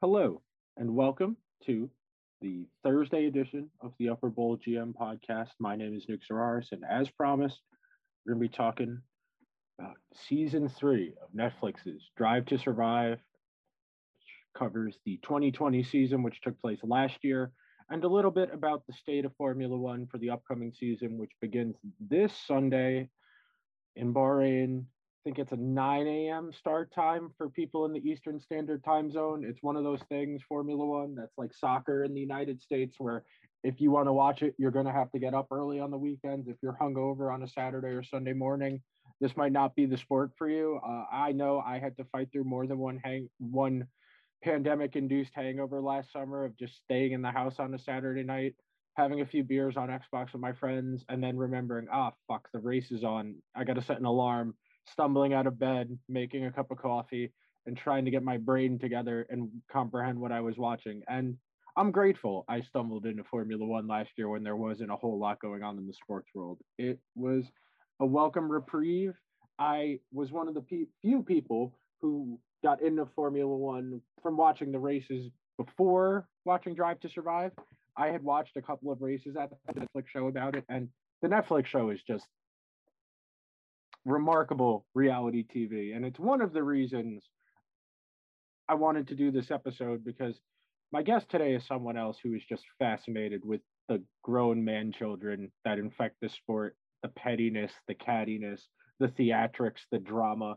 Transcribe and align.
Hello, 0.00 0.40
and 0.76 0.94
welcome 0.94 1.36
to 1.66 1.90
the 2.40 2.68
Thursday 2.84 3.26
edition 3.26 3.68
of 3.80 3.92
the 3.98 4.10
Upper 4.10 4.30
Bowl 4.30 4.56
GM 4.56 4.94
podcast. 4.94 5.48
My 5.58 5.74
name 5.74 5.92
is 5.92 6.06
Nuke 6.06 6.22
Zararis, 6.30 6.70
and 6.70 6.84
as 6.88 7.10
promised, 7.10 7.60
we're 8.24 8.34
going 8.34 8.44
to 8.44 8.48
be 8.48 8.56
talking 8.56 9.02
about 9.76 9.96
season 10.28 10.68
three 10.68 11.14
of 11.20 11.32
Netflix's 11.32 12.00
Drive 12.16 12.46
to 12.46 12.58
Survive, 12.58 13.18
which 14.20 14.56
covers 14.56 14.96
the 15.04 15.18
2020 15.24 15.82
season, 15.82 16.22
which 16.22 16.40
took 16.42 16.60
place 16.60 16.78
last 16.84 17.16
year, 17.22 17.50
and 17.90 18.04
a 18.04 18.08
little 18.08 18.30
bit 18.30 18.54
about 18.54 18.86
the 18.86 18.92
state 18.92 19.24
of 19.24 19.34
Formula 19.34 19.76
One 19.76 20.06
for 20.06 20.18
the 20.18 20.30
upcoming 20.30 20.72
season, 20.78 21.18
which 21.18 21.32
begins 21.40 21.74
this 21.98 22.32
Sunday 22.46 23.08
in 23.96 24.14
Bahrain 24.14 24.84
think 25.28 25.38
it's 25.38 25.52
a 25.52 25.56
9 25.56 26.06
a.m. 26.06 26.50
start 26.58 26.90
time 26.90 27.28
for 27.36 27.50
people 27.50 27.84
in 27.84 27.92
the 27.92 28.00
Eastern 28.00 28.40
Standard 28.40 28.82
Time 28.82 29.10
Zone. 29.10 29.44
It's 29.46 29.62
one 29.62 29.76
of 29.76 29.84
those 29.84 30.00
things, 30.08 30.40
Formula 30.48 30.82
One, 30.82 31.14
that's 31.14 31.36
like 31.36 31.52
soccer 31.52 32.04
in 32.04 32.14
the 32.14 32.20
United 32.20 32.62
States, 32.62 32.96
where 32.96 33.24
if 33.62 33.78
you 33.78 33.90
want 33.90 34.06
to 34.08 34.12
watch 34.14 34.40
it, 34.40 34.54
you're 34.56 34.70
going 34.70 34.86
to 34.86 34.92
have 34.92 35.10
to 35.10 35.18
get 35.18 35.34
up 35.34 35.48
early 35.50 35.80
on 35.80 35.90
the 35.90 35.98
weekends. 35.98 36.48
If 36.48 36.56
you're 36.62 36.78
hungover 36.80 37.30
on 37.30 37.42
a 37.42 37.46
Saturday 37.46 37.88
or 37.88 38.02
Sunday 38.02 38.32
morning, 38.32 38.80
this 39.20 39.36
might 39.36 39.52
not 39.52 39.76
be 39.76 39.84
the 39.84 39.98
sport 39.98 40.30
for 40.38 40.48
you. 40.48 40.80
Uh, 40.82 41.04
I 41.12 41.32
know 41.32 41.60
I 41.60 41.78
had 41.78 41.94
to 41.98 42.04
fight 42.04 42.28
through 42.32 42.44
more 42.44 42.66
than 42.66 42.78
one 42.78 42.98
hang 43.04 43.28
one 43.36 43.86
pandemic 44.42 44.96
induced 44.96 45.32
hangover 45.34 45.82
last 45.82 46.10
summer 46.10 46.46
of 46.46 46.56
just 46.56 46.74
staying 46.84 47.12
in 47.12 47.20
the 47.20 47.30
house 47.30 47.58
on 47.58 47.74
a 47.74 47.78
Saturday 47.78 48.22
night, 48.22 48.54
having 48.96 49.20
a 49.20 49.26
few 49.26 49.44
beers 49.44 49.76
on 49.76 49.90
Xbox 49.90 50.32
with 50.32 50.40
my 50.40 50.52
friends, 50.54 51.04
and 51.10 51.22
then 51.22 51.36
remembering, 51.36 51.86
ah, 51.92 52.12
fuck, 52.28 52.48
the 52.54 52.60
race 52.60 52.90
is 52.90 53.04
on. 53.04 53.34
I 53.54 53.64
got 53.64 53.74
to 53.74 53.82
set 53.82 53.98
an 53.98 54.06
alarm 54.06 54.54
stumbling 54.92 55.34
out 55.34 55.46
of 55.46 55.58
bed, 55.58 55.96
making 56.08 56.44
a 56.46 56.52
cup 56.52 56.70
of 56.70 56.78
coffee, 56.78 57.32
and 57.66 57.76
trying 57.76 58.04
to 58.04 58.10
get 58.10 58.22
my 58.22 58.36
brain 58.36 58.78
together 58.78 59.26
and 59.30 59.50
comprehend 59.70 60.18
what 60.18 60.32
I 60.32 60.40
was 60.40 60.56
watching. 60.56 61.02
And 61.08 61.36
I'm 61.76 61.92
grateful 61.92 62.44
I 62.48 62.60
stumbled 62.62 63.06
into 63.06 63.24
Formula 63.24 63.64
One 63.64 63.86
last 63.86 64.10
year 64.16 64.28
when 64.28 64.42
there 64.42 64.56
wasn't 64.56 64.90
a 64.90 64.96
whole 64.96 65.18
lot 65.18 65.40
going 65.40 65.62
on 65.62 65.78
in 65.78 65.86
the 65.86 65.92
sports 65.92 66.28
world. 66.34 66.58
It 66.78 66.98
was 67.14 67.44
a 68.00 68.06
welcome 68.06 68.50
reprieve. 68.50 69.14
I 69.58 70.00
was 70.12 70.32
one 70.32 70.48
of 70.48 70.54
the 70.54 70.86
few 71.02 71.22
people 71.22 71.74
who 72.00 72.38
got 72.62 72.82
into 72.82 73.06
Formula 73.14 73.54
One 73.54 74.00
from 74.22 74.36
watching 74.36 74.72
the 74.72 74.78
races 74.78 75.30
before 75.56 76.26
watching 76.44 76.74
Drive 76.74 77.00
to 77.00 77.08
Survive. 77.08 77.52
I 77.96 78.08
had 78.08 78.22
watched 78.22 78.56
a 78.56 78.62
couple 78.62 78.90
of 78.90 79.02
races 79.02 79.36
at 79.36 79.50
the 79.50 79.80
Netflix 79.80 80.08
show 80.08 80.28
about 80.28 80.56
it, 80.56 80.64
and 80.68 80.88
the 81.20 81.28
Netflix 81.28 81.66
show 81.66 81.90
is 81.90 82.00
just 82.02 82.24
remarkable 84.04 84.86
reality 84.94 85.44
TV. 85.44 85.94
And 85.94 86.04
it's 86.04 86.18
one 86.18 86.40
of 86.40 86.52
the 86.52 86.62
reasons 86.62 87.24
I 88.68 88.74
wanted 88.74 89.08
to 89.08 89.14
do 89.14 89.30
this 89.30 89.50
episode 89.50 90.04
because 90.04 90.38
my 90.92 91.02
guest 91.02 91.28
today 91.30 91.54
is 91.54 91.66
someone 91.66 91.96
else 91.96 92.18
who 92.22 92.34
is 92.34 92.42
just 92.48 92.64
fascinated 92.78 93.44
with 93.44 93.60
the 93.88 94.02
grown 94.22 94.64
man 94.64 94.92
children 94.92 95.50
that 95.64 95.78
infect 95.78 96.16
the 96.20 96.28
sport, 96.28 96.76
the 97.02 97.08
pettiness, 97.08 97.72
the 97.86 97.94
cattiness, 97.94 98.60
the 98.98 99.08
theatrics, 99.08 99.80
the 99.90 99.98
drama. 99.98 100.56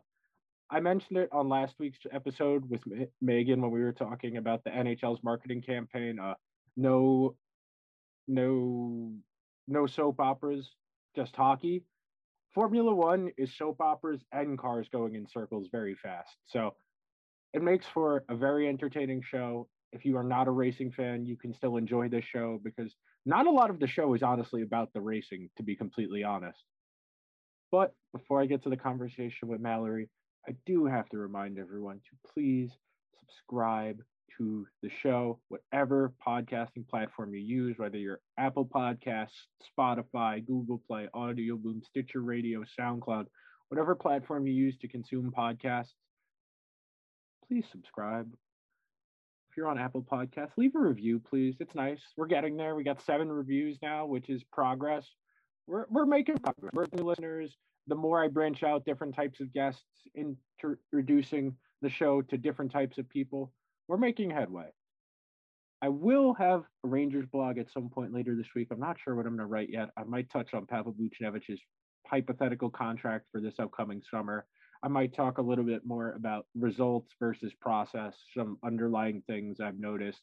I 0.70 0.80
mentioned 0.80 1.18
it 1.18 1.30
on 1.32 1.50
last 1.50 1.76
week's 1.80 2.00
episode 2.12 2.70
with 2.70 2.82
Megan 3.22 3.62
when 3.62 3.72
we 3.72 3.82
were 3.82 3.92
talking 3.92 4.38
about 4.38 4.64
the 4.64 4.70
NHL's 4.70 5.22
marketing 5.24 5.62
campaign. 5.62 6.18
Uh, 6.18 6.36
no, 6.78 7.36
no, 8.28 9.12
no 9.68 9.88
soap 9.88 10.20
operas, 10.20 10.70
just 11.16 11.36
hockey. 11.36 11.84
Formula 12.54 12.94
One 12.94 13.32
is 13.38 13.56
soap 13.56 13.80
operas 13.80 14.22
and 14.32 14.58
cars 14.58 14.88
going 14.92 15.16
in 15.16 15.28
circles 15.28 15.68
very 15.72 15.96
fast. 15.96 16.36
So 16.48 16.76
it 17.54 17.62
makes 17.62 17.86
for 17.94 18.24
a 18.30 18.36
very 18.36 18.68
entertaining 18.68 19.22
show. 19.22 19.68
If 19.94 20.06
you 20.06 20.18
are 20.18 20.24
not 20.24 20.48
a 20.48 20.52
racing 20.52 20.92
fan, 20.92 21.26
you 21.26 21.38
can 21.38 21.54
still 21.54 21.78
enjoy 21.78 22.10
this 22.10 22.26
show 22.26 22.60
because 22.64 22.94
not 23.26 23.48
a 23.48 23.52
lot 23.52 23.70
of 23.70 23.80
the 23.80 23.88
show 23.88 24.14
is 24.14 24.24
honestly 24.24 24.62
about 24.62 24.94
the 24.94 25.02
racing, 25.02 25.50
to 25.58 25.64
be 25.64 25.76
completely 25.76 26.24
honest. 26.24 26.60
But 27.72 27.94
before 28.14 28.42
I 28.42 28.46
get 28.46 28.64
to 28.64 28.70
the 28.70 28.78
conversation 28.78 29.48
with 29.48 29.62
Mallory, 29.62 30.10
I 30.48 30.56
do 30.66 30.86
have 30.86 31.08
to 31.10 31.18
remind 31.18 31.60
everyone 31.60 31.98
to 31.98 32.32
please 32.34 32.72
subscribe 33.20 34.02
to 34.38 34.66
the 34.82 34.90
show, 35.02 35.40
whatever 35.50 36.14
podcasting 36.26 36.88
platform 36.90 37.34
you 37.34 37.42
use, 37.42 37.78
whether 37.78 37.98
you're 37.98 38.20
Apple 38.38 38.66
Podcasts, 38.66 39.48
Spotify, 39.78 40.46
Google 40.46 40.82
Play, 40.88 41.08
Audio 41.14 41.58
Boom, 41.58 41.82
Stitcher 41.84 42.22
Radio, 42.22 42.64
SoundCloud, 42.80 43.26
whatever 43.70 43.96
platform 43.96 44.48
you 44.48 44.54
use 44.54 44.78
to 44.78 44.88
consume 44.88 45.32
podcasts, 45.32 45.94
please 47.48 47.66
subscribe. 47.72 48.32
If 49.50 49.58
you're 49.58 49.70
on 49.70 49.78
Apple 49.78 50.06
Podcasts, 50.10 50.52
leave 50.58 50.76
a 50.76 50.80
review, 50.80 51.20
please. 51.20 51.56
It's 51.60 51.76
nice. 51.76 52.00
We're 52.16 52.28
getting 52.28 52.56
there. 52.56 52.76
We 52.76 52.84
got 52.86 53.02
seven 53.02 53.30
reviews 53.30 53.78
now, 53.82 54.06
which 54.06 54.30
is 54.30 54.44
progress. 54.54 55.06
We're, 55.68 55.86
we're 55.90 56.06
making 56.06 56.38
progress. 56.38 56.72
We're 56.74 56.86
new 56.94 57.04
listeners. 57.04 57.58
The 57.88 57.96
more 57.96 58.24
I 58.24 58.30
branch 58.30 58.64
out 58.64 58.86
different 58.86 59.16
types 59.16 59.42
of 59.42 59.52
guests, 59.54 59.84
introducing 60.16 61.56
the 61.82 61.90
show 61.90 62.22
to 62.22 62.38
different 62.38 62.72
types 62.72 62.98
of 62.98 63.10
people, 63.10 63.52
we're 63.92 63.98
making 63.98 64.32
headway. 64.32 64.70
I 65.82 65.90
will 65.90 66.34
have 66.36 66.64
a 66.86 66.88
Rangers 66.88 67.26
blog 67.30 67.58
at 67.58 67.70
some 67.70 67.90
point 67.90 68.14
later 68.14 68.36
this 68.38 68.48
week. 68.56 68.70
I'm 68.72 68.80
not 68.80 68.96
sure 69.04 69.16
what 69.16 69.26
I'm 69.26 69.36
going 69.36 69.46
to 69.46 69.52
write 69.52 69.68
yet. 69.70 69.90
I 69.98 70.06
might 70.06 70.30
touch 70.30 70.54
on 70.54 70.66
Pavel 70.66 70.94
Buchnevich's 70.94 71.60
hypothetical 72.08 72.70
contract 72.70 73.26
for 73.34 73.42
this 73.42 73.56
upcoming 73.60 74.02
summer. 74.10 74.46
I 74.82 74.88
might 74.88 75.14
talk 75.14 75.40
a 75.40 75.42
little 75.42 75.66
bit 75.66 75.86
more 75.86 76.14
about 76.14 76.46
results 76.58 77.12
versus 77.20 77.52
process, 77.60 78.16
some 78.34 78.58
underlying 78.64 79.24
things 79.28 79.60
I've 79.60 79.78
noticed. 79.78 80.22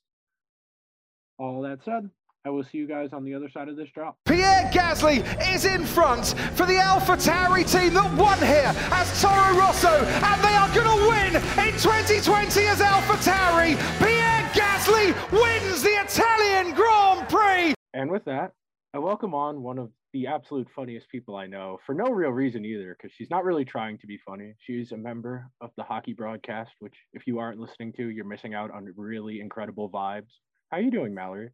All 1.38 1.60
that 1.60 1.84
said, 1.84 2.08
I 2.44 2.50
will 2.50 2.62
see 2.62 2.78
you 2.78 2.86
guys 2.86 3.12
on 3.12 3.24
the 3.24 3.34
other 3.34 3.48
side 3.48 3.68
of 3.68 3.76
this 3.76 3.90
drop. 3.90 4.16
Pierre 4.24 4.70
Gasly 4.72 5.24
is 5.54 5.64
in 5.64 5.84
front 5.84 6.34
for 6.54 6.66
the 6.66 6.74
AlphaTauri 6.74 7.70
team 7.70 7.94
that 7.94 8.14
won 8.16 8.38
here 8.38 8.72
as 8.92 9.20
Toro 9.20 9.58
Rosso, 9.58 10.04
and 10.06 10.42
they 10.42 10.54
are 10.54 10.72
going 10.72 10.86
to 10.86 11.08
win 11.08 11.36
in 11.66 11.74
2020 11.74 12.66
as 12.66 12.78
AlphaTauri. 12.78 13.76
Pierre 13.98 14.48
Gasly 14.54 15.14
wins 15.32 15.82
the 15.82 15.90
Italian 15.90 16.74
Grand 16.74 17.28
Prix. 17.28 17.74
And 17.92 18.10
with 18.10 18.24
that, 18.26 18.52
I 18.94 18.98
welcome 18.98 19.34
on 19.34 19.62
one 19.62 19.78
of 19.78 19.90
the 20.14 20.28
absolute 20.28 20.68
funniest 20.74 21.08
people 21.10 21.36
I 21.36 21.46
know 21.46 21.78
for 21.84 21.94
no 21.94 22.04
real 22.04 22.30
reason 22.30 22.64
either, 22.64 22.96
because 22.96 23.14
she's 23.14 23.30
not 23.30 23.44
really 23.44 23.64
trying 23.64 23.98
to 23.98 24.06
be 24.06 24.18
funny. 24.24 24.54
She's 24.60 24.92
a 24.92 24.96
member 24.96 25.50
of 25.60 25.70
the 25.76 25.82
hockey 25.82 26.14
broadcast, 26.14 26.70
which 26.78 26.94
if 27.12 27.26
you 27.26 27.40
aren't 27.40 27.60
listening 27.60 27.92
to, 27.94 28.08
you're 28.08 28.24
missing 28.24 28.54
out 28.54 28.70
on 28.70 28.88
really 28.96 29.40
incredible 29.40 29.90
vibes. 29.90 30.30
How 30.70 30.78
are 30.78 30.80
you 30.80 30.90
doing, 30.90 31.12
Mallory? 31.14 31.50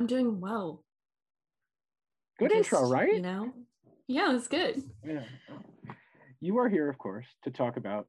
I'm 0.00 0.06
doing 0.06 0.40
well. 0.40 0.82
Good 2.38 2.50
Just, 2.50 2.72
intro, 2.72 2.88
right? 2.88 3.12
You 3.12 3.20
know? 3.20 3.52
Yeah, 4.08 4.34
it's 4.34 4.48
good. 4.48 4.82
Yeah. 5.04 5.24
You 6.40 6.56
are 6.58 6.70
here, 6.70 6.88
of 6.88 6.96
course, 6.96 7.26
to 7.44 7.50
talk 7.50 7.76
about 7.76 8.06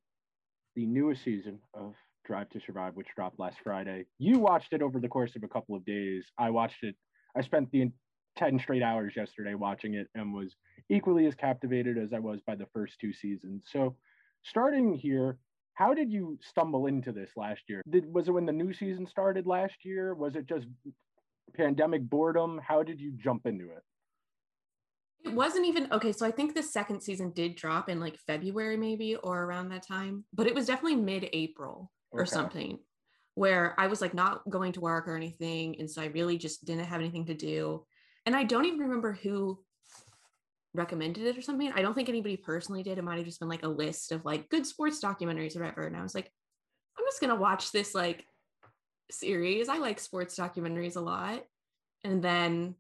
the 0.78 0.86
newest 0.86 1.22
season 1.22 1.60
of 1.74 1.94
Drive 2.26 2.50
to 2.52 2.62
Survive, 2.62 2.96
which 2.96 3.08
dropped 3.14 3.40
last 3.40 3.58
Friday. 3.62 4.06
You 4.20 4.40
watched 4.40 4.72
it 4.72 4.82
over 4.82 5.02
the 5.02 5.10
course 5.10 5.36
of 5.36 5.44
a 5.44 5.50
couple 5.50 5.76
of 5.76 5.84
days. 5.84 6.24
I 6.38 6.50
watched 6.50 6.82
it. 6.84 6.96
I 7.36 7.42
spent 7.42 7.70
the 7.72 7.92
10 8.38 8.60
straight 8.60 8.84
hours 8.84 9.14
yesterday 9.18 9.56
watching 9.56 9.96
it 9.96 10.08
and 10.16 10.34
was 10.34 10.56
equally 10.90 11.26
as 11.26 11.36
captivated 11.36 11.98
as 11.98 12.14
I 12.14 12.20
was 12.20 12.40
by 12.48 12.56
the 12.56 12.68
first 12.74 13.00
two 13.02 13.12
seasons. 13.12 13.64
So, 13.70 13.98
starting 14.44 14.94
here, 14.94 15.40
how 15.74 15.94
did 15.94 16.10
you 16.10 16.40
stumble 16.42 16.86
into 16.86 17.12
this 17.12 17.32
last 17.36 17.64
year? 17.68 17.82
Did 17.90 18.06
was 18.14 18.30
it 18.30 18.32
when 18.32 18.46
the 18.46 18.54
new 18.54 18.72
season 18.72 19.06
started 19.08 19.46
last 19.46 19.84
year? 19.84 20.16
Was 20.16 20.38
it 20.38 20.48
just 20.48 20.68
pandemic 21.54 22.04
boredom? 22.04 22.60
How 22.64 22.84
did 22.84 23.00
you 23.00 23.12
jump 23.12 23.46
into 23.46 23.66
it? 23.66 23.84
It 25.24 25.34
wasn't 25.34 25.68
even 25.68 25.92
okay. 25.92 26.12
So 26.12 26.26
I 26.26 26.32
think 26.32 26.56
the 26.56 26.64
second 26.64 27.02
season 27.02 27.32
did 27.32 27.56
drop 27.56 27.90
in 27.90 28.00
like 28.00 28.18
February, 28.26 28.78
maybe, 28.78 29.16
or 29.16 29.44
around 29.44 29.70
that 29.70 29.86
time, 29.88 30.26
but 30.34 30.48
it 30.48 30.56
was 30.56 30.66
definitely 30.66 30.96
mid 30.96 31.30
April 31.34 31.92
or 32.12 32.22
okay. 32.22 32.32
something 32.32 32.80
where 33.36 33.76
I 33.80 33.88
was 33.88 34.02
like 34.02 34.14
not 34.14 34.42
going 34.50 34.74
to 34.74 34.82
work 34.82 35.08
or 35.08 35.16
anything. 35.16 35.80
And 35.80 35.90
so 35.90 36.02
I 36.02 36.08
really 36.08 36.38
just 36.38 36.66
didn't 36.66 36.86
have 36.86 37.00
anything 37.00 37.26
to 37.28 37.34
do. 37.34 37.86
And 38.26 38.36
I 38.36 38.44
don't 38.44 38.66
even 38.66 38.80
remember 38.80 39.14
who 39.14 39.60
recommended 40.74 41.26
it 41.26 41.38
or 41.38 41.42
something. 41.42 41.72
I 41.74 41.82
don't 41.82 41.94
think 41.94 42.10
anybody 42.10 42.38
personally 42.38 42.84
did. 42.84 42.98
It 42.98 43.04
might 43.04 43.18
have 43.18 43.26
just 43.26 43.40
been 43.40 43.50
like 43.50 43.64
a 43.64 43.70
list 43.70 44.12
of 44.12 44.26
like 44.26 44.50
good 44.50 44.66
sports 44.66 45.04
documentaries 45.04 45.56
or 45.56 45.62
whatever. 45.62 45.84
And 45.84 45.96
I 45.96 46.02
was 46.02 46.16
like, 46.16 46.32
I'm 46.98 47.06
just 47.06 47.22
going 47.22 47.30
to 47.30 47.42
watch 47.42 47.72
this 47.72 47.96
like 47.96 48.26
series. 49.12 49.70
I 49.70 49.78
like 49.78 50.00
sports 50.00 50.38
documentaries 50.38 50.96
a 50.96 51.02
lot. 51.02 51.44
And 52.04 52.24
then, 52.24 52.76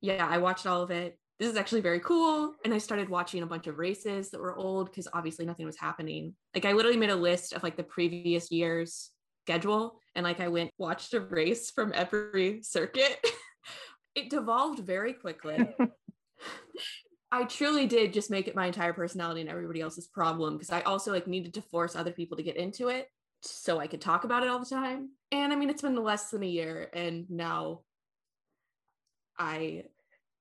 yeah, 0.00 0.26
I 0.26 0.38
watched 0.38 0.66
all 0.66 0.82
of 0.82 0.90
it. 0.90 1.18
This 1.38 1.50
is 1.50 1.56
actually 1.56 1.80
very 1.80 2.00
cool. 2.00 2.54
And 2.64 2.74
I 2.74 2.78
started 2.78 3.08
watching 3.08 3.42
a 3.42 3.46
bunch 3.46 3.66
of 3.66 3.78
races 3.78 4.30
that 4.30 4.40
were 4.40 4.56
old 4.56 4.90
because 4.90 5.08
obviously 5.12 5.46
nothing 5.46 5.66
was 5.66 5.78
happening. 5.78 6.34
Like, 6.54 6.66
I 6.66 6.72
literally 6.72 6.98
made 6.98 7.10
a 7.10 7.16
list 7.16 7.54
of 7.54 7.62
like 7.62 7.76
the 7.76 7.82
previous 7.82 8.50
year's 8.50 9.10
schedule. 9.44 9.98
And 10.14 10.24
like, 10.24 10.40
I 10.40 10.48
went, 10.48 10.70
watched 10.76 11.14
a 11.14 11.20
race 11.20 11.70
from 11.70 11.92
every 11.94 12.62
circuit. 12.62 13.24
it 14.14 14.28
devolved 14.28 14.80
very 14.80 15.14
quickly. 15.14 15.58
I 17.32 17.44
truly 17.44 17.86
did 17.86 18.12
just 18.12 18.30
make 18.30 18.48
it 18.48 18.56
my 18.56 18.66
entire 18.66 18.92
personality 18.92 19.40
and 19.40 19.48
everybody 19.48 19.80
else's 19.80 20.08
problem 20.08 20.54
because 20.54 20.70
I 20.70 20.80
also 20.80 21.12
like 21.12 21.28
needed 21.28 21.54
to 21.54 21.62
force 21.62 21.94
other 21.94 22.10
people 22.10 22.36
to 22.36 22.42
get 22.42 22.56
into 22.56 22.88
it 22.88 23.06
so 23.42 23.78
I 23.78 23.86
could 23.86 24.00
talk 24.00 24.24
about 24.24 24.42
it 24.42 24.48
all 24.48 24.58
the 24.58 24.66
time. 24.66 25.10
And 25.32 25.52
I 25.52 25.56
mean, 25.56 25.70
it's 25.70 25.82
been 25.82 26.02
less 26.02 26.30
than 26.30 26.42
a 26.42 26.46
year, 26.46 26.90
and 26.92 27.30
now 27.30 27.80
I 29.38 29.84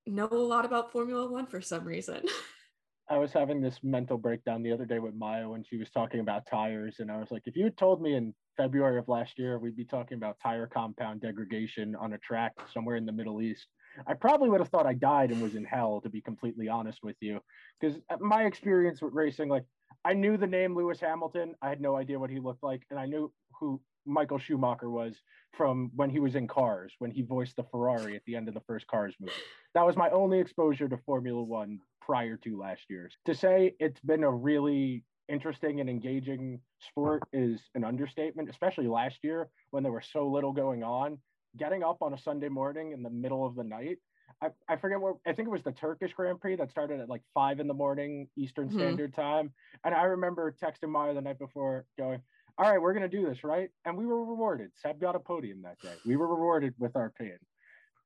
know 0.07 0.27
a 0.31 0.36
lot 0.36 0.65
about 0.65 0.91
Formula 0.91 1.30
One 1.30 1.45
for 1.45 1.62
some 1.62 1.86
reason. 1.86 2.24
I 3.12 3.18
was 3.18 3.33
having 3.33 3.59
this 3.59 3.80
mental 3.81 4.19
breakdown 4.19 4.62
the 4.62 4.71
other 4.71 4.86
day 4.86 5.00
with 5.00 5.15
Maya 5.15 5.50
when 5.50 5.63
she 5.63 5.77
was 5.77 5.89
talking 5.89 6.19
about 6.19 6.45
tires, 6.50 6.97
and 7.00 7.12
I 7.12 7.18
was 7.18 7.31
like, 7.31 7.44
if 7.45 7.56
you 7.56 7.63
had 7.63 7.77
told 7.77 8.01
me 8.01 8.15
in 8.15 8.33
February 8.57 9.00
of 9.00 9.07
last 9.07 9.39
year 9.39 9.57
we'd 9.57 9.75
be 9.75 9.86
talking 9.86 10.18
about 10.18 10.38
tire 10.41 10.68
compound 10.68 11.21
degradation 11.21 11.95
on 11.95 12.13
a 12.13 12.18
track 12.19 12.53
somewhere 12.71 12.97
in 12.97 13.06
the 13.06 13.12
Middle 13.12 13.42
East, 13.42 13.68
I 14.07 14.13
probably 14.13 14.50
would 14.50 14.59
have 14.59 14.69
thought 14.69 14.85
I 14.85 14.94
died 14.94 15.31
and 15.31 15.42
was 15.42 15.56
in 15.56 15.65
hell, 15.65 16.01
to 16.01 16.09
be 16.09 16.21
completely 16.21 16.68
honest 16.68 17.00
with 17.03 17.15
you. 17.19 17.39
Because 17.80 17.97
uh, 18.09 18.18
my 18.19 18.44
experience 18.44 19.01
with 19.01 19.13
racing, 19.13 19.50
like 19.50 19.65
I 20.06 20.13
knew 20.13 20.38
the 20.38 20.47
name 20.47 20.75
Lewis 20.75 21.00
Hamilton, 21.00 21.56
I 21.62 21.69
had 21.69 21.81
no 21.81 21.95
idea 21.95 22.19
what 22.19 22.30
he 22.30 22.39
looked 22.39 22.63
like, 22.63 22.83
and 22.92 23.00
I 23.00 23.06
knew 23.06 23.31
who 23.59 23.81
Michael 24.09 24.39
Schumacher 24.39 24.89
was 24.89 25.15
from 25.56 25.91
when 25.95 26.09
he 26.09 26.19
was 26.19 26.35
in 26.35 26.47
Cars, 26.47 26.94
when 27.00 27.11
he 27.11 27.21
voiced 27.21 27.56
the 27.56 27.63
Ferrari 27.63 28.15
at 28.15 28.23
the 28.25 28.35
end 28.35 28.47
of 28.47 28.53
the 28.53 28.61
first 28.61 28.88
Cars 28.88 29.15
movie. 29.19 29.33
That 29.75 29.85
was 29.85 29.95
my 29.95 30.09
only 30.09 30.39
exposure 30.39 30.89
to 30.89 30.97
Formula 31.06 31.41
One 31.41 31.79
prior 32.01 32.38
to 32.38 32.57
last 32.57 32.81
year's. 32.89 33.15
To 33.25 33.35
say 33.35 33.75
it's 33.79 34.00
been 34.01 34.23
a 34.23 34.31
really 34.31 35.03
interesting 35.27 35.79
and 35.79 35.89
engaging 35.89 36.59
sport 36.79 37.23
is 37.31 37.61
an 37.75 37.83
understatement, 37.83 38.50
especially 38.50 38.88
last 38.88 39.19
year 39.23 39.50
when 39.71 39.83
there 39.83 39.91
was 39.91 40.07
so 40.11 40.27
little 40.27 40.51
going 40.51 40.83
on. 40.83 41.19
Getting 41.57 41.83
up 41.83 41.97
on 42.01 42.13
a 42.13 42.17
Sunday 42.17 42.50
morning 42.50 42.91
in 42.91 43.03
the 43.03 43.09
middle 43.09 43.45
of 43.45 43.56
the 43.56 43.63
night. 43.63 43.97
I, 44.41 44.50
I 44.67 44.75
forget 44.77 45.01
what 45.01 45.15
I 45.27 45.33
think 45.33 45.47
it 45.47 45.51
was 45.51 45.63
the 45.63 45.71
Turkish 45.71 46.13
Grand 46.13 46.39
Prix 46.39 46.56
that 46.57 46.71
started 46.71 47.00
at 47.00 47.09
like 47.09 47.21
five 47.33 47.59
in 47.59 47.67
the 47.67 47.73
morning 47.73 48.27
Eastern 48.38 48.69
mm-hmm. 48.69 48.77
Standard 48.77 49.13
Time. 49.13 49.51
And 49.83 49.94
I 49.94 50.03
remember 50.03 50.56
texting 50.63 50.89
Maya 50.89 51.13
the 51.13 51.21
night 51.21 51.39
before 51.39 51.85
going, 51.97 52.21
All 52.59 52.69
right, 52.69 52.81
we're 52.81 52.94
gonna 52.94 53.07
do 53.07 53.25
this, 53.25 53.44
right? 53.44 53.69
And 53.85 53.97
we 53.97 54.06
were 54.06 54.23
rewarded. 54.23 54.71
Seb 54.75 55.00
got 55.00 55.15
a 55.15 55.19
podium 55.19 55.61
that 55.63 55.79
day. 55.79 55.95
We 56.06 56.17
were 56.17 56.27
rewarded 56.27 56.73
with 56.77 56.95
our 56.95 57.11
pain. 57.17 57.38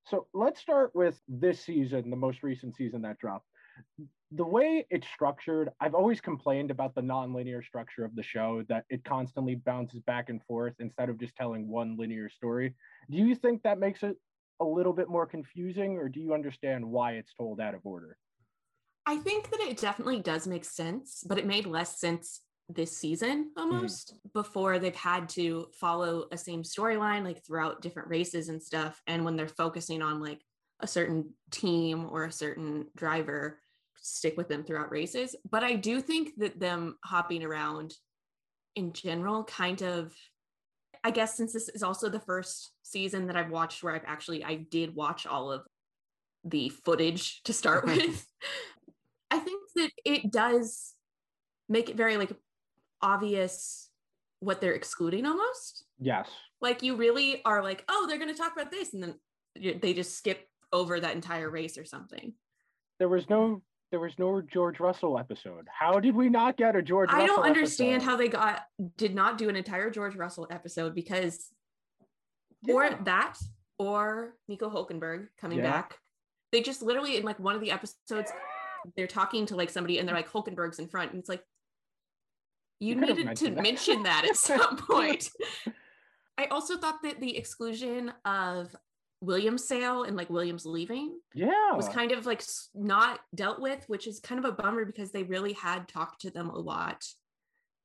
So 0.06 0.28
let's 0.34 0.62
start 0.62 0.92
with 0.94 1.20
this 1.28 1.62
season, 1.66 2.10
the 2.10 2.16
most 2.16 2.44
recent 2.44 2.76
season 2.76 3.02
that 3.02 3.18
dropped 3.18 3.48
the 4.36 4.46
way 4.46 4.86
it's 4.90 5.08
structured, 5.08 5.70
I've 5.80 5.94
always 5.94 6.20
complained 6.20 6.72
about 6.72 6.96
the 6.96 7.02
nonlinear 7.02 7.64
structure 7.64 8.04
of 8.04 8.16
the 8.16 8.24
show 8.24 8.64
that 8.68 8.86
it 8.90 9.04
constantly 9.04 9.56
bounces 9.56 10.02
back 10.02 10.30
and 10.30 10.44
forth 10.44 10.74
instead 10.80 11.10
of 11.10 11.20
just 11.20 11.36
telling 11.36 11.68
one 11.68 11.98
linear 11.98 12.30
story. 12.30 12.74
Do 13.12 13.18
you 13.18 13.36
think 13.36 13.62
that 13.64 13.80
makes 13.80 14.02
it 14.02 14.16
a 14.60 14.66
little 14.66 14.94
bit 14.94 15.08
more 15.08 15.28
confusing, 15.28 15.98
or 15.98 16.10
do 16.10 16.20
you 16.20 16.34
understand 16.34 16.84
why 16.86 17.14
it's 17.14 17.34
told 17.34 17.60
out 17.60 17.76
of 17.76 17.82
order? 17.84 18.18
I 19.06 19.18
think 19.18 19.52
that 19.52 19.60
it 19.60 19.78
definitely 19.78 20.20
does 20.20 20.48
make 20.48 20.66
sense, 20.66 21.24
but 21.28 21.38
it 21.38 21.46
made 21.46 21.68
less 21.68 22.00
sense 22.00 22.42
this 22.70 22.98
season 22.98 23.52
almost 23.58 24.14
mm-hmm. 24.16 24.30
before 24.34 24.80
they've 24.80 24.96
had 24.96 25.30
to 25.30 25.68
follow 25.80 26.26
a 26.32 26.38
same 26.38 26.64
storyline 26.64 27.24
like 27.24 27.46
throughout 27.46 27.82
different 27.82 28.10
races 28.10 28.50
and 28.50 28.62
stuff. 28.62 29.02
And 29.08 29.26
when 29.26 29.36
they're 29.36 29.48
focusing 29.48 30.02
on 30.02 30.22
like 30.22 30.42
a 30.80 30.88
certain 30.88 31.34
team 31.52 32.08
or 32.10 32.26
a 32.26 32.32
certain 32.32 32.88
driver, 32.96 33.60
stick 33.98 34.36
with 34.38 34.48
them 34.48 34.64
throughout 34.64 34.92
races. 34.92 35.36
But 35.50 35.64
I 35.64 35.76
do 35.76 36.02
think 36.02 36.32
that 36.38 36.60
them 36.60 36.98
hopping 37.04 37.44
around 37.44 37.94
in 38.76 38.94
general 38.94 39.44
kind 39.44 39.82
of 39.82 40.14
I 41.06 41.12
guess 41.12 41.36
since 41.36 41.52
this 41.52 41.68
is 41.68 41.84
also 41.84 42.08
the 42.08 42.20
first 42.22 42.72
season 42.82 43.28
that 43.28 43.36
I've 43.36 43.52
watched 43.52 43.84
where 43.84 43.94
I've 43.94 44.06
actually 44.06 44.44
I 44.44 44.56
did 44.56 44.96
watch 44.96 45.28
all 45.28 45.52
of 45.52 45.64
the 46.46 46.70
footage 46.70 47.42
to 47.44 47.54
start 47.54 47.86
with. 47.86 48.26
I 49.30 49.40
think 49.40 49.62
that 49.76 49.92
it 50.06 50.32
does 50.32 50.94
make 51.68 51.90
it 51.90 51.98
very 51.98 52.18
like 52.18 52.32
obvious 53.04 53.90
what 54.40 54.62
they're 54.62 54.74
excluding 54.74 55.26
almost. 55.26 55.86
Yes. 56.00 56.28
Like 56.62 56.82
you 56.82 56.96
really 56.96 57.42
are 57.46 57.62
like, 57.62 57.84
oh, 57.90 58.06
they're 58.08 58.18
going 58.18 58.34
to 58.34 58.38
talk 58.38 58.54
about 58.54 58.72
this 58.72 58.94
and 58.94 59.04
then 59.04 59.80
they 59.80 59.94
just 59.94 60.18
skip 60.18 60.48
over 60.72 61.00
that 61.00 61.14
entire 61.14 61.50
race 61.50 61.78
or 61.78 61.86
something. 61.86 62.34
There 63.00 63.10
was 63.10 63.30
no 63.30 63.62
there 63.92 64.00
was 64.00 64.14
no 64.18 64.42
George 64.42 64.80
Russell 64.80 65.20
episode. 65.20 65.68
How 65.72 66.00
did 66.00 66.16
we 66.16 66.28
not 66.28 66.58
get 66.58 66.76
a 66.76 66.82
George? 66.82 67.12
I 67.12 67.20
Russell 67.20 67.36
don't 67.36 67.46
understand 67.46 67.96
episode? 67.98 68.10
how 68.10 68.16
they 68.18 68.28
got 68.28 68.62
did 68.98 69.14
not 69.14 69.38
do 69.38 69.50
an 69.50 69.56
entire 69.56 69.92
George 69.92 70.16
Russell 70.16 70.48
episode 70.50 70.96
because 70.96 71.52
yeah. 72.64 72.74
or 72.74 72.90
that 73.04 73.38
or 73.78 74.34
Nico 74.48 74.70
Hulkenberg 74.72 75.28
coming 75.40 75.60
yeah. 75.60 75.72
back. 75.72 76.00
They 76.52 76.62
just 76.62 76.82
literally 76.82 77.18
in 77.18 77.24
like 77.24 77.40
one 77.40 77.54
of 77.54 77.62
the 77.62 77.70
episodes 77.70 78.32
they're 78.98 79.08
talking 79.08 79.46
to 79.48 79.56
like 79.56 79.70
somebody 79.70 80.00
and 80.00 80.08
they're 80.08 80.16
like 80.16 80.32
Hulkenberg's 80.32 80.80
in 80.80 80.88
front 80.88 81.12
and 81.12 81.20
it's 81.20 81.30
like 81.30 81.44
you, 82.84 82.96
you 82.96 83.02
needed 83.02 83.36
to 83.38 83.50
that. 83.52 83.64
mention 83.64 84.04
that 84.04 84.26
at 84.28 84.36
some 84.52 84.78
point. 84.78 85.30
I 86.38 86.46
also 86.46 86.78
thought 86.78 87.02
that 87.04 87.20
the 87.20 87.38
exclusion 87.38 88.12
of 88.26 88.76
Williams 89.22 89.66
sale 89.66 90.04
and 90.04 90.18
like 90.18 90.30
Williams 90.30 90.66
leaving. 90.66 91.18
Yeah. 91.34 91.74
Was 91.76 91.88
kind 91.88 92.12
of 92.12 92.26
like 92.26 92.44
not 92.76 93.20
dealt 93.34 93.62
with, 93.62 93.84
which 93.88 94.06
is 94.08 94.20
kind 94.20 94.44
of 94.44 94.46
a 94.46 94.56
bummer 94.56 94.84
because 94.86 95.12
they 95.12 95.24
really 95.24 95.54
had 95.54 95.88
talked 95.88 96.22
to 96.22 96.30
them 96.30 96.50
a 96.50 96.60
lot 96.60 97.06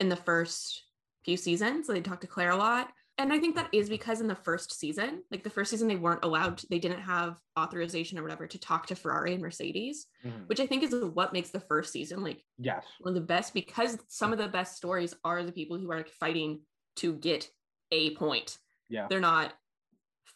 in 0.01 0.09
the 0.09 0.17
first 0.17 0.83
few 1.25 1.37
seasons. 1.37 1.87
They 1.87 2.01
talked 2.01 2.23
to 2.23 2.27
Claire 2.27 2.51
a 2.51 2.57
lot. 2.57 2.89
And 3.19 3.33
I 3.33 3.41
think 3.41 3.57
that 3.57 3.69
is 3.73 3.89
because 3.89 4.21
in 4.21 4.29
the 4.29 4.37
first 4.37 4.79
season, 4.79 5.25
like 5.33 5.43
the 5.43 5.51
first 5.51 5.73
season, 5.73 5.89
they 5.89 5.97
weren't 5.97 6.25
allowed, 6.25 6.59
to, 6.59 6.67
they 6.71 6.79
didn't 6.79 7.01
have 7.01 7.37
authorization 7.59 8.17
or 8.17 8.23
whatever 8.23 8.47
to 8.47 8.59
talk 8.61 8.87
to 8.87 8.95
Ferrari 8.95 9.33
and 9.33 9.43
Mercedes, 9.43 10.07
mm-hmm. 10.25 10.45
which 10.47 10.61
I 10.61 10.67
think 10.67 10.85
is 10.85 10.95
what 10.95 11.33
makes 11.33 11.51
the 11.51 11.61
first 11.61 11.93
season 11.93 12.23
like 12.23 12.45
yes 12.59 12.85
one 13.01 13.15
of 13.17 13.21
the 13.21 13.27
best 13.27 13.55
because 13.55 13.99
some 14.07 14.33
of 14.33 14.39
the 14.39 14.49
best 14.49 14.77
stories 14.77 15.15
are 15.25 15.43
the 15.43 15.53
people 15.53 15.77
who 15.77 15.91
are 15.91 15.97
like 15.97 16.09
fighting 16.09 16.61
to 16.97 17.15
get 17.15 17.49
a 17.91 18.15
point. 18.15 18.59
Yeah. 18.89 19.07
They're 19.11 19.21
not 19.21 19.53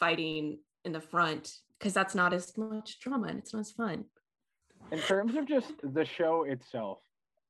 fighting 0.00 0.58
in 0.84 0.92
the 0.92 1.00
front 1.00 1.52
because 1.78 1.94
that's 1.94 2.14
not 2.14 2.32
as 2.32 2.56
much 2.58 2.98
drama 3.00 3.28
and 3.28 3.38
it's 3.38 3.52
not 3.52 3.60
as 3.60 3.70
fun. 3.70 4.04
In 4.90 4.98
terms 4.98 5.36
of 5.36 5.46
just 5.46 5.72
the 5.82 6.04
show 6.04 6.44
itself, 6.44 6.98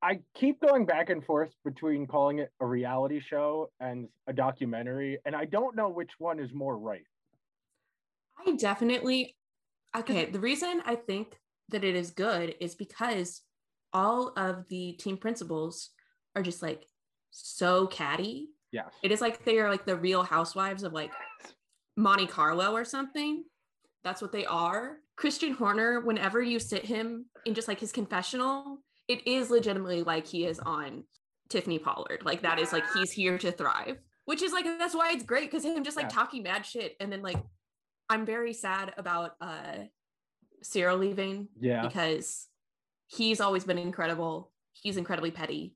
I 0.03 0.19
keep 0.35 0.59
going 0.59 0.85
back 0.85 1.09
and 1.09 1.23
forth 1.23 1.51
between 1.63 2.05
calling 2.07 2.39
it 2.39 2.51
a 2.59 2.65
reality 2.65 3.21
show 3.21 3.71
and 3.79 4.09
a 4.27 4.33
documentary, 4.33 5.19
and 5.25 5.33
I 5.33 5.45
don't 5.45 5.77
know 5.77 5.87
which 5.87 6.11
one 6.17 6.39
is 6.39 6.53
more 6.53 6.77
right. 6.77 7.05
I 8.45 8.55
definitely, 8.57 9.37
okay, 9.95 10.25
the 10.25 10.41
reason 10.41 10.81
I 10.85 10.95
think 10.95 11.37
that 11.69 11.85
it 11.85 11.95
is 11.95 12.11
good 12.11 12.55
is 12.59 12.75
because 12.75 13.41
all 13.93 14.33
of 14.35 14.67
the 14.67 14.93
team 14.93 15.17
principals 15.17 15.91
are 16.35 16.41
just 16.41 16.61
like 16.61 16.85
so 17.31 17.87
catty. 17.87 18.49
Yes. 18.73 18.91
It 19.03 19.11
is 19.11 19.21
like 19.21 19.45
they 19.45 19.59
are 19.59 19.69
like 19.69 19.85
the 19.85 19.95
real 19.95 20.23
housewives 20.23 20.83
of 20.83 20.91
like 20.91 21.13
Monte 21.95 22.27
Carlo 22.27 22.73
or 22.73 22.83
something. 22.83 23.45
That's 24.03 24.21
what 24.21 24.33
they 24.33 24.45
are. 24.45 24.97
Christian 25.15 25.53
Horner, 25.53 26.01
whenever 26.01 26.41
you 26.41 26.59
sit 26.59 26.83
him 26.83 27.27
in 27.45 27.53
just 27.53 27.69
like 27.69 27.79
his 27.79 27.93
confessional, 27.93 28.79
it 29.07 29.27
is 29.27 29.49
legitimately 29.49 30.03
like 30.03 30.27
he 30.27 30.45
is 30.45 30.59
on 30.59 31.03
Tiffany 31.49 31.79
Pollard. 31.79 32.21
Like 32.23 32.41
that 32.43 32.59
is 32.59 32.71
like 32.71 32.83
he's 32.93 33.11
here 33.11 33.37
to 33.37 33.51
thrive, 33.51 33.99
which 34.25 34.41
is 34.41 34.51
like 34.51 34.65
that's 34.65 34.95
why 34.95 35.11
it's 35.11 35.23
great 35.23 35.49
because 35.49 35.65
him 35.65 35.83
just 35.83 35.97
like 35.97 36.05
yeah. 36.05 36.15
talking 36.15 36.43
mad 36.43 36.65
shit 36.65 36.95
and 36.99 37.11
then 37.11 37.21
like 37.21 37.37
I'm 38.09 38.25
very 38.25 38.53
sad 38.53 38.93
about 38.97 39.35
uh 39.41 39.85
Cyril 40.61 40.97
leaving. 40.97 41.49
Yeah. 41.59 41.85
Because 41.85 42.47
he's 43.07 43.41
always 43.41 43.65
been 43.65 43.77
incredible. 43.77 44.51
He's 44.73 44.97
incredibly 44.97 45.31
petty. 45.31 45.75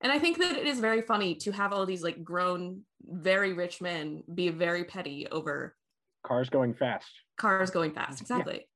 And 0.00 0.12
I 0.12 0.18
think 0.18 0.38
that 0.38 0.56
it 0.56 0.66
is 0.66 0.78
very 0.78 1.02
funny 1.02 1.34
to 1.36 1.50
have 1.52 1.72
all 1.72 1.84
these 1.84 2.02
like 2.02 2.22
grown, 2.22 2.82
very 3.04 3.52
rich 3.52 3.80
men 3.80 4.22
be 4.32 4.48
very 4.48 4.84
petty 4.84 5.26
over 5.30 5.76
cars 6.24 6.50
going 6.50 6.74
fast. 6.74 7.08
Cars 7.36 7.70
going 7.70 7.92
fast, 7.92 8.20
exactly 8.20 8.66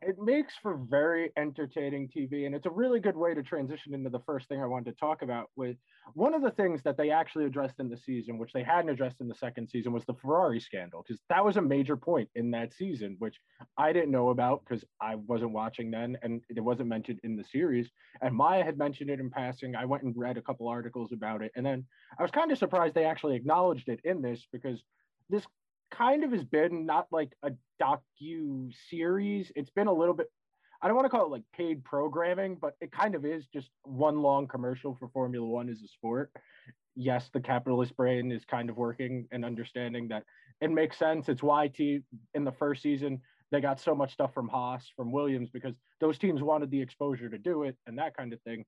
it 0.00 0.16
makes 0.18 0.54
for 0.62 0.76
very 0.76 1.32
entertaining 1.36 2.08
TV, 2.08 2.46
and 2.46 2.54
it's 2.54 2.66
a 2.66 2.70
really 2.70 3.00
good 3.00 3.16
way 3.16 3.34
to 3.34 3.42
transition 3.42 3.94
into 3.94 4.08
the 4.10 4.20
first 4.20 4.48
thing 4.48 4.62
I 4.62 4.66
wanted 4.66 4.92
to 4.92 5.00
talk 5.00 5.22
about. 5.22 5.50
With 5.56 5.76
one 6.14 6.34
of 6.34 6.42
the 6.42 6.52
things 6.52 6.82
that 6.84 6.96
they 6.96 7.10
actually 7.10 7.46
addressed 7.46 7.80
in 7.80 7.88
the 7.88 7.96
season, 7.96 8.38
which 8.38 8.52
they 8.52 8.62
hadn't 8.62 8.90
addressed 8.90 9.20
in 9.20 9.26
the 9.26 9.34
second 9.34 9.68
season, 9.68 9.92
was 9.92 10.04
the 10.04 10.14
Ferrari 10.14 10.60
scandal, 10.60 11.04
because 11.06 11.20
that 11.28 11.44
was 11.44 11.56
a 11.56 11.62
major 11.62 11.96
point 11.96 12.28
in 12.36 12.52
that 12.52 12.72
season, 12.74 13.16
which 13.18 13.40
I 13.76 13.92
didn't 13.92 14.12
know 14.12 14.28
about 14.28 14.62
because 14.64 14.84
I 15.00 15.16
wasn't 15.16 15.50
watching 15.50 15.90
then, 15.90 16.16
and 16.22 16.42
it 16.48 16.60
wasn't 16.60 16.88
mentioned 16.88 17.18
in 17.24 17.36
the 17.36 17.44
series. 17.44 17.88
And 18.22 18.34
Maya 18.34 18.64
had 18.64 18.78
mentioned 18.78 19.10
it 19.10 19.18
in 19.18 19.30
passing. 19.30 19.74
I 19.74 19.84
went 19.84 20.04
and 20.04 20.14
read 20.16 20.36
a 20.36 20.42
couple 20.42 20.68
articles 20.68 21.10
about 21.12 21.42
it, 21.42 21.50
and 21.56 21.66
then 21.66 21.84
I 22.18 22.22
was 22.22 22.30
kind 22.30 22.52
of 22.52 22.58
surprised 22.58 22.94
they 22.94 23.04
actually 23.04 23.34
acknowledged 23.34 23.88
it 23.88 24.00
in 24.04 24.22
this 24.22 24.46
because 24.52 24.80
this 25.28 25.44
kind 25.90 26.24
of 26.24 26.32
has 26.32 26.44
been 26.44 26.86
not 26.86 27.06
like 27.10 27.32
a 27.42 27.52
docu 27.80 28.72
series. 28.90 29.50
It's 29.54 29.70
been 29.70 29.86
a 29.86 29.92
little 29.92 30.14
bit 30.14 30.28
I 30.80 30.86
don't 30.86 30.96
want 30.96 31.06
to 31.06 31.10
call 31.10 31.26
it 31.26 31.32
like 31.32 31.42
paid 31.52 31.84
programming, 31.84 32.56
but 32.60 32.74
it 32.80 32.92
kind 32.92 33.16
of 33.16 33.24
is 33.24 33.46
just 33.52 33.68
one 33.82 34.22
long 34.22 34.46
commercial 34.46 34.94
for 34.94 35.08
Formula 35.08 35.44
One 35.44 35.68
as 35.68 35.82
a 35.82 35.88
sport. 35.88 36.30
Yes, 36.94 37.30
the 37.32 37.40
capitalist 37.40 37.96
brain 37.96 38.30
is 38.30 38.44
kind 38.44 38.70
of 38.70 38.76
working 38.76 39.26
and 39.32 39.44
understanding 39.44 40.08
that 40.08 40.22
it 40.60 40.70
makes 40.70 40.96
sense. 40.96 41.28
It's 41.28 41.42
why 41.42 41.68
T 41.68 42.00
in 42.34 42.44
the 42.44 42.52
first 42.52 42.82
season 42.82 43.20
they 43.50 43.60
got 43.60 43.80
so 43.80 43.94
much 43.94 44.12
stuff 44.12 44.34
from 44.34 44.48
Haas, 44.48 44.92
from 44.94 45.10
Williams, 45.10 45.48
because 45.50 45.74
those 46.00 46.18
teams 46.18 46.42
wanted 46.42 46.70
the 46.70 46.80
exposure 46.80 47.28
to 47.30 47.38
do 47.38 47.62
it 47.62 47.76
and 47.86 47.98
that 47.98 48.16
kind 48.16 48.32
of 48.32 48.40
thing. 48.42 48.64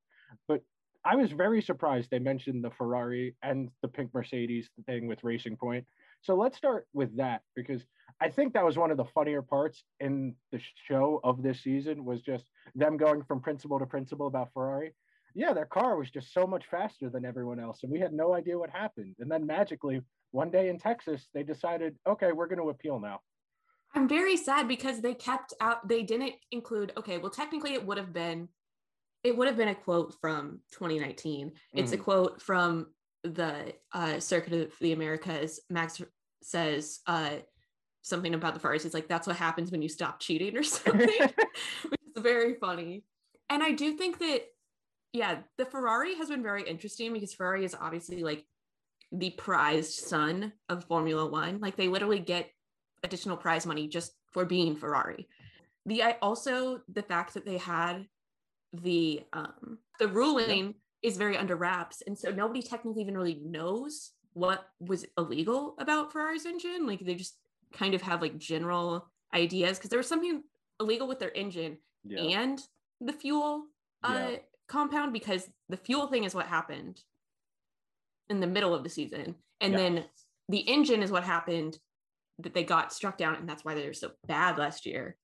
But 0.49 0.62
I 1.05 1.17
was 1.17 1.33
very 1.33 1.62
surprised 1.62 2.11
they 2.11 2.19
mentioned 2.19 2.65
the 2.65 2.71
Ferrari 2.71 3.37
and 3.43 3.71
the 3.83 3.89
pink 3.89 4.12
Mercedes 4.12 4.69
thing 4.87 5.07
with 5.07 5.25
Racing 5.25 5.57
Point. 5.57 5.87
So 6.23 6.35
let's 6.35 6.57
start 6.57 6.87
with 6.93 7.17
that 7.17 7.43
because 7.57 7.83
I 8.21 8.29
think 8.29 8.53
that 8.53 8.65
was 8.65 8.77
one 8.77 8.91
of 8.91 8.97
the 8.99 9.07
funnier 9.07 9.41
parts 9.41 9.83
in 10.00 10.35
the 10.53 10.61
show 10.87 11.21
of 11.25 11.43
this 11.43 11.62
season 11.62 12.05
was 12.05 12.21
just 12.21 12.45
them 12.75 12.97
going 12.97 13.23
from 13.23 13.41
principal 13.41 13.79
to 13.79 13.87
principal 13.87 14.27
about 14.27 14.53
Ferrari. 14.53 14.93
Yeah, 15.35 15.53
their 15.53 15.65
car 15.67 15.97
was 15.97 16.11
just 16.11 16.35
so 16.35 16.47
much 16.47 16.65
faster 16.71 17.09
than 17.09 17.25
everyone 17.25 17.61
else, 17.61 17.83
and 17.83 17.93
we 17.93 18.00
had 18.00 18.12
no 18.12 18.35
idea 18.35 18.59
what 18.59 18.69
happened. 18.69 19.15
And 19.21 19.31
then 19.31 19.47
magically, 19.47 20.03
one 20.33 20.50
day 20.50 20.69
in 20.69 20.79
Texas, 20.79 21.29
they 21.33 21.45
decided, 21.45 21.97
okay, 22.07 22.33
we're 22.33 22.49
going 22.49 22.61
to 22.61 22.71
appeal 22.71 22.99
now. 22.99 23.21
I'm 23.95 24.09
very 24.09 24.37
sad 24.37 24.69
because 24.69 25.00
they 25.00 25.15
kept 25.15 25.55
out, 25.61 25.89
they 25.89 26.03
didn't 26.03 26.35
include, 26.53 26.93
okay, 26.97 27.19
well, 27.19 27.31
technically 27.31 27.75
it 27.75 27.85
would 27.85 27.99
have 27.99 28.12
been, 28.12 28.49
it 29.25 29.37
would 29.37 29.49
have 29.49 29.57
been 29.57 29.69
a 29.69 29.75
quote 29.75 30.15
from 30.21 30.61
2019. 30.73 31.53
It's 31.75 31.91
mm. 31.91 31.95
a 31.95 31.97
quote 31.97 32.43
from 32.43 32.89
the 33.25 33.75
uh, 33.93 34.21
Circuit 34.21 34.53
of 34.53 34.73
the 34.81 34.93
Americas. 34.93 35.61
Max 35.69 36.00
says 36.43 37.00
uh, 37.07 37.37
something 38.03 38.35
about 38.35 38.55
the 38.55 38.61
Ferraris. 38.61 38.83
He's 38.83 38.95
like, 38.95 39.09
that's 39.09 39.27
what 39.27 39.37
happens 39.37 39.71
when 39.71 39.83
you 39.83 39.89
stop 39.89 40.21
cheating 40.21 40.57
or 40.57 40.62
something, 40.65 41.09
which 41.89 42.00
is 42.17 42.23
very 42.23 42.55
funny. 42.55 43.05
And 43.49 43.62
I 43.62 43.73
do 43.73 43.97
think 43.97 44.19
that, 44.19 44.43
yeah, 45.12 45.39
the 45.59 45.65
Ferrari 45.65 46.15
has 46.17 46.29
been 46.29 46.43
very 46.43 46.62
interesting 46.62 47.12
because 47.12 47.35
Ferrari 47.35 47.65
is 47.65 47.75
obviously 47.75 48.23
like 48.23 48.45
the 49.12 49.31
prized 49.31 49.93
son 49.93 50.53
of 50.69 50.85
Formula 50.85 51.27
One. 51.29 51.59
Like 51.61 51.77
they 51.77 51.89
literally 51.89 52.21
get 52.21 52.49
additional 53.03 53.37
prize 53.37 53.67
money 53.67 53.89
just 53.89 54.12
for 54.33 54.45
being 54.45 54.77
Ferrari. 54.77 55.29
The 55.87 56.03
I 56.03 56.17
also 56.23 56.81
the 56.93 57.03
fact 57.03 57.35
that 57.35 57.45
they 57.45 57.57
had 57.57 58.07
the 58.73 59.23
um 59.33 59.79
the 59.99 60.07
ruling 60.07 60.75
is 61.02 61.16
very 61.16 61.37
under 61.37 61.57
wraps 61.57 62.02
and 62.07 62.19
so 62.19 62.30
nobody 62.30 62.62
technically 62.62 63.02
even 63.02 63.16
really 63.16 63.40
knows 63.45 64.12
what 64.35 64.66
was 64.80 65.04
illegal 65.19 65.75
about 65.78 66.12
Ferrari's 66.12 66.47
engine 66.47 66.87
like 66.87 67.00
they 67.00 67.14
just 67.14 67.37
kind 67.73 67.95
of 67.95 68.02
have 68.02 68.21
like 68.21 68.38
general 68.38 69.09
ideas 69.35 69.78
because 69.78 69.90
there 69.90 69.99
was 69.99 70.09
something 70.09 70.42
illegal 70.80 71.09
with 71.09 71.19
their 71.19 71.33
engine 71.35 71.78
yeah. 72.04 72.40
and 72.40 72.61
the 73.00 73.12
fuel 73.12 73.64
uh 74.02 74.28
yeah. 74.30 74.37
compound 74.69 75.12
because 75.12 75.49
the 75.69 75.76
fuel 75.76 76.07
thing 76.07 76.25
is 76.25 76.35
what 76.35 76.47
happened 76.47 77.00
in 78.28 78.40
the 78.40 78.47
middle 78.47 78.75
of 78.75 78.83
the 78.83 78.90
season 78.90 79.35
and 79.61 79.73
yeah. 79.73 79.78
then 79.78 80.04
the 80.49 80.59
engine 80.59 81.02
is 81.02 81.11
what 81.11 81.25
happened 81.25 81.78
that 82.38 82.54
they 82.54 82.64
got 82.64 82.92
struck 82.92 83.19
down 83.19 83.37
and 83.37 83.49
that's 83.49 83.64
why 83.64 83.75
they 83.75 83.87
were 83.87 83.92
so 83.92 84.11
bad 84.26 84.59
last 84.59 84.87
year 84.87 85.16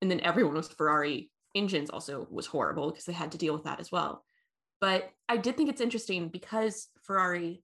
and 0.00 0.10
then 0.10 0.20
everyone 0.20 0.54
was 0.54 0.68
ferrari 0.68 1.30
engines 1.54 1.90
also 1.90 2.26
was 2.30 2.46
horrible 2.46 2.90
because 2.90 3.04
they 3.04 3.12
had 3.12 3.32
to 3.32 3.38
deal 3.38 3.54
with 3.54 3.64
that 3.64 3.80
as 3.80 3.90
well 3.90 4.24
but 4.80 5.10
i 5.28 5.36
did 5.36 5.56
think 5.56 5.68
it's 5.68 5.80
interesting 5.80 6.28
because 6.28 6.88
ferrari 7.02 7.62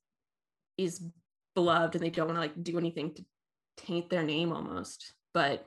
is 0.77 1.05
beloved 1.55 1.95
and 1.95 2.05
they 2.05 2.11
don't 2.11 2.27
want 2.27 2.37
to 2.37 2.41
like 2.41 2.63
do 2.63 2.79
anything 2.79 3.15
to 3.15 3.25
taint 3.77 4.11
their 4.11 4.23
name 4.23 4.53
almost 4.53 5.15
but 5.33 5.67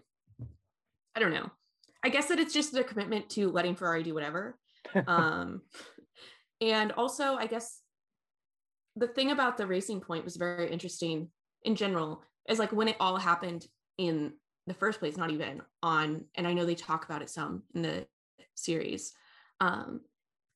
i 1.16 1.20
don't 1.20 1.34
know 1.34 1.50
i 2.04 2.10
guess 2.10 2.28
that 2.28 2.40
it's 2.40 2.54
just 2.54 2.74
their 2.74 2.84
commitment 2.84 3.30
to 3.30 3.50
letting 3.52 3.76
ferrari 3.76 4.04
do 4.04 4.14
whatever 4.14 4.58
um 5.08 5.62
and 6.62 6.92
also 6.94 7.36
i 7.36 7.46
guess 7.46 7.82
the 8.96 9.08
thing 9.08 9.32
about 9.32 9.58
the 9.58 9.68
racing 9.68 10.02
point 10.02 10.26
was 10.26 10.38
very 10.38 10.72
interesting 10.72 11.30
in 11.64 11.76
general 11.76 12.24
is 12.50 12.60
like 12.60 12.72
when 12.72 12.88
it 12.88 12.98
all 13.00 13.18
happened 13.18 13.66
in 13.98 14.34
the 14.68 14.74
first 14.74 15.00
place, 15.00 15.18
not 15.18 15.32
even 15.32 15.62
on, 15.82 16.26
and 16.36 16.48
I 16.48 16.54
know 16.54 16.66
they 16.66 16.76
talk 16.76 17.06
about 17.06 17.22
it 17.22 17.30
some 17.30 17.64
in 17.74 17.82
the 17.82 18.06
series. 18.56 19.14
Um, 19.62 20.02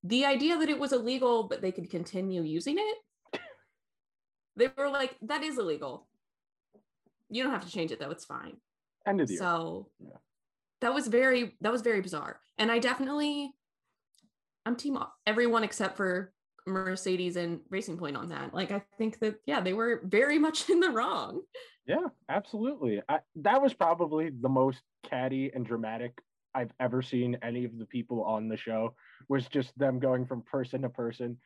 the 0.03 0.25
idea 0.25 0.58
that 0.58 0.70
it 0.70 0.79
was 0.79 0.93
illegal, 0.93 1.43
but 1.43 1.62
they 1.62 1.72
could 1.72 1.89
continue 1.89 2.41
using 2.41 2.77
it, 2.79 3.39
they 4.55 4.70
were 4.77 4.89
like, 4.89 5.15
that 5.22 5.43
is 5.43 5.58
illegal. 5.58 6.08
You 7.29 7.43
don't 7.43 7.51
have 7.51 7.65
to 7.65 7.72
change 7.72 7.91
it 7.91 8.00
though, 8.00 8.12
it's 8.12 8.25
fine. 8.25 8.58
End 9.08 9.22
of 9.22 9.27
the 9.27 9.38
so 9.38 9.89
yeah. 10.00 10.17
that 10.81 10.93
was 10.93 11.08
very 11.08 11.55
that 11.62 11.72
was 11.72 11.81
very 11.81 12.01
bizarre. 12.01 12.39
And 12.58 12.72
I 12.72 12.79
definitely 12.79 13.51
I'm 14.65 14.75
team 14.75 14.98
everyone 15.25 15.63
except 15.63 15.98
for 15.98 16.34
Mercedes 16.67 17.36
and 17.36 17.62
Racing 17.70 17.98
Point 17.98 18.17
on 18.17 18.29
that. 18.29 18.53
Like 18.53 18.72
I 18.72 18.84
think 18.98 19.20
that 19.20 19.36
yeah, 19.46 19.62
they 19.62 19.74
were 19.74 20.01
very 20.03 20.38
much 20.48 20.70
in 20.70 20.79
the 20.79 20.89
wrong. 20.89 21.41
Yeah, 21.88 22.08
absolutely. 22.29 23.01
I, 23.10 23.20
that 23.38 23.62
was 23.62 23.74
probably 23.74 24.29
the 24.29 24.50
most 24.50 24.79
catty 25.03 25.51
and 25.53 25.65
dramatic 25.65 26.22
I've 26.53 26.72
ever 26.79 27.01
seen 27.01 27.38
any 27.41 27.65
of 27.65 27.77
the 27.77 27.86
people 27.86 28.24
on 28.24 28.48
the 28.48 28.58
show. 28.58 28.96
Was 29.29 29.48
just 29.48 29.77
them 29.77 30.00
going 30.00 30.25
from 30.25 30.41
person 30.43 30.81
to 30.81 30.89
person, 30.89 31.38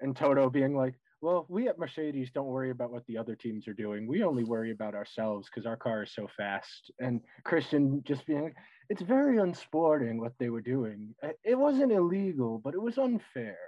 and 0.00 0.16
Toto 0.16 0.50
being 0.50 0.76
like, 0.76 0.94
"Well, 1.20 1.46
we 1.48 1.68
at 1.68 1.78
Mercedes 1.78 2.30
don't 2.30 2.46
worry 2.46 2.70
about 2.70 2.90
what 2.90 3.06
the 3.06 3.18
other 3.18 3.36
teams 3.36 3.68
are 3.68 3.74
doing. 3.74 4.06
We 4.06 4.22
only 4.22 4.44
worry 4.44 4.70
about 4.70 4.94
ourselves 4.94 5.48
because 5.48 5.66
our 5.66 5.76
car 5.76 6.02
is 6.02 6.12
so 6.12 6.28
fast." 6.36 6.90
And 7.00 7.20
Christian 7.44 8.02
just 8.04 8.26
being 8.26 8.42
like, 8.44 8.56
"It's 8.88 9.02
very 9.02 9.38
unsporting 9.38 10.20
what 10.20 10.36
they 10.38 10.50
were 10.50 10.62
doing. 10.62 11.14
It 11.44 11.58
wasn't 11.58 11.92
illegal, 11.92 12.58
but 12.58 12.74
it 12.74 12.82
was 12.82 12.98
unfair." 12.98 13.58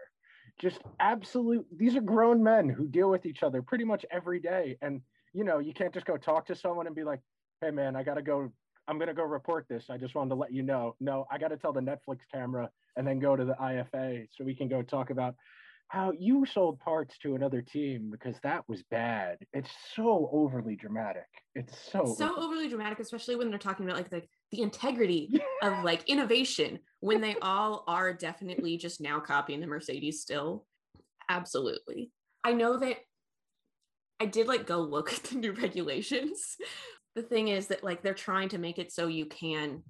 Just 0.58 0.82
absolute. 1.00 1.66
These 1.76 1.96
are 1.96 2.02
grown 2.02 2.42
men 2.42 2.68
who 2.68 2.86
deal 2.86 3.10
with 3.10 3.26
each 3.26 3.42
other 3.42 3.62
pretty 3.62 3.84
much 3.84 4.04
every 4.10 4.40
day, 4.40 4.76
and 4.82 5.02
you 5.32 5.44
know, 5.44 5.58
you 5.58 5.72
can't 5.72 5.94
just 5.94 6.06
go 6.06 6.16
talk 6.16 6.46
to 6.46 6.54
someone 6.54 6.86
and 6.86 6.94
be 6.94 7.04
like, 7.04 7.20
hey, 7.60 7.70
man, 7.70 7.96
I 7.96 8.02
got 8.02 8.14
to 8.14 8.22
go. 8.22 8.52
I'm 8.88 8.98
going 8.98 9.08
to 9.08 9.14
go 9.14 9.22
report 9.22 9.66
this. 9.68 9.84
I 9.90 9.96
just 9.96 10.14
wanted 10.14 10.30
to 10.30 10.34
let 10.36 10.52
you 10.52 10.62
know. 10.62 10.96
No, 11.00 11.26
I 11.30 11.38
got 11.38 11.48
to 11.48 11.56
tell 11.56 11.72
the 11.72 11.80
Netflix 11.80 12.18
camera 12.32 12.70
and 12.96 13.06
then 13.06 13.18
go 13.18 13.36
to 13.36 13.44
the 13.44 13.54
IFA 13.54 14.28
so 14.36 14.44
we 14.44 14.54
can 14.54 14.68
go 14.68 14.82
talk 14.82 15.10
about 15.10 15.34
how 15.92 16.10
you 16.18 16.46
sold 16.46 16.80
parts 16.80 17.18
to 17.18 17.34
another 17.34 17.60
team 17.60 18.08
because 18.10 18.34
that 18.42 18.66
was 18.66 18.82
bad. 18.90 19.36
It's 19.52 19.68
so 19.94 20.30
overly 20.32 20.74
dramatic. 20.74 21.26
It's 21.54 21.76
so 21.92 22.14
so 22.16 22.34
overly 22.42 22.66
dramatic, 22.68 22.98
especially 22.98 23.36
when 23.36 23.50
they're 23.50 23.58
talking 23.58 23.84
about 23.84 23.98
like 23.98 24.08
the 24.08 24.22
the 24.52 24.62
integrity 24.62 25.38
of 25.62 25.84
like 25.84 26.08
innovation 26.08 26.78
when 27.00 27.20
they 27.20 27.36
all 27.42 27.84
are 27.86 28.14
definitely 28.14 28.78
just 28.78 29.02
now 29.02 29.20
copying 29.20 29.60
the 29.60 29.66
Mercedes 29.66 30.22
still. 30.22 30.64
Absolutely. 31.28 32.10
I 32.42 32.52
know 32.52 32.78
that 32.78 32.96
I 34.18 34.24
did 34.24 34.46
like 34.48 34.66
go 34.66 34.78
look 34.80 35.12
at 35.12 35.24
the 35.24 35.36
new 35.36 35.52
regulations. 35.52 36.56
The 37.14 37.23
thing 37.23 37.49
is 37.49 37.69
that 37.69 37.85
like 37.85 38.02
they're 38.02 38.14
trying 38.14 38.49
to 38.50 38.59
make 38.59 38.78
it 38.78 38.92
so 38.92 39.07
you 39.07 39.26
can 39.26 39.83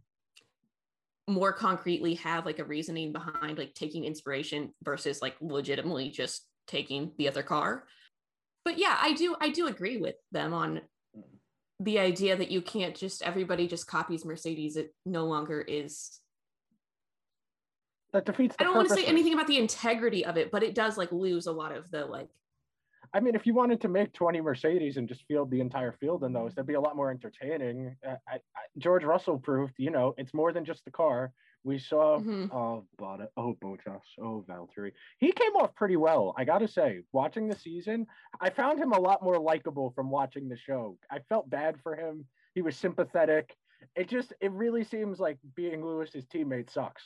more 1.28 1.52
concretely 1.52 2.14
have 2.14 2.44
like 2.44 2.58
a 2.58 2.64
reasoning 2.64 3.12
behind 3.12 3.56
like 3.58 3.74
taking 3.74 4.04
inspiration 4.04 4.74
versus 4.82 5.22
like 5.22 5.36
legitimately 5.40 6.10
just 6.10 6.46
taking 6.66 7.12
the 7.18 7.28
other 7.28 7.42
car. 7.42 7.84
But 8.64 8.78
yeah, 8.78 8.96
I 9.00 9.12
do 9.12 9.36
I 9.40 9.50
do 9.50 9.66
agree 9.66 9.98
with 9.98 10.16
them 10.32 10.52
on 10.52 10.80
the 11.80 11.98
idea 11.98 12.36
that 12.36 12.50
you 12.50 12.60
can't 12.62 12.96
just 12.96 13.22
everybody 13.22 13.66
just 13.66 13.86
copies 13.86 14.24
Mercedes. 14.24 14.76
It 14.76 14.94
no 15.04 15.24
longer 15.24 15.60
is 15.60 16.20
that 18.12 18.26
defeats 18.26 18.56
I 18.58 18.64
don't 18.64 18.76
want 18.76 18.88
to 18.88 18.94
say 18.94 19.04
anything 19.04 19.32
about 19.32 19.46
the 19.46 19.58
integrity 19.58 20.24
of 20.24 20.36
it, 20.36 20.50
but 20.50 20.62
it 20.62 20.74
does 20.74 20.98
like 20.98 21.12
lose 21.12 21.46
a 21.46 21.52
lot 21.52 21.74
of 21.74 21.90
the 21.90 22.04
like 22.04 22.28
I 23.14 23.20
mean, 23.20 23.34
if 23.34 23.46
you 23.46 23.52
wanted 23.52 23.80
to 23.82 23.88
make 23.88 24.12
20 24.14 24.40
Mercedes 24.40 24.96
and 24.96 25.06
just 25.06 25.26
field 25.26 25.50
the 25.50 25.60
entire 25.60 25.92
field 25.92 26.24
in 26.24 26.32
those, 26.32 26.54
that'd 26.54 26.66
be 26.66 26.74
a 26.74 26.80
lot 26.80 26.96
more 26.96 27.10
entertaining. 27.10 27.94
Uh, 28.06 28.14
I, 28.26 28.34
I, 28.36 28.62
George 28.78 29.04
Russell 29.04 29.38
proved, 29.38 29.74
you 29.76 29.90
know, 29.90 30.14
it's 30.16 30.32
more 30.32 30.52
than 30.52 30.64
just 30.64 30.84
the 30.84 30.90
car. 30.90 31.32
We 31.64 31.78
saw, 31.78 32.18
mm-hmm. 32.18 32.54
oh, 32.56 32.84
Bottas, 32.98 33.28
oh, 33.36 33.56
Bottas, 33.62 34.00
oh, 34.18 34.44
Valtteri. 34.48 34.92
He 35.18 35.30
came 35.30 35.52
off 35.56 35.74
pretty 35.74 35.96
well. 35.96 36.34
I 36.36 36.44
got 36.44 36.58
to 36.58 36.68
say, 36.68 37.02
watching 37.12 37.48
the 37.48 37.56
season, 37.56 38.06
I 38.40 38.50
found 38.50 38.80
him 38.80 38.92
a 38.92 39.00
lot 39.00 39.22
more 39.22 39.38
likable 39.38 39.92
from 39.94 40.10
watching 40.10 40.48
the 40.48 40.56
show. 40.56 40.96
I 41.10 41.18
felt 41.28 41.50
bad 41.50 41.76
for 41.82 41.94
him. 41.94 42.24
He 42.54 42.62
was 42.62 42.76
sympathetic. 42.76 43.54
It 43.94 44.08
just, 44.08 44.32
it 44.40 44.50
really 44.52 44.84
seems 44.84 45.20
like 45.20 45.38
being 45.54 45.84
Lewis's 45.84 46.24
teammate 46.26 46.70
sucks. 46.70 47.02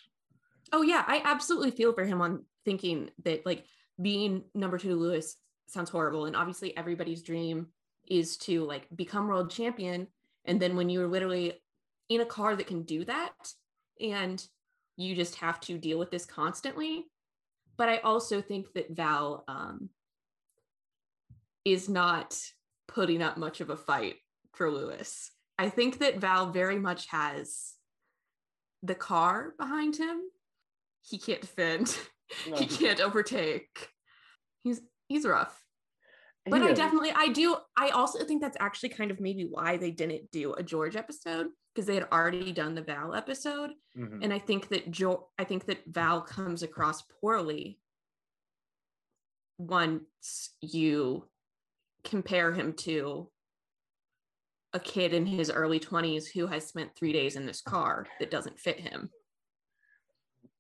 Oh, 0.73 0.83
yeah. 0.83 1.05
I 1.07 1.21
absolutely 1.25 1.73
feel 1.73 1.93
for 1.93 2.05
him 2.05 2.23
on 2.23 2.45
thinking 2.65 3.11
that, 3.25 3.45
like, 3.45 3.65
being 4.01 4.45
number 4.55 4.79
two 4.79 4.91
to 4.91 4.95
Lewis 4.95 5.37
sounds 5.69 5.91
horrible 5.91 6.27
and 6.27 6.37
obviously 6.37 6.77
everybody's 6.77 7.23
dream 7.23 7.67
is 8.09 8.37
to 8.37 8.65
like 8.65 8.87
become 8.95 9.27
world 9.27 9.51
champion 9.51 10.07
and 10.45 10.61
then 10.61 10.77
when 10.77 10.89
you're 10.89 11.09
literally 11.09 11.61
in 12.09 12.21
a 12.21 12.27
car 12.27 12.55
that 12.57 12.67
can 12.67 12.83
do 12.83 13.05
that 13.05 13.35
and 14.01 14.47
you 14.97 15.15
just 15.15 15.37
have 15.37 15.61
to 15.61 15.79
deal 15.79 15.99
with 15.99 16.11
this 16.11 16.25
constantly. 16.25 17.07
But 17.77 17.89
i 17.91 17.99
also 17.99 18.41
think 18.41 18.73
that 18.73 18.91
val 18.91 19.45
um, 19.49 19.91
is 21.65 21.89
not 21.89 22.41
putting 22.89 23.23
up 23.23 23.37
much 23.37 23.61
of 23.61 23.71
a 23.71 23.77
fight 23.77 24.17
for 24.55 24.71
lewis. 24.71 25.31
I 25.59 25.69
think 25.69 25.99
that 25.99 26.19
val 26.19 26.51
very 26.51 26.79
much 26.79 27.09
has 27.09 27.75
the 28.83 28.95
car 28.95 29.55
behind 29.59 29.97
him. 29.97 30.21
He 31.03 31.19
can't 31.19 31.41
defend. 31.41 31.97
No. 32.51 32.57
he 32.57 32.67
can't 32.67 33.01
overtake. 33.01 33.89
He's 34.65 34.81
he's 35.09 35.27
rough. 35.27 35.63
But 36.49 36.63
I 36.63 36.73
definitely 36.73 37.13
I 37.15 37.29
do 37.29 37.57
I 37.77 37.89
also 37.89 38.25
think 38.25 38.41
that's 38.41 38.57
actually 38.61 38.91
kind 38.91 39.11
of 39.11 39.21
maybe 39.21 39.49
why 39.51 39.77
they 39.77 39.91
didn't 39.91 40.31
do 40.31 40.55
a 40.55 40.63
George 40.63 40.95
episode 40.95 41.49
because 41.75 41.87
they 41.87 41.95
had 41.95 42.07
already 42.13 42.53
done 42.53 42.75
the 42.75 42.83
Val 42.83 43.15
episode. 43.15 43.71
Mm-hmm. 43.99 44.23
And 44.23 44.33
I 44.33 44.39
think 44.39 44.69
that 44.69 44.91
Joe 44.91 45.29
I 45.39 45.45
think 45.45 45.67
that 45.67 45.83
Val 45.87 46.21
comes 46.21 46.63
across 46.63 47.03
poorly 47.21 47.81
once 49.59 50.51
you 50.61 51.25
compare 52.05 52.53
him 52.53 52.75
to 52.75 53.29
a 54.73 54.79
kid 54.79 55.15
in 55.15 55.27
his 55.27 55.51
early 55.51 55.81
20s 55.81 56.27
who 56.33 56.47
has 56.47 56.67
spent 56.67 56.95
three 56.95 57.13
days 57.13 57.35
in 57.35 57.47
this 57.47 57.63
car 57.63 58.07
that 58.21 58.31
doesn't 58.31 58.61
fit 58.61 58.79
him. 58.79 59.11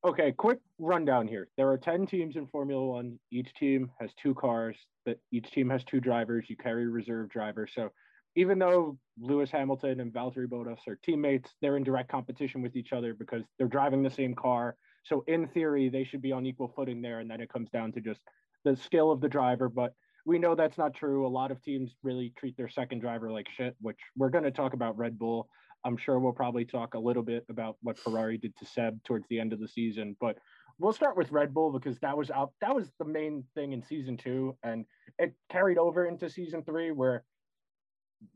Okay, 0.06 0.30
quick 0.30 0.60
rundown 0.78 1.26
here. 1.26 1.48
There 1.56 1.68
are 1.68 1.76
10 1.76 2.06
teams 2.06 2.36
in 2.36 2.46
Formula 2.46 2.80
One. 2.80 3.18
Each 3.32 3.52
team 3.54 3.90
has 3.98 4.08
two 4.14 4.36
cars, 4.36 4.76
that 5.04 5.18
each 5.32 5.50
team 5.50 5.68
has 5.70 5.82
two 5.82 5.98
drivers. 5.98 6.46
You 6.48 6.56
carry 6.56 6.86
reserve 6.86 7.28
drivers. 7.28 7.72
So 7.74 7.90
even 8.36 8.60
though 8.60 8.98
Lewis 9.18 9.50
Hamilton 9.50 9.98
and 9.98 10.12
Valtteri 10.12 10.46
Bottas 10.46 10.86
are 10.86 10.94
teammates, 10.94 11.50
they're 11.60 11.76
in 11.76 11.82
direct 11.82 12.08
competition 12.08 12.62
with 12.62 12.76
each 12.76 12.92
other 12.92 13.14
because 13.14 13.42
they're 13.58 13.66
driving 13.66 14.04
the 14.04 14.10
same 14.10 14.36
car. 14.36 14.76
So 15.02 15.24
in 15.26 15.48
theory, 15.48 15.88
they 15.88 16.04
should 16.04 16.22
be 16.22 16.30
on 16.30 16.46
equal 16.46 16.72
footing 16.76 17.02
there. 17.02 17.18
And 17.18 17.28
then 17.28 17.40
it 17.40 17.52
comes 17.52 17.70
down 17.70 17.90
to 17.94 18.00
just 18.00 18.20
the 18.64 18.76
skill 18.76 19.10
of 19.10 19.20
the 19.20 19.28
driver. 19.28 19.68
But 19.68 19.92
we 20.24 20.38
know 20.38 20.54
that's 20.54 20.78
not 20.78 20.94
true. 20.94 21.26
A 21.26 21.28
lot 21.28 21.50
of 21.50 21.60
teams 21.64 21.96
really 22.04 22.32
treat 22.38 22.56
their 22.56 22.68
second 22.68 23.00
driver 23.00 23.32
like 23.32 23.48
shit, 23.56 23.74
which 23.80 23.98
we're 24.16 24.30
going 24.30 24.44
to 24.44 24.52
talk 24.52 24.72
about 24.72 24.96
Red 24.96 25.18
Bull. 25.18 25.48
I'm 25.86 25.96
sure 25.96 26.18
we'll 26.18 26.32
probably 26.32 26.64
talk 26.64 26.94
a 26.94 26.98
little 26.98 27.22
bit 27.22 27.44
about 27.48 27.76
what 27.80 27.96
Ferrari 27.96 28.36
did 28.38 28.56
to 28.56 28.66
Seb 28.66 29.02
towards 29.04 29.24
the 29.28 29.38
end 29.38 29.52
of 29.52 29.60
the 29.60 29.68
season, 29.68 30.16
but 30.20 30.36
we'll 30.80 30.92
start 30.92 31.16
with 31.16 31.30
Red 31.30 31.54
Bull 31.54 31.72
because 31.72 31.98
that 32.00 32.16
was 32.16 32.30
out 32.30 32.52
that 32.60 32.74
was 32.74 32.90
the 32.98 33.04
main 33.04 33.44
thing 33.54 33.72
in 33.72 33.82
season 33.82 34.16
2 34.16 34.56
and 34.62 34.84
it 35.18 35.32
carried 35.50 35.78
over 35.78 36.04
into 36.04 36.28
season 36.28 36.62
3 36.64 36.90
where 36.90 37.24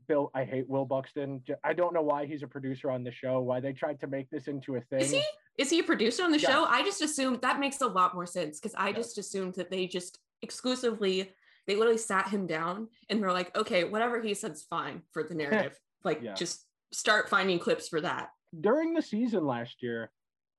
Bill, 0.07 0.31
I 0.33 0.45
hate 0.45 0.69
Will 0.69 0.85
Buxton. 0.85 1.43
I 1.63 1.73
don't 1.73 1.93
know 1.93 2.03
why 2.03 2.25
he's 2.25 2.43
a 2.43 2.47
producer 2.47 2.91
on 2.91 3.03
the 3.03 3.11
show. 3.11 3.41
Why 3.41 3.59
they 3.59 3.73
tried 3.73 3.99
to 4.01 4.07
make 4.07 4.29
this 4.29 4.47
into 4.47 4.75
a 4.75 4.81
thing. 4.81 5.01
Is 5.01 5.11
he? 5.11 5.23
Is 5.57 5.69
he 5.69 5.79
a 5.79 5.83
producer 5.83 6.23
on 6.23 6.31
the 6.31 6.39
show? 6.39 6.65
I 6.65 6.83
just 6.83 7.01
assumed 7.01 7.41
that 7.41 7.59
makes 7.59 7.81
a 7.81 7.87
lot 7.87 8.13
more 8.13 8.27
sense 8.27 8.59
because 8.59 8.75
I 8.77 8.93
just 8.93 9.17
assumed 9.17 9.55
that 9.55 9.69
they 9.69 9.87
just 9.87 10.19
exclusively 10.41 11.31
they 11.67 11.75
literally 11.75 11.97
sat 11.97 12.29
him 12.29 12.47
down 12.47 12.87
and 13.09 13.21
were 13.21 13.33
like, 13.33 13.55
okay, 13.57 13.83
whatever 13.83 14.21
he 14.21 14.33
said's 14.33 14.63
fine 14.63 15.01
for 15.11 15.23
the 15.23 15.35
narrative. 15.35 15.77
like, 16.03 16.21
yeah. 16.21 16.33
just 16.33 16.65
start 16.91 17.29
finding 17.29 17.59
clips 17.59 17.87
for 17.87 18.01
that. 18.01 18.29
During 18.59 18.93
the 18.93 19.01
season 19.01 19.45
last 19.45 19.81
year, 19.81 20.11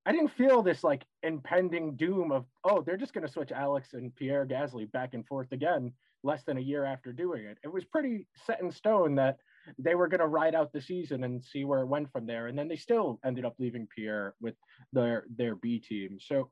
I 0.05 0.13
didn't 0.13 0.33
feel 0.33 0.63
this 0.63 0.83
like 0.83 1.05
impending 1.23 1.95
doom 1.97 2.33
of, 2.33 2.47
oh, 2.65 2.83
they're 2.83 2.97
just 2.97 3.13
going 3.13 3.27
to 3.27 3.33
switch 3.33 3.53
Alex 3.53 3.93
and 3.93 4.15
Pierre 4.17 4.47
Gasly 4.47 4.91
back 4.91 5.15
and 5.15 5.27
forth 5.27 5.53
again 5.53 5.93
less 6.25 6.43
than 6.45 6.57
a 6.57 6.61
year 6.61 6.85
after 6.85 7.13
doing 7.13 7.45
it. 7.45 7.59
It 7.63 7.73
was 7.73 7.85
pretty 7.85 8.27
set 8.47 8.61
in 8.61 8.71
stone 8.71 9.15
that 9.17 9.39
they 9.79 9.95
were 9.95 10.09
going 10.09 10.21
to 10.21 10.27
ride 10.27 10.55
out 10.55 10.73
the 10.73 10.81
season 10.81 11.25
and 11.25 11.45
see 11.45 11.65
where 11.65 11.81
it 11.81 11.87
went 11.87 12.11
from 12.11 12.27
there. 12.27 12.47
And 12.49 12.59
then 12.59 12.69
they 12.69 12.77
still 12.77 13.21
ended 13.25 13.45
up 13.45 13.55
leaving 13.59 13.87
Pierre 13.95 14.35
with 14.41 14.55
their 14.93 15.25
their 15.37 15.55
B 15.55 15.79
team. 15.79 16.19
So 16.21 16.49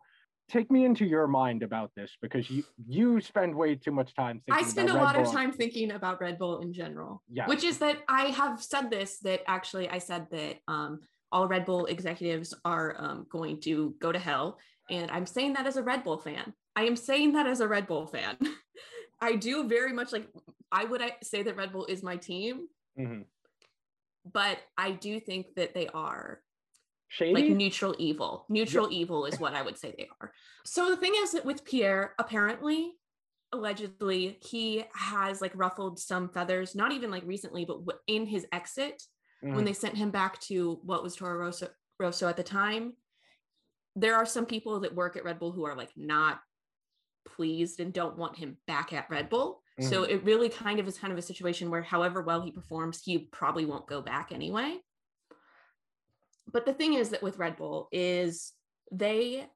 take 0.51 0.71
me 0.71 0.85
into 0.85 1.05
your 1.05 1.27
mind 1.27 1.63
about 1.63 1.91
this 1.95 2.17
because 2.21 2.51
you 2.51 2.65
you 2.87 3.21
spend 3.21 3.55
way 3.55 3.75
too 3.75 3.93
much 3.93 4.15
time 4.15 4.43
thinking. 4.45 4.65
I 4.65 4.69
spend 4.69 4.91
a 4.91 4.95
Red 4.95 5.03
lot 5.03 5.15
Bull. 5.15 5.27
of 5.27 5.33
time 5.33 5.53
thinking 5.53 5.93
about 5.93 6.21
Red 6.21 6.39
Bull 6.39 6.61
in 6.61 6.73
general. 6.73 7.23
Yeah. 7.31 7.47
Which 7.47 7.65
is 7.65 7.79
that 7.79 7.99
I 8.09 8.27
have 8.27 8.63
said 8.63 8.91
this 8.91 9.19
that 9.21 9.43
actually 9.47 9.89
I 9.89 9.99
said 9.99 10.27
that 10.31 10.57
um, 10.69 11.01
all 11.33 11.47
Red 11.49 11.65
Bull 11.65 11.87
executives 11.87 12.55
are 12.65 12.97
um, 12.99 13.27
going 13.31 13.61
to 13.63 13.95
go 14.01 14.13
to 14.13 14.19
hell, 14.19 14.59
and 14.91 15.11
I'm 15.11 15.27
saying 15.27 15.55
that 15.55 15.67
as 15.67 15.77
a 15.77 15.83
Red 15.83 16.05
Bull 16.05 16.19
fan. 16.19 16.53
I 16.77 16.85
am 16.85 16.97
saying 16.97 17.33
that 17.33 17.47
as 17.47 17.61
a 17.61 17.69
Red 17.69 17.87
Bull 17.87 18.07
fan. 18.07 18.37
I 19.21 19.37
do 19.37 19.69
very 19.69 19.93
much 19.93 20.13
like. 20.13 20.29
I 20.73 20.85
would 20.85 21.03
say 21.23 21.43
that 21.43 21.57
Red 21.57 21.73
Bull 21.73 21.87
is 21.87 22.03
my 22.03 22.17
team, 22.17 22.69
mm-hmm. 22.99 23.23
but 24.33 24.59
I 24.79 24.93
do 24.93 25.19
think 25.21 25.55
that 25.57 25.75
they 25.75 25.89
are 25.89 26.41
Shady? 27.11 27.35
like 27.35 27.57
neutral 27.57 27.95
evil. 27.99 28.47
Neutral 28.49 28.91
yeah. 28.91 28.99
evil 28.99 29.27
is 29.27 29.41
what 29.41 29.55
I 29.55 29.63
would 29.63 29.77
say 29.77 29.93
they 29.99 30.09
are. 30.21 30.33
So 30.65 30.91
the 30.91 30.97
thing 30.97 31.13
is 31.17 31.33
that 31.33 31.45
with 31.45 31.65
Pierre, 31.65 32.15
apparently, 32.21 32.93
allegedly, 33.53 34.39
he 34.41 34.85
has 34.95 35.41
like 35.41 35.51
ruffled 35.57 35.99
some 35.99 36.29
feathers, 36.29 36.77
not 36.77 36.93
even 36.93 37.11
like 37.11 37.25
recently, 37.27 37.65
but 37.65 37.99
in 38.07 38.27
his 38.27 38.47
exit, 38.53 39.03
mm. 39.45 39.55
when 39.55 39.65
they 39.65 39.73
sent 39.73 39.97
him 39.97 40.13
back 40.13 40.41
to 40.43 40.79
what 40.85 41.03
was 41.03 41.17
Toro 41.17 41.37
Rosso, 41.37 41.67
Rosso 41.99 42.29
at 42.29 42.37
the 42.37 42.45
time. 42.45 42.93
There 43.97 44.15
are 44.15 44.25
some 44.25 44.47
people 44.47 44.79
that 44.81 44.95
work 44.95 45.17
at 45.17 45.25
Red 45.25 45.41
Bull 45.41 45.51
who 45.51 45.67
are 45.67 45.75
like 45.75 45.91
not 45.97 46.39
pleased 47.27 47.81
and 47.81 47.93
don't 47.93 48.17
want 48.17 48.39
him 48.39 48.57
back 48.69 48.93
at 48.93 49.11
Red 49.11 49.29
Bull. 49.29 49.65
Mm. 49.81 49.91
So 49.91 50.05
it 50.05 50.23
really 50.23 50.49
kind 50.49 50.79
of 50.79 50.87
is 50.87 50.97
kind 50.97 51.13
of 51.13 51.19
a 51.19 51.23
situation 51.23 51.71
where 51.71 51.83
however 51.83 52.23
well 52.23 52.41
he 52.41 52.53
performs, 52.53 53.03
he 53.03 53.19
probably 53.33 53.67
won't 53.67 53.89
go 53.89 54.01
back 54.01 54.31
anyway 54.31 54.79
but 56.53 56.67
the 56.67 56.73
thing 56.73 56.95
is 56.95 57.11
that 57.11 57.23
with 57.23 57.39
Red 57.39 57.57
Bull 57.57 57.89
is 57.93 58.53
they 58.93 59.47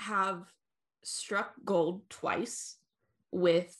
have 0.00 0.44
struck 1.02 1.52
gold 1.64 2.02
twice 2.08 2.76
with 3.30 3.76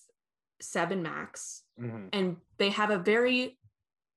Seb 0.60 0.92
and 0.92 1.02
max 1.02 1.62
mm-hmm. 1.80 2.06
and 2.12 2.36
they 2.58 2.70
have 2.70 2.90
a 2.90 2.98
very 2.98 3.58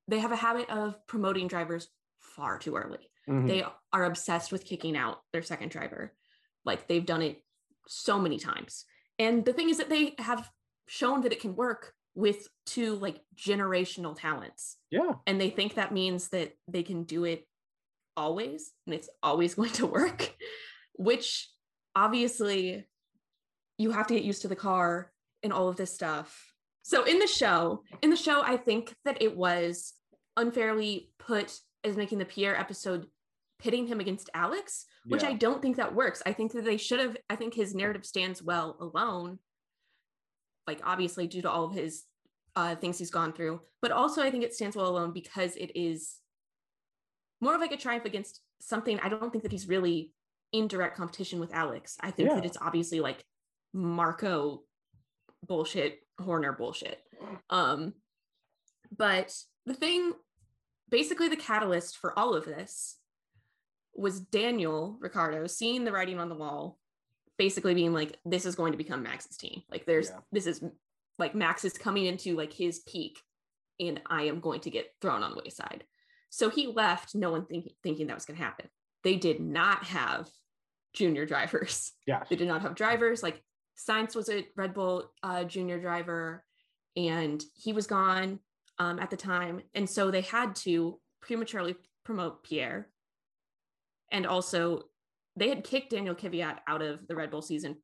they 0.06 0.18
have 0.18 0.32
a 0.32 0.36
habit 0.36 0.70
of 0.70 1.06
promoting 1.06 1.48
drivers 1.48 1.88
far 2.18 2.58
too 2.58 2.76
early. 2.76 3.10
Mm-hmm. 3.28 3.46
they 3.46 3.62
are 3.92 4.04
obsessed 4.06 4.52
with 4.52 4.64
kicking 4.64 4.96
out 4.96 5.18
their 5.34 5.42
second 5.42 5.70
driver. 5.70 6.14
Like 6.64 6.88
they've 6.88 7.04
done 7.04 7.20
it 7.20 7.42
so 7.86 8.18
many 8.18 8.38
times. 8.38 8.86
And 9.18 9.44
the 9.44 9.52
thing 9.52 9.68
is 9.68 9.78
that 9.78 9.90
they 9.90 10.14
have 10.18 10.50
shown 10.86 11.20
that 11.22 11.32
it 11.32 11.40
can 11.40 11.54
work 11.54 11.92
with 12.14 12.48
two 12.66 12.94
like 12.96 13.20
generational 13.36 14.18
talents. 14.18 14.76
Yeah. 14.90 15.12
And 15.26 15.40
they 15.40 15.50
think 15.50 15.74
that 15.74 15.92
means 15.92 16.28
that 16.30 16.52
they 16.66 16.82
can 16.82 17.04
do 17.04 17.24
it 17.24 17.46
always 18.18 18.72
and 18.86 18.94
it's 18.94 19.08
always 19.22 19.54
going 19.54 19.70
to 19.70 19.86
work, 19.86 20.34
which 20.94 21.48
obviously 21.94 22.86
you 23.78 23.92
have 23.92 24.08
to 24.08 24.14
get 24.14 24.24
used 24.24 24.42
to 24.42 24.48
the 24.48 24.56
car 24.56 25.12
and 25.42 25.52
all 25.52 25.68
of 25.68 25.76
this 25.76 25.94
stuff. 25.94 26.52
So 26.82 27.04
in 27.04 27.18
the 27.18 27.26
show, 27.26 27.82
in 28.02 28.10
the 28.10 28.16
show, 28.16 28.42
I 28.42 28.56
think 28.56 28.94
that 29.04 29.22
it 29.22 29.36
was 29.36 29.94
unfairly 30.36 31.10
put 31.18 31.58
as 31.84 31.96
making 31.96 32.18
the 32.18 32.24
Pierre 32.24 32.58
episode 32.58 33.06
pitting 33.58 33.86
him 33.86 34.00
against 34.00 34.30
Alex, 34.34 34.86
which 35.06 35.22
yeah. 35.22 35.30
I 35.30 35.32
don't 35.34 35.60
think 35.60 35.76
that 35.76 35.94
works. 35.94 36.22
I 36.24 36.32
think 36.32 36.52
that 36.52 36.64
they 36.64 36.76
should 36.76 37.00
have, 37.00 37.16
I 37.28 37.36
think 37.36 37.54
his 37.54 37.74
narrative 37.74 38.06
stands 38.06 38.42
well 38.42 38.76
alone, 38.80 39.38
like 40.66 40.80
obviously 40.84 41.26
due 41.26 41.42
to 41.42 41.50
all 41.50 41.64
of 41.64 41.74
his 41.74 42.04
uh, 42.56 42.74
things 42.76 42.98
he's 42.98 43.10
gone 43.10 43.32
through, 43.32 43.60
but 43.82 43.92
also 43.92 44.22
I 44.22 44.30
think 44.30 44.44
it 44.44 44.54
stands 44.54 44.76
well 44.76 44.88
alone 44.88 45.12
because 45.12 45.56
it 45.56 45.72
is 45.74 46.16
more 47.40 47.54
of 47.54 47.60
like 47.60 47.72
a 47.72 47.76
triumph 47.76 48.04
against 48.04 48.40
something. 48.60 48.98
I 49.00 49.08
don't 49.08 49.30
think 49.30 49.42
that 49.42 49.52
he's 49.52 49.68
really 49.68 50.12
in 50.52 50.68
direct 50.68 50.96
competition 50.96 51.40
with 51.40 51.54
Alex. 51.54 51.96
I 52.00 52.10
think 52.10 52.30
yeah. 52.30 52.36
that 52.36 52.44
it's 52.44 52.58
obviously 52.60 53.00
like 53.00 53.24
Marko 53.72 54.62
bullshit, 55.46 56.00
Horner 56.20 56.52
bullshit. 56.52 57.00
Um, 57.50 57.94
but 58.96 59.34
the 59.66 59.74
thing, 59.74 60.12
basically, 60.90 61.28
the 61.28 61.36
catalyst 61.36 61.98
for 61.98 62.18
all 62.18 62.34
of 62.34 62.44
this 62.44 62.96
was 63.94 64.20
Daniel 64.20 64.96
Ricciardo 65.00 65.46
seeing 65.46 65.84
the 65.84 65.92
writing 65.92 66.18
on 66.18 66.28
the 66.28 66.34
wall, 66.34 66.78
basically 67.36 67.74
being 67.74 67.92
like, 67.92 68.18
"This 68.24 68.46
is 68.46 68.54
going 68.54 68.72
to 68.72 68.78
become 68.78 69.02
Max's 69.02 69.36
team. 69.36 69.62
Like, 69.70 69.86
there's 69.86 70.10
yeah. 70.10 70.20
this 70.32 70.46
is 70.46 70.62
like 71.18 71.34
Max 71.34 71.64
is 71.64 71.76
coming 71.76 72.06
into 72.06 72.36
like 72.36 72.52
his 72.52 72.80
peak, 72.80 73.18
and 73.78 74.00
I 74.06 74.24
am 74.24 74.40
going 74.40 74.60
to 74.60 74.70
get 74.70 74.94
thrown 75.00 75.22
on 75.22 75.32
the 75.32 75.42
wayside." 75.44 75.84
So 76.30 76.50
he 76.50 76.66
left, 76.66 77.14
no 77.14 77.30
one 77.30 77.46
think, 77.46 77.70
thinking 77.82 78.08
that 78.08 78.16
was 78.16 78.24
going 78.24 78.38
to 78.38 78.44
happen. 78.44 78.68
They 79.04 79.16
did 79.16 79.40
not 79.40 79.84
have 79.84 80.28
junior 80.92 81.26
drivers. 81.26 81.92
Yeah. 82.06 82.22
They 82.28 82.36
did 82.36 82.48
not 82.48 82.62
have 82.62 82.74
drivers. 82.74 83.22
Like 83.22 83.42
Sainz 83.76 84.16
was 84.16 84.30
a 84.30 84.46
Red 84.56 84.72
Bull 84.72 85.12
uh, 85.22 85.44
junior 85.44 85.78
driver 85.78 86.42
and 86.96 87.42
he 87.54 87.74
was 87.74 87.86
gone 87.86 88.40
um, 88.78 88.98
at 88.98 89.10
the 89.10 89.16
time. 89.16 89.60
And 89.74 89.88
so 89.88 90.10
they 90.10 90.22
had 90.22 90.56
to 90.56 90.98
prematurely 91.20 91.76
promote 92.04 92.44
Pierre. 92.44 92.88
And 94.10 94.26
also, 94.26 94.84
they 95.36 95.50
had 95.50 95.64
kicked 95.64 95.90
Daniil 95.90 96.14
Kvyat 96.14 96.60
out 96.66 96.80
of 96.80 97.06
the 97.06 97.14
Red 97.14 97.30
Bull 97.30 97.42
season 97.42 97.76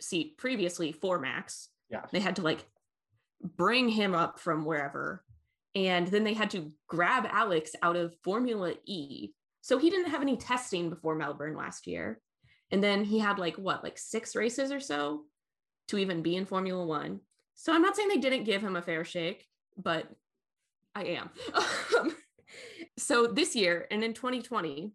seat 0.00 0.38
previously 0.38 0.92
for 0.92 1.18
Max. 1.18 1.68
Yeah. 1.90 2.06
They 2.10 2.20
had 2.20 2.36
to 2.36 2.42
like 2.42 2.64
bring 3.42 3.90
him 3.90 4.14
up 4.14 4.40
from 4.40 4.64
wherever 4.64 5.22
and 5.76 6.08
then 6.08 6.24
they 6.24 6.32
had 6.32 6.50
to 6.50 6.72
grab 6.88 7.28
Alex 7.30 7.72
out 7.82 7.96
of 7.96 8.16
Formula 8.24 8.72
E. 8.86 9.28
So 9.60 9.76
he 9.76 9.90
didn't 9.90 10.10
have 10.10 10.22
any 10.22 10.38
testing 10.38 10.88
before 10.88 11.14
Melbourne 11.14 11.54
last 11.54 11.86
year. 11.86 12.18
And 12.70 12.82
then 12.82 13.04
he 13.04 13.18
had 13.18 13.38
like 13.38 13.56
what, 13.56 13.84
like 13.84 13.98
six 13.98 14.34
races 14.34 14.72
or 14.72 14.80
so 14.80 15.24
to 15.88 15.98
even 15.98 16.22
be 16.22 16.34
in 16.34 16.46
Formula 16.46 16.84
One. 16.84 17.20
So 17.54 17.74
I'm 17.74 17.82
not 17.82 17.94
saying 17.94 18.08
they 18.08 18.16
didn't 18.16 18.44
give 18.44 18.62
him 18.62 18.74
a 18.74 18.80
fair 18.80 19.04
shake, 19.04 19.46
but 19.76 20.10
I 20.94 21.04
am. 21.04 21.30
so 22.98 23.26
this 23.26 23.54
year 23.54 23.86
and 23.90 24.02
in 24.02 24.14
2020, 24.14 24.92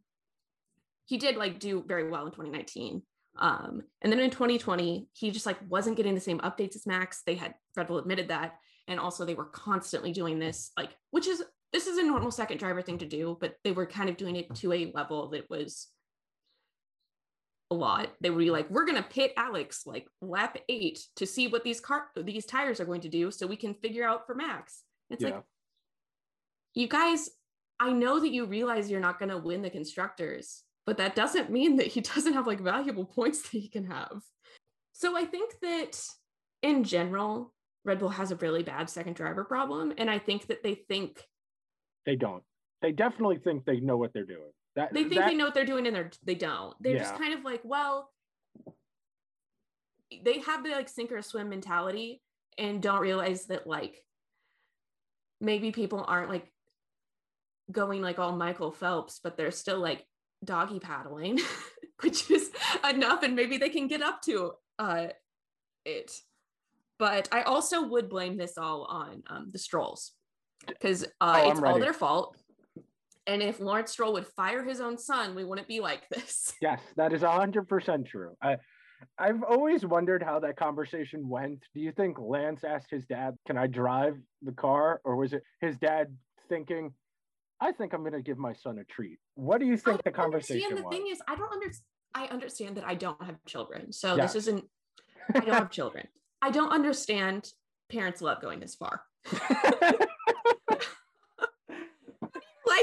he 1.05 1.17
did 1.17 1.35
like 1.35 1.59
do 1.59 1.83
very 1.87 2.09
well 2.09 2.25
in 2.25 2.31
2019. 2.31 3.03
Um, 3.37 3.83
and 4.01 4.11
then 4.11 4.19
in 4.19 4.31
2020, 4.31 5.09
he 5.13 5.29
just 5.29 5.45
like 5.45 5.57
wasn't 5.69 5.97
getting 5.97 6.15
the 6.15 6.21
same 6.21 6.39
updates 6.39 6.75
as 6.75 6.87
Max. 6.87 7.21
They 7.23 7.35
had 7.35 7.53
Red 7.77 7.87
Bull 7.87 7.99
admitted 7.99 8.29
that 8.29 8.55
and 8.87 8.99
also 8.99 9.25
they 9.25 9.35
were 9.35 9.45
constantly 9.45 10.11
doing 10.11 10.39
this 10.39 10.71
like 10.77 10.91
which 11.11 11.27
is 11.27 11.43
this 11.73 11.87
is 11.87 11.97
a 11.97 12.03
normal 12.03 12.31
second 12.31 12.57
driver 12.57 12.81
thing 12.81 12.97
to 12.97 13.05
do 13.05 13.37
but 13.39 13.55
they 13.63 13.71
were 13.71 13.85
kind 13.85 14.09
of 14.09 14.17
doing 14.17 14.35
it 14.35 14.53
to 14.55 14.73
a 14.73 14.91
level 14.93 15.29
that 15.29 15.49
was 15.49 15.87
a 17.71 17.73
lot. 17.73 18.09
They 18.19 18.29
would 18.29 18.39
be 18.39 18.51
like, 18.51 18.69
we're 18.69 18.85
gonna 18.85 19.01
pit 19.01 19.33
Alex 19.37 19.83
like 19.87 20.07
lap 20.21 20.57
eight 20.69 20.99
to 21.15 21.25
see 21.25 21.47
what 21.47 21.63
these 21.63 21.79
car 21.79 22.07
these 22.15 22.45
tires 22.45 22.79
are 22.79 22.85
going 22.85 23.01
to 23.01 23.09
do 23.09 23.31
so 23.31 23.47
we 23.47 23.55
can 23.55 23.73
figure 23.73 24.07
out 24.07 24.27
for 24.27 24.35
Max. 24.35 24.83
It's 25.09 25.23
yeah. 25.23 25.29
like 25.29 25.43
you 26.75 26.87
guys, 26.87 27.29
I 27.79 27.91
know 27.91 28.19
that 28.19 28.31
you 28.31 28.45
realize 28.45 28.91
you're 28.91 28.99
not 28.99 29.19
gonna 29.19 29.37
win 29.37 29.61
the 29.61 29.69
constructors, 29.69 30.63
but 30.85 30.97
that 30.97 31.15
doesn't 31.15 31.49
mean 31.49 31.77
that 31.77 31.87
he 31.87 32.01
doesn't 32.13 32.33
have 32.33 32.45
like 32.45 32.59
valuable 32.59 33.05
points 33.05 33.41
that 33.41 33.57
he 33.57 33.69
can 33.69 33.85
have. 33.85 34.21
So 34.91 35.17
I 35.17 35.25
think 35.25 35.53
that 35.61 35.99
in 36.61 36.83
general, 36.83 37.53
Red 37.83 37.99
Bull 37.99 38.09
has 38.09 38.31
a 38.31 38.35
really 38.35 38.63
bad 38.63 38.89
second 38.89 39.15
driver 39.15 39.43
problem. 39.43 39.93
And 39.97 40.09
I 40.09 40.19
think 40.19 40.47
that 40.47 40.63
they 40.63 40.75
think 40.75 41.23
they 42.05 42.15
don't. 42.15 42.43
They 42.81 42.91
definitely 42.91 43.37
think 43.37 43.65
they 43.65 43.79
know 43.79 43.97
what 43.97 44.13
they're 44.13 44.25
doing. 44.25 44.51
That, 44.75 44.93
they 44.93 45.03
think 45.03 45.15
that, 45.15 45.27
they 45.27 45.35
know 45.35 45.45
what 45.45 45.53
they're 45.53 45.65
doing 45.65 45.85
and 45.85 45.95
they're 45.95 46.11
they 46.23 46.35
don't. 46.35 46.75
They're 46.81 46.93
yeah. 46.93 47.03
just 47.03 47.15
kind 47.15 47.33
of 47.33 47.43
like, 47.43 47.61
well, 47.63 48.09
they 50.23 50.39
have 50.39 50.63
the 50.63 50.71
like 50.71 50.89
sink 50.89 51.11
or 51.11 51.21
swim 51.21 51.49
mentality 51.49 52.21
and 52.57 52.81
don't 52.81 53.01
realize 53.01 53.45
that 53.47 53.67
like 53.67 54.03
maybe 55.39 55.71
people 55.71 56.03
aren't 56.07 56.29
like 56.29 56.51
going 57.71 58.01
like 58.01 58.19
all 58.19 58.35
Michael 58.35 58.71
Phelps, 58.71 59.19
but 59.23 59.37
they're 59.37 59.51
still 59.51 59.79
like 59.79 60.05
doggy 60.43 60.79
paddling, 60.79 61.39
which 62.01 62.29
is 62.31 62.49
enough, 62.89 63.23
and 63.23 63.35
maybe 63.35 63.57
they 63.57 63.69
can 63.69 63.87
get 63.87 64.01
up 64.01 64.21
to 64.23 64.53
uh 64.79 65.07
it. 65.85 66.11
But 67.01 67.29
I 67.31 67.41
also 67.41 67.81
would 67.87 68.09
blame 68.09 68.37
this 68.37 68.59
all 68.59 68.83
on 68.83 69.23
um, 69.27 69.49
the 69.51 69.57
Strolls 69.57 70.11
because 70.67 71.03
uh, 71.19 71.41
oh, 71.43 71.49
it's 71.49 71.59
all 71.59 71.79
their 71.79 71.93
fault. 71.93 72.37
And 73.25 73.41
if 73.41 73.59
Lawrence 73.59 73.89
Stroll 73.89 74.13
would 74.13 74.27
fire 74.27 74.63
his 74.63 74.79
own 74.79 74.99
son, 74.99 75.33
we 75.33 75.43
wouldn't 75.43 75.67
be 75.67 75.79
like 75.79 76.07
this. 76.09 76.53
Yes, 76.61 76.79
that 76.97 77.11
is 77.11 77.23
hundred 77.23 77.67
percent 77.67 78.05
true. 78.05 78.37
I, 78.39 78.57
I've 79.17 79.41
always 79.41 79.83
wondered 79.83 80.21
how 80.21 80.41
that 80.41 80.57
conversation 80.57 81.27
went. 81.27 81.63
Do 81.73 81.79
you 81.81 81.91
think 81.91 82.19
Lance 82.19 82.63
asked 82.63 82.91
his 82.91 83.07
dad, 83.07 83.35
"Can 83.47 83.57
I 83.57 83.65
drive 83.65 84.19
the 84.43 84.51
car?" 84.51 85.01
or 85.03 85.15
was 85.15 85.33
it 85.33 85.41
his 85.59 85.79
dad 85.79 86.15
thinking, 86.49 86.93
"I 87.59 87.71
think 87.71 87.93
I'm 87.93 88.01
going 88.01 88.13
to 88.13 88.21
give 88.21 88.37
my 88.37 88.53
son 88.53 88.77
a 88.77 88.83
treat"? 88.83 89.17
What 89.33 89.59
do 89.59 89.65
you 89.65 89.75
think 89.75 90.03
the 90.03 90.11
conversation 90.11 90.65
understand. 90.65 90.77
The 90.77 90.87
was? 90.87 90.95
thing 90.95 91.11
is, 91.11 91.19
I 91.27 91.35
don't 91.35 91.51
understand. 91.51 91.85
I 92.13 92.25
understand 92.27 92.77
that 92.77 92.85
I 92.85 92.93
don't 92.93 93.23
have 93.23 93.43
children, 93.47 93.91
so 93.91 94.17
yes. 94.17 94.33
this 94.33 94.43
isn't. 94.43 94.65
I 95.33 95.39
don't 95.39 95.55
have 95.55 95.71
children. 95.79 96.07
I 96.41 96.49
don't 96.49 96.71
understand 96.71 97.47
parents 97.89 98.21
love 98.21 98.41
going 98.41 98.59
this 98.59 98.75
far. 98.75 99.03
like 99.31 99.99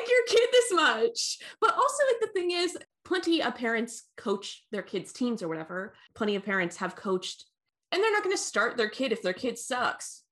your 0.09 0.25
kid 0.29 0.49
this 0.53 0.73
much. 0.73 1.38
But 1.61 1.75
also, 1.75 2.03
like, 2.12 2.21
the 2.21 2.31
thing 2.33 2.53
is, 2.53 2.79
plenty 3.05 3.42
of 3.42 3.55
parents 3.55 4.05
coach 4.16 4.64
their 4.71 4.83
kids' 4.83 5.12
teams 5.12 5.42
or 5.42 5.49
whatever. 5.49 5.94
Plenty 6.14 6.37
of 6.37 6.44
parents 6.44 6.77
have 6.77 6.94
coached, 6.94 7.47
and 7.90 8.03
they're 8.03 8.12
not 8.12 8.23
going 8.23 8.37
to 8.37 8.42
start 8.42 8.77
their 8.77 8.88
kid 8.88 9.12
if 9.12 9.23
their 9.23 9.33
kid 9.33 9.59
sucks. 9.59 10.23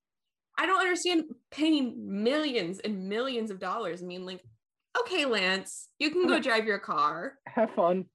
I 0.58 0.66
don't 0.66 0.80
understand 0.80 1.24
paying 1.50 2.22
millions 2.22 2.78
and 2.78 3.08
millions 3.08 3.50
of 3.50 3.58
dollars. 3.58 4.02
I 4.02 4.06
mean, 4.06 4.24
like, 4.24 4.42
okay, 5.00 5.26
Lance, 5.26 5.88
you 5.98 6.10
can 6.10 6.26
go 6.26 6.38
drive 6.38 6.64
your 6.64 6.78
car. 6.78 7.34
Have 7.46 7.72
fun. 7.72 8.06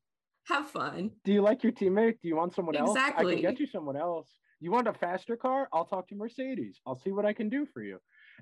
Have 0.48 0.70
fun. 0.70 1.12
Do 1.24 1.32
you 1.32 1.42
like 1.42 1.64
your 1.64 1.72
teammate? 1.72 2.20
Do 2.22 2.28
you 2.28 2.36
want 2.36 2.56
someone 2.56 2.76
else? 2.76 2.92
Exactly. 2.92 3.34
I 3.34 3.36
can 3.36 3.42
get 3.44 3.60
you 3.60 3.68
someone 3.68 3.96
else. 3.96 4.28
You 4.62 4.72
want 4.72 4.88
a 4.88 4.94
faster 4.94 5.36
car? 5.36 5.68
I'll 5.74 5.86
talk 5.86 6.08
to 6.10 6.16
Mercedes. 6.16 6.80
I'll 6.86 7.00
see 7.00 7.12
what 7.12 7.26
I 7.26 7.34
can 7.34 7.50
do 7.50 7.66
for 7.74 7.82
you. 7.82 7.98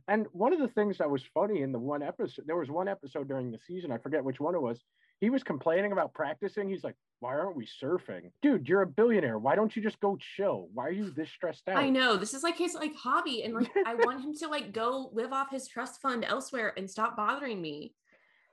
And 0.10 0.28
one 0.34 0.52
of 0.52 0.60
the 0.60 0.68
things 0.68 0.98
that 0.98 1.10
was 1.10 1.24
funny 1.34 1.62
in 1.62 1.72
the 1.72 1.80
one 1.80 2.04
episode, 2.04 2.46
there 2.46 2.58
was 2.58 2.70
one 2.70 2.90
episode 2.90 3.30
during 3.30 3.52
the 3.52 3.60
season, 3.66 3.92
I 3.92 3.98
forget 3.98 4.24
which 4.24 4.40
one 4.40 4.54
it 4.54 4.62
was. 4.62 4.84
He 5.22 5.30
was 5.30 5.44
complaining 5.44 5.94
about 5.94 6.14
practicing. 6.14 6.70
He's 6.70 6.84
like, 6.84 6.96
Why 7.22 7.32
aren't 7.32 7.56
we 7.56 7.68
surfing? 7.82 8.32
Dude, 8.42 8.68
you're 8.68 8.82
a 8.82 8.88
billionaire. 8.88 9.38
Why 9.40 9.56
don't 9.56 9.74
you 9.74 9.82
just 9.82 10.00
go 10.02 10.18
chill? 10.36 10.70
Why 10.74 10.88
are 10.88 10.92
you 10.92 11.10
this 11.10 11.30
stressed 11.30 11.68
out? 11.70 11.78
I 11.78 11.90
know. 11.90 12.18
This 12.18 12.34
is 12.34 12.44
like 12.44 12.58
his 12.58 12.74
like 12.74 12.96
hobby. 12.96 13.44
And 13.44 13.54
like 13.54 13.72
I 13.86 13.96
want 14.00 14.24
him 14.24 14.34
to 14.40 14.48
like 14.48 14.74
go 14.74 15.10
live 15.14 15.32
off 15.32 15.52
his 15.52 15.68
trust 15.68 16.02
fund 16.02 16.26
elsewhere 16.26 16.74
and 16.78 16.90
stop 16.90 17.16
bothering 17.16 17.62
me. 17.62 17.94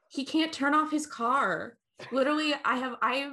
He 0.09 0.25
can't 0.25 0.53
turn 0.53 0.75
off 0.75 0.91
his 0.91 1.07
car. 1.07 1.79
Literally, 2.13 2.55
I 2.65 2.77
have 2.77 2.95
I 3.01 3.33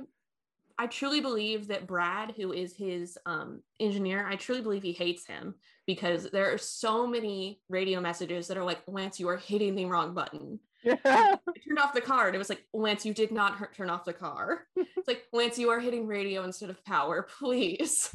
I 0.78 0.88
truly 0.88 1.22
believe 1.22 1.68
that 1.68 1.88
Brad, 1.88 2.34
who 2.36 2.52
is 2.52 2.76
his 2.76 3.18
um, 3.26 3.62
engineer, 3.80 4.26
I 4.28 4.36
truly 4.36 4.62
believe 4.62 4.84
he 4.84 4.92
hates 4.92 5.26
him 5.26 5.56
because 5.86 6.30
there 6.32 6.52
are 6.52 6.58
so 6.58 7.06
many 7.06 7.62
radio 7.70 8.02
messages 8.02 8.48
that 8.48 8.58
are 8.58 8.64
like, 8.64 8.82
Lance, 8.88 9.20
you 9.20 9.30
are 9.30 9.38
hitting 9.38 9.76
the 9.76 9.86
wrong 9.86 10.14
button. 10.14 10.60
Yeah. 10.84 10.96
I 11.06 11.38
turned 11.66 11.80
off 11.80 11.94
the 11.94 12.02
car 12.02 12.28
and 12.28 12.36
it 12.36 12.40
was 12.40 12.50
like, 12.50 12.66
Lance, 12.74 13.06
you 13.06 13.14
did 13.14 13.32
not 13.32 13.56
hurt, 13.56 13.76
turn 13.76 13.90
off 13.90 14.04
the 14.04 14.14
car. 14.14 14.66
it's 14.76 15.08
like, 15.08 15.24
Lance, 15.32 15.60
you 15.60 15.70
are 15.70 15.80
hitting 15.80 16.08
radio 16.08 16.44
instead 16.44 16.70
of 16.70 16.84
power, 16.86 17.28
please. 17.40 18.14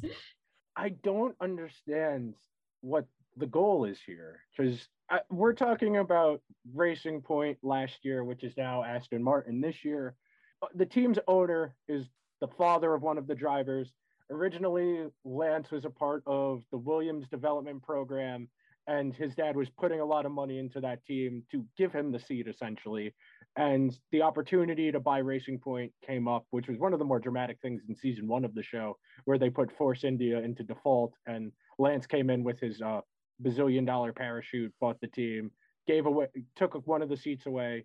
I 0.77 0.91
don't 0.91 1.37
understand 1.41 2.35
what 2.81 3.07
the 3.37 3.47
goal 3.47 3.85
is 3.85 3.99
here 4.05 4.41
because 4.57 4.89
we're 5.31 5.55
talking 5.55 5.99
about 5.99 6.41
Racing 6.75 7.23
Point 7.23 7.59
last 7.63 8.05
year, 8.05 8.25
which 8.25 8.43
is 8.43 8.57
now 8.57 8.83
Aston 8.83 9.23
Martin 9.23 9.61
this 9.61 9.85
year. 9.85 10.17
Uh, 10.63 10.67
the 10.75 10.87
team's 10.87 11.19
owner 11.29 11.75
is 11.87 12.05
the 12.41 12.49
father 12.49 12.95
of 12.95 13.03
one 13.03 13.19
of 13.19 13.27
the 13.27 13.35
drivers. 13.35 13.93
Originally, 14.31 15.07
Lance 15.25 15.71
was 15.71 15.85
a 15.85 15.91
part 15.91 16.23
of 16.27 16.63
the 16.71 16.79
Williams 16.79 17.27
development 17.29 17.83
program, 17.83 18.49
and 18.87 19.15
his 19.15 19.35
dad 19.35 19.57
was 19.57 19.69
putting 19.71 20.01
a 20.01 20.05
lot 20.05 20.27
of 20.27 20.33
money 20.33 20.59
into 20.59 20.81
that 20.81 21.05
team 21.05 21.43
to 21.51 21.65
give 21.77 21.93
him 21.93 22.13
the 22.13 22.19
seat 22.19 22.47
essentially. 22.49 23.15
And 23.57 23.99
the 24.13 24.23
opportunity 24.23 24.93
to 24.93 25.01
buy 25.01 25.19
Racing 25.19 25.59
Point 25.59 25.93
came 26.07 26.29
up, 26.29 26.47
which 26.51 26.69
was 26.69 26.79
one 26.79 26.93
of 26.93 26.99
the 26.99 27.05
more 27.05 27.19
dramatic 27.19 27.59
things 27.61 27.83
in 27.89 27.97
season 27.97 28.29
one 28.29 28.45
of 28.45 28.55
the 28.55 28.63
show, 28.63 28.97
where 29.25 29.39
they 29.39 29.51
put 29.51 29.77
Force 29.77 30.05
India 30.05 30.39
into 30.39 30.63
default, 30.63 31.15
and 31.27 31.53
Lance 31.79 32.07
came 32.07 32.31
in 32.31 32.45
with 32.45 32.61
his 32.61 32.81
uh, 32.81 33.01
bazillion 33.43 33.87
dollar 33.87 34.13
parachute, 34.13 34.73
bought 34.81 35.01
the 35.01 35.09
team, 35.09 35.51
gave 35.87 36.07
away, 36.07 36.27
took 36.57 36.75
one 36.87 37.03
of 37.03 37.09
the 37.09 37.17
seats 37.17 37.47
away, 37.47 37.85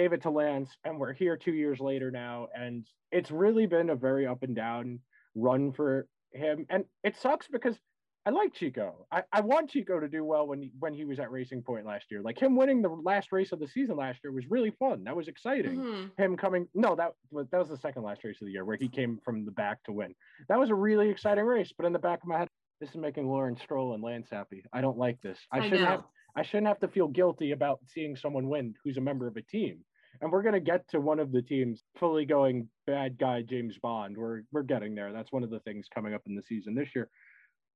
gave 0.00 0.12
it 0.14 0.22
to 0.22 0.30
Lance, 0.30 0.70
and 0.84 0.98
we're 0.98 1.12
here 1.12 1.36
two 1.36 1.52
years 1.52 1.78
later 1.78 2.10
now, 2.10 2.48
and 2.54 2.86
it's 3.12 3.30
really 3.30 3.66
been 3.66 3.90
a 3.90 3.94
very 3.94 4.26
up 4.26 4.42
and 4.42 4.56
down 4.56 4.98
run 5.34 5.72
for 5.72 6.06
him, 6.32 6.64
and 6.70 6.84
it 7.04 7.16
sucks 7.16 7.46
because 7.48 7.76
I 8.24 8.30
like 8.30 8.54
Checo. 8.54 8.92
I, 9.12 9.22
I 9.32 9.40
want 9.42 9.70
Checo 9.72 10.00
to 10.00 10.08
do 10.08 10.24
well 10.24 10.46
when 10.46 10.62
he, 10.62 10.72
when 10.78 10.94
he 10.94 11.04
was 11.04 11.18
at 11.18 11.30
Racing 11.30 11.62
Point 11.62 11.84
last 11.84 12.06
year. 12.10 12.22
Like 12.22 12.38
him 12.38 12.56
winning 12.56 12.80
the 12.80 12.88
last 12.88 13.30
race 13.30 13.52
of 13.52 13.60
the 13.60 13.68
season 13.68 13.96
last 13.96 14.20
year 14.24 14.32
was 14.32 14.44
really 14.48 14.72
fun. 14.78 15.04
That 15.04 15.16
was 15.16 15.28
exciting. 15.28 15.78
Mm-hmm. 15.78 16.22
Him 16.22 16.36
coming 16.36 16.66
no 16.74 16.94
that 16.96 17.12
that 17.50 17.58
was 17.58 17.68
the 17.68 17.78
second 17.78 18.02
last 18.02 18.24
race 18.24 18.36
of 18.40 18.46
the 18.46 18.52
year 18.52 18.64
where 18.64 18.76
he 18.76 18.88
came 18.88 19.18
from 19.24 19.44
the 19.44 19.52
back 19.52 19.82
to 19.84 19.92
win. 19.92 20.14
That 20.48 20.58
was 20.58 20.70
a 20.70 20.74
really 20.74 21.08
exciting 21.10 21.44
race. 21.44 21.72
But 21.76 21.86
in 21.86 21.92
the 21.92 21.98
back 21.98 22.22
of 22.22 22.28
my 22.28 22.38
head, 22.38 22.48
this 22.80 22.90
is 22.90 22.96
making 22.96 23.26
Lawrence 23.28 23.60
Stroll 23.62 23.94
and 23.94 24.02
Lance 24.02 24.28
happy. 24.30 24.62
I 24.72 24.80
don't 24.80 24.98
like 24.98 25.20
this. 25.22 25.38
I, 25.52 25.58
I 25.58 25.62
shouldn't 25.62 25.82
know. 25.82 25.86
have 25.86 26.04
I 26.36 26.42
shouldn't 26.42 26.68
have 26.68 26.80
to 26.80 26.88
feel 26.88 27.08
guilty 27.08 27.52
about 27.52 27.80
seeing 27.86 28.16
someone 28.16 28.48
win 28.48 28.74
who's 28.84 28.96
a 28.96 29.00
member 29.00 29.26
of 29.26 29.36
a 29.36 29.42
team. 29.42 29.78
And 30.20 30.30
we're 30.30 30.42
gonna 30.42 30.60
get 30.60 30.86
to 30.90 31.00
one 31.00 31.18
of 31.18 31.32
the 31.32 31.42
teams 31.42 31.82
fully 31.98 32.24
going 32.24 32.68
bad 32.86 33.18
guy 33.18 33.42
James 33.42 33.78
Bond. 33.82 34.16
We're 34.16 34.42
we're 34.52 34.62
getting 34.62 34.94
there. 34.94 35.12
That's 35.12 35.32
one 35.32 35.42
of 35.42 35.50
the 35.50 35.60
things 35.60 35.86
coming 35.94 36.14
up 36.14 36.22
in 36.26 36.34
the 36.34 36.42
season 36.42 36.74
this 36.74 36.88
year. 36.94 37.08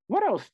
What 0.09 0.25
else 0.25 0.45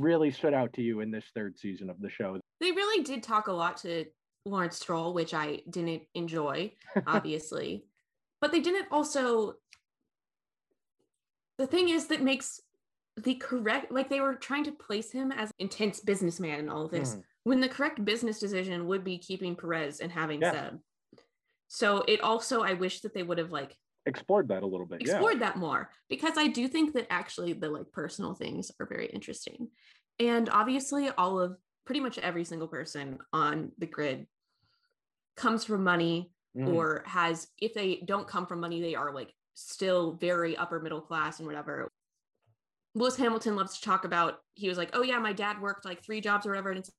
really 0.00 0.30
stood 0.30 0.54
out 0.54 0.72
to 0.74 0.82
you 0.82 1.00
in 1.00 1.10
this 1.10 1.24
third 1.34 1.58
season 1.58 1.88
of 1.88 2.00
the 2.00 2.10
show? 2.10 2.38
They 2.60 2.72
really 2.72 3.04
did 3.04 3.22
talk 3.22 3.46
a 3.46 3.52
lot 3.52 3.76
to 3.78 4.04
Lawrence 4.44 4.76
Stroll, 4.76 5.14
which 5.14 5.34
I 5.34 5.60
didn't 5.70 6.02
enjoy, 6.14 6.72
obviously. 7.06 7.84
but 8.40 8.52
they 8.52 8.60
didn't 8.60 8.88
also 8.90 9.54
the 11.58 11.66
thing 11.66 11.88
is 11.88 12.08
that 12.08 12.22
makes 12.22 12.60
the 13.16 13.34
correct 13.36 13.90
like 13.90 14.10
they 14.10 14.20
were 14.20 14.34
trying 14.34 14.64
to 14.64 14.72
place 14.72 15.10
him 15.10 15.32
as 15.32 15.50
intense 15.58 16.00
businessman 16.00 16.58
and 16.58 16.70
all 16.70 16.84
of 16.84 16.90
this 16.90 17.14
mm 17.14 17.22
when 17.46 17.60
the 17.60 17.68
correct 17.68 18.04
business 18.04 18.40
decision 18.40 18.88
would 18.88 19.04
be 19.04 19.18
keeping 19.18 19.54
Perez 19.54 20.00
and 20.00 20.10
having 20.10 20.40
yeah. 20.40 20.50
Seb. 20.50 20.80
So 21.68 22.04
it 22.06 22.20
also 22.20 22.62
I 22.62 22.74
wish 22.74 23.00
that 23.00 23.14
they 23.14 23.22
would 23.22 23.38
have 23.38 23.52
like 23.52 23.76
explored 24.06 24.48
that 24.48 24.62
a 24.62 24.66
little 24.66 24.86
bit. 24.86 25.00
Explored 25.00 25.34
yeah. 25.34 25.40
that 25.40 25.56
more 25.56 25.90
because 26.08 26.36
I 26.36 26.46
do 26.46 26.68
think 26.68 26.94
that 26.94 27.06
actually 27.10 27.52
the 27.52 27.68
like 27.68 27.90
personal 27.92 28.34
things 28.34 28.70
are 28.80 28.86
very 28.86 29.06
interesting. 29.06 29.68
And 30.18 30.48
obviously 30.48 31.10
all 31.10 31.40
of 31.40 31.56
pretty 31.84 32.00
much 32.00 32.18
every 32.18 32.44
single 32.44 32.68
person 32.68 33.18
on 33.32 33.72
the 33.78 33.86
grid 33.86 34.26
comes 35.36 35.64
from 35.64 35.84
money 35.84 36.30
mm. 36.56 36.72
or 36.72 37.04
has 37.06 37.48
if 37.58 37.74
they 37.74 38.02
don't 38.06 38.26
come 38.26 38.46
from 38.46 38.60
money 38.60 38.80
they 38.80 38.94
are 38.94 39.12
like 39.12 39.32
still 39.54 40.14
very 40.14 40.56
upper 40.56 40.80
middle 40.80 41.00
class 41.00 41.38
and 41.38 41.46
whatever 41.46 41.90
Lewis 42.94 43.16
Hamilton 43.16 43.56
loves 43.56 43.78
to 43.78 43.84
talk 43.84 44.06
about 44.06 44.38
he 44.54 44.70
was 44.70 44.78
like, 44.78 44.90
"Oh 44.94 45.02
yeah, 45.02 45.18
my 45.18 45.34
dad 45.34 45.60
worked 45.60 45.84
like 45.84 46.02
three 46.02 46.22
jobs 46.22 46.46
or 46.46 46.50
whatever." 46.50 46.70
And 46.70 46.78
it's 46.78 46.90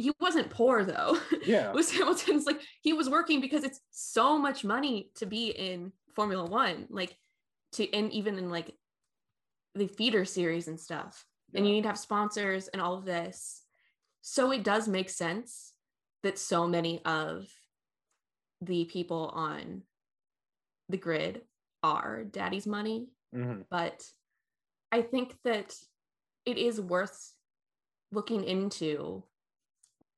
he 0.00 0.12
wasn't 0.20 0.50
poor 0.50 0.84
though. 0.84 1.18
Yeah. 1.44 1.70
Lewis 1.74 1.90
Hamilton's 1.92 2.46
like 2.46 2.60
he 2.80 2.92
was 2.92 3.08
working 3.08 3.40
because 3.40 3.64
it's 3.64 3.80
so 3.90 4.38
much 4.38 4.64
money 4.64 5.10
to 5.16 5.26
be 5.26 5.48
in 5.50 5.92
Formula 6.14 6.44
1, 6.44 6.86
like 6.90 7.16
to 7.72 7.92
and 7.92 8.12
even 8.12 8.38
in 8.38 8.50
like 8.50 8.74
the 9.74 9.86
feeder 9.86 10.24
series 10.24 10.68
and 10.68 10.80
stuff. 10.80 11.24
Yeah. 11.52 11.58
And 11.58 11.66
you 11.68 11.74
need 11.74 11.82
to 11.82 11.88
have 11.88 11.98
sponsors 11.98 12.68
and 12.68 12.80
all 12.82 12.94
of 12.94 13.04
this. 13.04 13.62
So 14.22 14.52
it 14.52 14.64
does 14.64 14.88
make 14.88 15.10
sense 15.10 15.72
that 16.22 16.38
so 16.38 16.66
many 16.66 17.02
of 17.04 17.48
the 18.60 18.84
people 18.86 19.30
on 19.34 19.82
the 20.88 20.98
grid 20.98 21.42
are 21.82 22.24
daddy's 22.24 22.66
money, 22.66 23.08
Mhm. 23.34 23.64
but 23.70 24.04
I 24.92 25.02
think 25.02 25.36
that 25.44 25.74
it 26.44 26.58
is 26.58 26.80
worth 26.80 27.32
looking 28.12 28.44
into. 28.44 29.24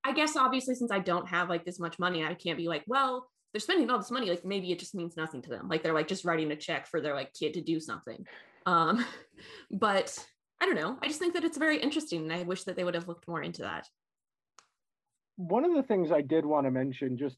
I 0.04 0.12
guess 0.12 0.36
obviously 0.36 0.74
since 0.74 0.90
I 0.90 0.98
don't 0.98 1.28
have 1.28 1.48
like 1.48 1.64
this 1.64 1.78
much 1.78 1.98
money, 1.98 2.24
I 2.24 2.34
can't 2.34 2.58
be 2.58 2.68
like, 2.68 2.84
well, 2.86 3.28
they're 3.52 3.60
spending 3.60 3.90
all 3.90 3.98
this 3.98 4.10
money, 4.10 4.30
like 4.30 4.44
maybe 4.44 4.72
it 4.72 4.78
just 4.78 4.94
means 4.94 5.16
nothing 5.16 5.42
to 5.42 5.50
them. 5.50 5.68
Like 5.68 5.82
they're 5.82 5.92
like 5.92 6.08
just 6.08 6.24
writing 6.24 6.50
a 6.52 6.56
check 6.56 6.86
for 6.86 7.00
their 7.00 7.14
like 7.14 7.32
kid 7.34 7.54
to 7.54 7.60
do 7.60 7.78
something. 7.80 8.26
Um, 8.66 9.04
but 9.70 10.18
I 10.60 10.66
don't 10.66 10.74
know. 10.76 10.96
I 11.02 11.08
just 11.08 11.18
think 11.18 11.34
that 11.34 11.44
it's 11.44 11.58
very 11.58 11.78
interesting 11.78 12.22
and 12.22 12.32
I 12.32 12.42
wish 12.44 12.64
that 12.64 12.76
they 12.76 12.84
would 12.84 12.94
have 12.94 13.08
looked 13.08 13.28
more 13.28 13.42
into 13.42 13.62
that. 13.62 13.86
one 15.36 15.64
of 15.64 15.74
the 15.74 15.82
things 15.82 16.12
I 16.12 16.20
did 16.20 16.44
want 16.46 16.66
to 16.66 16.70
mention, 16.70 17.18
just 17.18 17.36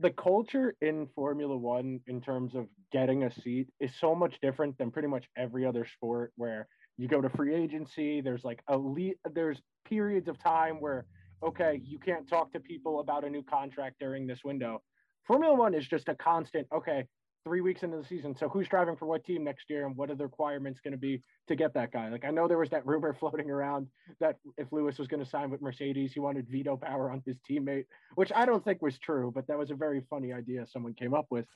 the 0.00 0.10
culture 0.10 0.74
in 0.80 1.06
Formula 1.14 1.56
One 1.56 2.00
in 2.06 2.20
terms 2.20 2.54
of 2.54 2.66
getting 2.92 3.24
a 3.24 3.32
seat 3.42 3.68
is 3.80 3.90
so 4.00 4.14
much 4.14 4.40
different 4.40 4.78
than 4.78 4.90
pretty 4.90 5.08
much 5.08 5.26
every 5.36 5.66
other 5.66 5.86
sport 5.86 6.32
where 6.36 6.66
you 6.96 7.08
go 7.08 7.20
to 7.20 7.28
free 7.30 7.54
agency, 7.54 8.20
there's 8.20 8.44
like 8.44 8.62
elite, 8.70 9.18
there's 9.32 9.60
periods 9.86 10.28
of 10.28 10.42
time 10.42 10.80
where, 10.80 11.06
okay, 11.42 11.80
you 11.84 11.98
can't 11.98 12.28
talk 12.28 12.52
to 12.52 12.60
people 12.60 13.00
about 13.00 13.24
a 13.24 13.30
new 13.30 13.42
contract 13.42 13.96
during 14.00 14.26
this 14.26 14.40
window. 14.44 14.82
Formula 15.26 15.54
One 15.54 15.74
is 15.74 15.86
just 15.86 16.08
a 16.08 16.14
constant, 16.14 16.66
okay, 16.74 17.04
three 17.44 17.60
weeks 17.60 17.82
into 17.82 17.96
the 17.96 18.04
season. 18.04 18.36
So 18.36 18.48
who's 18.48 18.68
driving 18.68 18.96
for 18.96 19.06
what 19.06 19.24
team 19.24 19.44
next 19.44 19.68
year 19.68 19.86
and 19.86 19.96
what 19.96 20.10
are 20.10 20.14
the 20.14 20.24
requirements 20.24 20.80
going 20.82 20.92
to 20.92 20.98
be 20.98 21.22
to 21.48 21.56
get 21.56 21.74
that 21.74 21.92
guy? 21.92 22.08
Like 22.08 22.24
I 22.24 22.30
know 22.30 22.46
there 22.46 22.58
was 22.58 22.70
that 22.70 22.86
rumor 22.86 23.12
floating 23.20 23.50
around 23.50 23.88
that 24.20 24.36
if 24.56 24.70
Lewis 24.72 24.98
was 24.98 25.08
going 25.08 25.22
to 25.22 25.28
sign 25.28 25.50
with 25.50 25.60
Mercedes, 25.60 26.12
he 26.12 26.20
wanted 26.20 26.48
veto 26.48 26.76
power 26.76 27.10
on 27.10 27.22
his 27.26 27.36
teammate, 27.48 27.86
which 28.14 28.32
I 28.34 28.46
don't 28.46 28.64
think 28.64 28.82
was 28.82 28.98
true, 28.98 29.32
but 29.34 29.46
that 29.48 29.58
was 29.58 29.70
a 29.70 29.74
very 29.74 30.02
funny 30.08 30.32
idea 30.32 30.66
someone 30.66 30.94
came 30.94 31.14
up 31.14 31.26
with. 31.30 31.46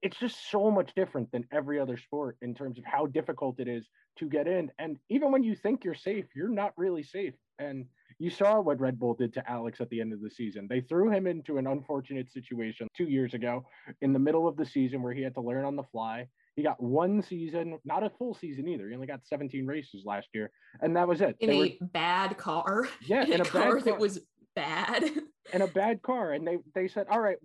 It's 0.00 0.18
just 0.18 0.48
so 0.50 0.70
much 0.70 0.94
different 0.94 1.32
than 1.32 1.44
every 1.52 1.80
other 1.80 1.96
sport 1.96 2.36
in 2.40 2.54
terms 2.54 2.78
of 2.78 2.84
how 2.84 3.06
difficult 3.06 3.58
it 3.58 3.66
is 3.66 3.88
to 4.18 4.28
get 4.28 4.46
in. 4.46 4.70
And 4.78 4.96
even 5.08 5.32
when 5.32 5.42
you 5.42 5.56
think 5.56 5.82
you're 5.82 5.94
safe, 5.94 6.26
you're 6.36 6.48
not 6.48 6.72
really 6.76 7.02
safe. 7.02 7.34
And 7.58 7.86
you 8.18 8.30
saw 8.30 8.60
what 8.60 8.80
Red 8.80 8.98
Bull 8.98 9.14
did 9.14 9.32
to 9.34 9.50
Alex 9.50 9.80
at 9.80 9.88
the 9.90 10.00
end 10.00 10.12
of 10.12 10.20
the 10.20 10.30
season. 10.30 10.66
They 10.68 10.80
threw 10.80 11.10
him 11.10 11.26
into 11.26 11.58
an 11.58 11.66
unfortunate 11.66 12.30
situation 12.30 12.88
two 12.96 13.04
years 13.04 13.34
ago 13.34 13.64
in 14.00 14.12
the 14.12 14.18
middle 14.18 14.48
of 14.48 14.56
the 14.56 14.66
season 14.66 15.02
where 15.02 15.12
he 15.12 15.22
had 15.22 15.34
to 15.34 15.40
learn 15.40 15.64
on 15.64 15.76
the 15.76 15.84
fly. 15.84 16.26
He 16.56 16.62
got 16.64 16.82
one 16.82 17.22
season, 17.22 17.78
not 17.84 18.02
a 18.02 18.10
full 18.10 18.34
season 18.34 18.66
either. 18.66 18.88
He 18.88 18.94
only 18.94 19.06
got 19.06 19.20
17 19.24 19.64
races 19.66 20.02
last 20.04 20.28
year, 20.34 20.50
and 20.80 20.96
that 20.96 21.06
was 21.06 21.20
it. 21.20 21.36
In 21.38 21.48
They 21.50 21.56
a 21.56 21.78
were- 21.80 21.86
bad 21.92 22.36
car. 22.36 22.88
yeah, 23.06 23.22
in, 23.24 23.34
in 23.34 23.40
a, 23.40 23.44
a 23.44 23.44
bad 23.44 23.52
car 23.52 23.80
that 23.82 23.98
was 23.98 24.18
bad. 24.56 25.04
in 25.54 25.62
a 25.62 25.66
bad 25.68 26.02
car 26.02 26.32
and 26.32 26.46
they 26.46 26.58
they 26.74 26.86
said 26.86 27.06
all 27.10 27.20
right 27.20 27.36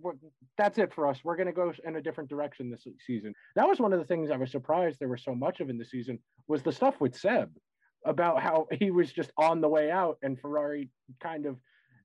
that's 0.58 0.76
it 0.76 0.92
for 0.92 1.06
us 1.06 1.20
we're 1.24 1.36
going 1.36 1.46
to 1.46 1.54
go 1.54 1.72
in 1.86 1.96
a 1.96 2.02
different 2.02 2.28
direction 2.28 2.68
this 2.70 2.86
season 3.06 3.32
that 3.56 3.66
was 3.66 3.80
one 3.80 3.94
of 3.94 3.98
the 3.98 4.04
things 4.04 4.30
i 4.30 4.36
was 4.36 4.50
surprised 4.50 4.98
there 4.98 5.08
was 5.08 5.24
so 5.24 5.34
much 5.34 5.60
of 5.60 5.70
in 5.70 5.78
the 5.78 5.84
season 5.86 6.18
was 6.46 6.60
the 6.62 6.70
stuff 6.72 7.00
with 7.00 7.16
seb 7.16 7.48
about 8.04 8.42
how 8.42 8.66
he 8.78 8.90
was 8.90 9.12
just 9.12 9.30
on 9.36 9.60
the 9.60 9.68
way 9.68 9.90
out 9.90 10.18
and 10.22 10.38
ferrari 10.40 10.90
kind 11.20 11.46
of 11.46 11.56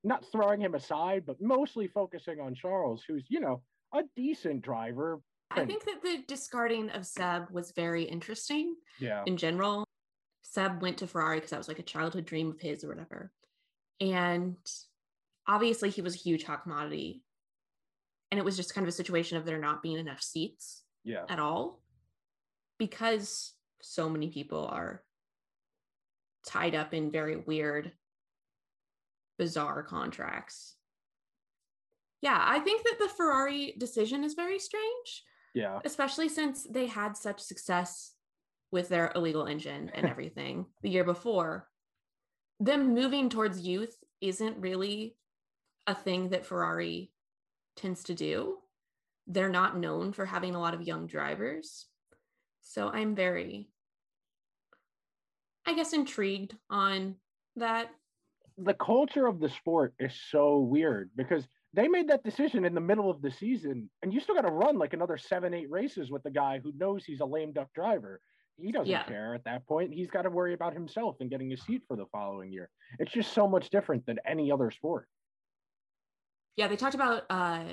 not 0.04 0.26
throwing 0.32 0.62
him 0.62 0.76
aside 0.76 1.24
but 1.26 1.42
mostly 1.42 1.88
focusing 1.88 2.40
on 2.40 2.56
charles 2.56 3.04
who's 3.08 3.24
you 3.28 3.40
know 3.40 3.62
a 3.94 4.04
decent 4.16 4.62
driver 4.62 5.22
I 5.52 5.66
think 5.66 5.84
that 5.86 6.04
the 6.04 6.24
discarding 6.28 6.92
of 6.92 7.08
Seb 7.08 7.50
was 7.50 7.72
very 7.72 8.04
interesting 8.04 8.76
yeah 9.00 9.24
in 9.26 9.36
general. 9.36 9.84
Seb 10.44 10.82
went 10.82 10.98
to 11.00 11.08
Ferrari 11.08 11.38
because 11.38 11.52
that 11.52 11.58
was 11.58 11.68
like 11.68 11.80
a 11.80 11.84
childhood 11.84 12.26
dream 12.26 12.50
of 12.50 12.60
his 12.60 12.84
or 12.84 12.90
whatever. 12.90 13.32
And 14.00 14.58
obviously 15.48 15.90
he 15.90 16.02
was 16.02 16.16
a 16.16 16.20
huge 16.20 16.44
hot 16.44 16.64
commodity. 16.64 17.24
And 18.32 18.40
it 18.40 18.46
was 18.46 18.56
just 18.56 18.74
kind 18.74 18.86
of 18.86 18.90
a 18.90 18.96
situation 18.96 19.38
of 19.38 19.46
there 19.46 19.60
not 19.60 19.82
being 19.82 19.98
enough 19.98 20.22
seats 20.22 20.84
yeah 21.04 21.24
at 21.30 21.40
all 21.40 21.82
because 22.78 23.54
so 23.82 24.10
many 24.10 24.30
people 24.30 24.68
are 24.68 25.04
tied 26.46 26.76
up 26.76 26.94
in 26.94 27.12
very 27.12 27.38
weird, 27.38 27.92
bizarre 29.38 29.84
contracts. 29.84 30.76
Yeah, 32.22 32.42
I 32.42 32.60
think 32.60 32.84
that 32.84 32.98
the 33.00 33.10
Ferrari 33.10 33.76
decision 33.78 34.24
is 34.24 34.34
very 34.34 34.60
strange, 34.60 35.24
yeah 35.54 35.80
especially 35.86 36.30
since 36.30 36.68
they 36.70 36.86
had 36.86 37.18
such 37.18 37.40
success 37.40 38.14
with 38.72 38.90
their 38.90 39.12
illegal 39.16 39.48
engine 39.48 39.90
and 39.94 40.06
everything 40.10 40.66
the 40.82 40.90
year 40.90 41.04
before. 41.04 41.68
Them 42.60 42.94
moving 42.94 43.30
towards 43.30 43.62
youth 43.66 43.96
isn't 44.22 44.58
really 44.58 45.16
a 45.88 45.96
thing 45.96 46.30
that 46.30 46.46
Ferrari 46.46 47.12
tends 47.76 48.04
to 48.06 48.14
do. 48.14 48.58
They're 49.28 49.50
not 49.50 49.78
known 49.78 50.12
for 50.12 50.26
having 50.26 50.56
a 50.56 50.60
lot 50.60 50.74
of 50.74 50.82
young 50.82 51.08
drivers. 51.08 51.86
So 52.62 52.90
I'm 52.90 53.16
very, 53.16 53.70
I 55.70 55.74
guess, 55.76 55.94
intrigued 55.94 56.56
on 56.72 57.16
that. 57.56 57.92
the 58.58 58.74
culture 58.74 59.28
of 59.28 59.40
the 59.40 59.50
sport 59.50 59.94
is 60.00 60.14
so 60.32 60.58
weird 60.60 61.12
because 61.16 61.48
they 61.74 61.88
made 61.88 62.08
that 62.10 62.24
decision 62.24 62.66
in 62.66 62.74
the 62.74 62.82
middle 62.82 63.10
of 63.12 63.22
the 63.22 63.30
season 63.32 63.88
and 64.02 64.12
you 64.12 64.20
still 64.20 64.34
got 64.34 64.42
to 64.48 64.52
run 64.52 64.80
like 64.80 64.94
another 64.94 65.16
seven 65.18 65.54
eight 65.54 65.70
races 65.70 66.10
with 66.10 66.24
the 66.24 66.32
guy 66.32 66.60
who 66.64 66.74
knows 66.76 67.06
he's 67.06 67.20
a 67.20 67.26
lame 67.26 67.54
duck 67.54 67.68
driver 67.76 68.20
he 68.58 68.72
doesn't 68.72 68.90
Yeah. 68.90 69.04
care 69.04 69.36
at 69.36 69.44
that 69.46 69.68
point 69.68 69.94
he's 69.94 70.10
got 70.10 70.24
to 70.24 70.32
worry 70.32 70.54
about 70.56 70.74
himself 70.74 71.18
and 71.20 71.30
getting 71.30 71.54
a 71.54 71.58
seat 71.58 71.84
for 71.88 71.96
the 71.96 72.08
following 72.12 72.52
year 72.52 72.70
it's 72.98 73.12
just 73.12 73.32
so 73.34 73.48
much 73.48 73.70
different 73.70 74.04
than 74.08 74.18
any 74.26 74.52
other 74.52 74.72
sport 74.72 75.08
Yeah, 76.58 76.68
they 76.68 76.76
talked 76.76 76.96
about 76.96 77.24
uh, 77.30 77.64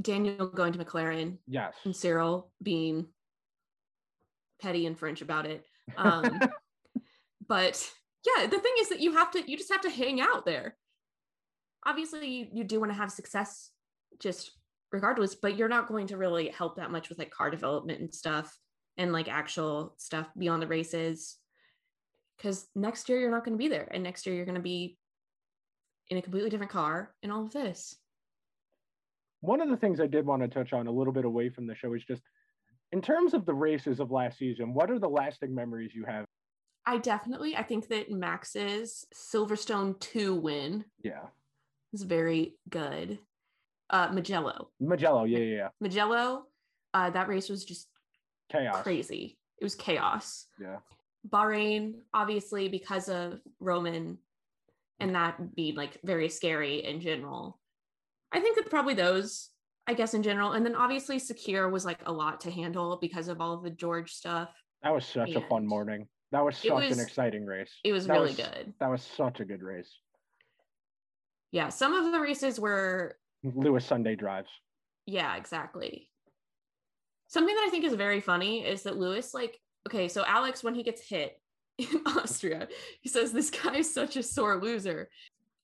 Daniel 0.00 0.46
going 0.48 0.72
to 0.74 0.78
McLaren 0.78 1.38
yes 1.48 1.74
and 1.84 1.94
Cyril 1.96 2.52
being 2.62 3.08
petty 4.62 4.86
and 4.86 4.96
French 4.98 5.20
about 5.20 5.46
it. 5.46 5.64
Um, 5.96 6.38
but 7.50 7.90
yeah, 8.24 8.46
the 8.46 8.60
thing 8.60 8.72
is 8.80 8.88
that 8.90 9.00
you 9.00 9.12
have 9.14 9.32
to, 9.32 9.50
you 9.50 9.56
just 9.56 9.72
have 9.72 9.80
to 9.80 9.90
hang 9.90 10.20
out 10.20 10.46
there. 10.46 10.76
Obviously, 11.84 12.28
you, 12.28 12.46
you 12.52 12.64
do 12.64 12.78
want 12.78 12.92
to 12.92 12.96
have 12.96 13.10
success 13.10 13.70
just 14.20 14.52
regardless, 14.92 15.34
but 15.34 15.56
you're 15.56 15.68
not 15.68 15.88
going 15.88 16.06
to 16.06 16.16
really 16.16 16.48
help 16.48 16.76
that 16.76 16.92
much 16.92 17.08
with 17.08 17.18
like 17.18 17.32
car 17.32 17.50
development 17.50 17.98
and 17.98 18.14
stuff 18.14 18.56
and 18.96 19.12
like 19.12 19.28
actual 19.28 19.94
stuff 19.98 20.28
beyond 20.38 20.62
the 20.62 20.68
races. 20.68 21.38
Because 22.36 22.68
next 22.76 23.08
year 23.08 23.18
you're 23.18 23.32
not 23.32 23.44
going 23.44 23.58
to 23.58 23.62
be 23.62 23.68
there. 23.68 23.88
And 23.90 24.04
next 24.04 24.26
year 24.26 24.36
you're 24.36 24.44
going 24.44 24.54
to 24.54 24.60
be 24.60 24.96
in 26.08 26.18
a 26.18 26.22
completely 26.22 26.50
different 26.50 26.70
car 26.70 27.12
and 27.24 27.32
all 27.32 27.42
of 27.44 27.52
this. 27.52 27.96
one 29.40 29.60
of 29.60 29.68
the 29.70 29.76
things 29.76 30.00
i 30.00 30.06
did 30.06 30.26
want 30.26 30.42
to 30.42 30.48
touch 30.48 30.72
on 30.72 30.86
a 30.86 30.90
little 30.90 31.12
bit 31.12 31.24
away 31.24 31.48
from 31.48 31.66
the 31.66 31.74
show 31.74 31.94
is 31.94 32.04
just 32.04 32.22
in 32.92 33.00
terms 33.00 33.32
of 33.32 33.46
the 33.46 33.54
races 33.54 34.00
of 34.00 34.10
last 34.10 34.36
season 34.36 34.74
what 34.74 34.90
are 34.90 34.98
the 34.98 35.08
lasting 35.08 35.54
memories 35.54 35.92
you 35.94 36.04
have 36.04 36.26
I 36.86 36.98
definitely, 36.98 37.56
I 37.56 37.62
think 37.62 37.88
that 37.88 38.10
Max's 38.10 39.06
Silverstone 39.14 39.98
2 40.00 40.34
win 40.34 40.84
yeah 41.02 41.26
is 41.92 42.02
very 42.02 42.54
good. 42.68 43.18
Uh 43.88 44.08
Mugello. 44.12 44.68
mugello 44.80 45.24
yeah 45.24 45.38
yeah, 45.38 45.56
yeah. 45.56 45.68
Mugello, 45.80 46.44
uh 46.94 47.10
that 47.10 47.28
race 47.28 47.48
was 47.48 47.64
just 47.64 47.88
chaos 48.50 48.82
crazy. 48.82 49.38
It 49.60 49.64
was 49.64 49.74
chaos. 49.74 50.46
yeah 50.60 50.78
Bahrain, 51.28 51.96
obviously, 52.14 52.68
because 52.68 53.08
of 53.08 53.40
Romain 53.58 54.18
and 55.00 55.14
that 55.14 55.54
being 55.54 55.74
like 55.74 55.98
very 56.04 56.28
scary 56.28 56.84
in 56.84 57.00
general. 57.00 57.58
I 58.32 58.40
think 58.40 58.56
that 58.56 58.70
probably 58.70 58.94
those, 58.94 59.50
I 59.86 59.94
guess, 59.94 60.14
in 60.14 60.22
general. 60.22 60.52
And 60.52 60.64
then 60.64 60.74
obviously 60.74 61.18
Sakhir 61.18 61.70
was 61.70 61.84
like 61.84 62.00
a 62.06 62.12
lot 62.12 62.40
to 62.42 62.50
handle 62.50 62.98
because 63.00 63.28
of 63.28 63.40
all 63.40 63.52
of 63.52 63.62
the 63.62 63.70
George 63.70 64.12
stuff. 64.12 64.50
That 64.82 64.94
was 64.94 65.04
such 65.04 65.32
a 65.32 65.40
fun 65.42 65.66
morning. 65.66 66.06
That 66.32 66.44
was 66.44 66.56
such 66.56 66.70
was- 66.70 66.96
an 66.98 67.00
exciting 67.04 67.44
race. 67.46 67.72
It 67.84 67.92
was 67.92 68.06
That 68.06 68.14
really 68.14 68.28
was- 68.28 68.36
good. 68.36 68.74
That 68.78 68.90
was 68.90 69.02
such 69.02 69.40
a 69.40 69.44
good 69.44 69.62
race. 69.62 69.92
Yeah. 71.52 71.68
Some 71.68 71.94
of 71.94 72.12
the 72.12 72.20
races 72.20 72.60
were 72.60 73.18
Lewis 73.42 73.84
Sunday 73.84 74.14
drives. 74.14 74.50
Yeah, 75.06 75.36
exactly. 75.36 76.08
Something 77.26 77.54
that 77.54 77.64
I 77.66 77.70
think 77.70 77.84
is 77.84 77.94
very 77.94 78.20
funny 78.20 78.64
is 78.64 78.82
that 78.84 78.96
Lewis, 78.96 79.34
like, 79.34 79.58
okay, 79.88 80.08
so 80.08 80.24
Alex, 80.24 80.62
when 80.62 80.74
he 80.74 80.82
gets 80.82 81.00
hit 81.08 81.40
in 81.78 82.02
Austria, 82.06 82.68
he 83.00 83.08
says, 83.08 83.32
This 83.32 83.50
guy 83.50 83.76
is 83.78 83.92
such 83.92 84.16
a 84.16 84.22
sore 84.22 84.60
loser. 84.60 85.08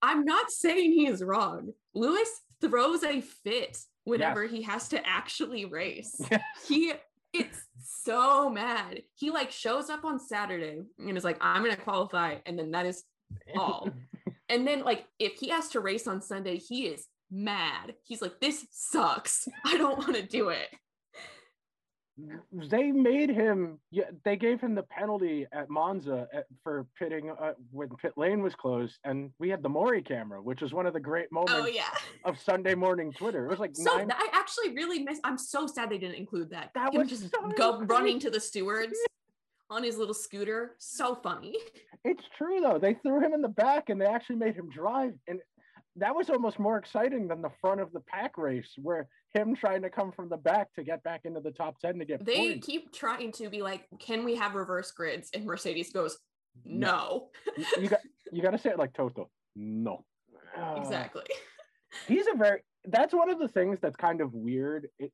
I'm 0.02 0.24
not 0.24 0.50
saying 0.50 0.92
he 0.92 1.07
is 1.07 1.22
wrong. 1.22 1.72
Lewis 1.94 2.29
throws 2.61 3.02
a 3.02 3.20
fit 3.20 3.79
whenever 4.05 4.44
Yes. 4.44 4.52
he 4.52 4.62
has 4.62 4.88
to 4.88 5.07
actually 5.07 5.64
race. 5.66 6.20
Yes. 6.31 6.42
He 6.68 6.92
it's 7.40 7.66
so 7.85 8.51
mad. 8.51 9.03
He 9.14 9.31
like 9.31 9.51
shows 9.51 9.90
up 9.90 10.05
on 10.05 10.18
Saturday 10.18 10.83
and 10.99 11.16
is 11.16 11.25
like, 11.25 11.38
I'm 11.40 11.62
gonna 11.62 11.77
qualify, 11.77 12.37
and 12.46 12.59
then 12.59 12.70
that 12.72 12.87
is 12.87 13.05
all. 13.57 13.90
And 14.49 14.66
then, 14.66 14.85
like, 14.85 15.07
if 15.18 15.35
he 15.35 15.49
has 15.49 15.70
to 15.70 15.81
race 15.81 16.07
on 16.07 16.20
Sunday, 16.20 16.57
he 16.57 16.87
is 16.87 17.07
mad. 17.31 17.94
He's 18.05 18.22
like, 18.22 18.40
this 18.40 18.66
sucks. 18.70 19.49
I 19.64 19.77
don't 19.77 19.99
want 19.99 20.14
to 20.14 20.22
do 20.22 20.51
it. 20.51 20.68
They 22.70 22.90
made 22.90 23.29
him 23.29 23.79
yeah 23.90 24.05
they 24.24 24.37
gave 24.37 24.61
him 24.61 24.74
the 24.74 24.83
penalty 24.85 25.46
at 25.52 25.68
monza 25.68 26.26
at, 26.33 26.46
for 26.62 26.87
pitting 26.98 27.31
uh, 27.31 27.52
when 27.70 27.88
pit 28.00 28.12
lane 28.16 28.42
was 28.42 28.55
closed 28.55 28.98
and 29.05 29.31
we 29.38 29.50
had 29.50 29.62
the 29.62 29.68
maury 29.68 30.00
camera 30.00 30.40
which 30.40 30.62
was 30.62 30.72
one 30.72 30.87
of 30.87 30.94
the 30.94 31.00
great 31.00 31.31
moments 31.31 31.52
oh 31.55 31.66
yeah. 31.66 31.90
of 32.24 32.40
sunday 32.40 32.74
morning 32.74 33.12
twitter. 33.12 33.44
It 33.44 33.50
was 33.50 33.59
like 33.59 33.76
so 33.76 33.96
nine... 33.96 34.11
i 34.12 34.29
actually 34.33 34.74
really 34.74 35.02
miss 35.02 35.20
i'm 35.24 35.37
so 35.37 35.66
sad 35.66 35.90
they 35.90 35.98
didn't 35.98 36.16
include 36.16 36.50
that. 36.50 36.70
That 36.74 36.92
Him 36.92 37.00
was 37.00 37.09
just 37.09 37.31
so 37.31 37.48
go 37.57 37.79
great. 37.79 37.90
running 37.90 38.20
to 38.20 38.31
the 38.31 38.40
stewards 38.40 38.96
on 39.70 39.83
his 39.83 39.96
little 39.96 40.14
scooter. 40.14 40.76
So 40.79 41.14
funny. 41.14 41.57
It's 42.05 42.22
true 42.38 42.61
though. 42.61 42.79
They 42.79 42.94
threw 42.94 43.20
him 43.20 43.35
in 43.35 43.42
the 43.42 43.48
back 43.48 43.88
and 43.88 44.00
they 44.00 44.07
actually 44.07 44.37
made 44.37 44.55
him 44.55 44.70
drive 44.70 45.14
and 45.26 45.40
that 45.96 46.14
was 46.14 46.28
almost 46.30 46.59
more 46.59 46.76
exciting 46.76 47.26
than 47.28 47.40
the 47.42 47.50
front 47.61 47.80
of 47.80 47.92
the 47.92 48.00
pack 48.00 48.37
race 48.37 48.72
where 48.76 49.09
him 49.32 49.54
trying 49.54 49.82
to 49.82 49.90
come 49.90 50.12
from 50.12 50.28
the 50.28 50.37
back 50.37 50.72
to 50.74 50.82
get 50.85 51.02
back 51.02 51.22
into 51.24 51.40
the 51.40 51.50
top 51.50 51.78
10 51.80 51.98
to 51.98 52.04
get 52.04 52.24
they 52.24 52.50
points. 52.52 52.66
keep 52.66 52.92
trying 52.92 53.32
to 53.32 53.48
be 53.48 53.62
like 53.62 53.87
can 53.98 54.24
we 54.24 54.35
have 54.35 54.54
reverse 54.54 54.90
grids 54.92 55.30
and 55.35 55.44
mercedes 55.44 55.90
goes 55.92 56.18
no 56.64 57.28
You- 57.56 57.64
you 57.82 57.88
got 57.88 58.00
you 58.32 58.42
got 58.42 58.50
to 58.50 58.59
say 58.59 58.70
it 58.70 58.78
like 58.78 58.92
Toto. 58.92 59.30
No. 59.54 60.04
Uh, 60.59 60.74
exactly 60.78 61.24
he's 62.09 62.26
a 62.32 62.37
very 62.37 62.61
that's 62.85 63.14
one 63.14 63.30
of 63.30 63.38
the 63.38 63.48
things 63.48 63.78
that's 63.80 63.96
kind 63.96 64.20
of 64.20 64.32
weird 64.32 64.88
it 64.98 65.12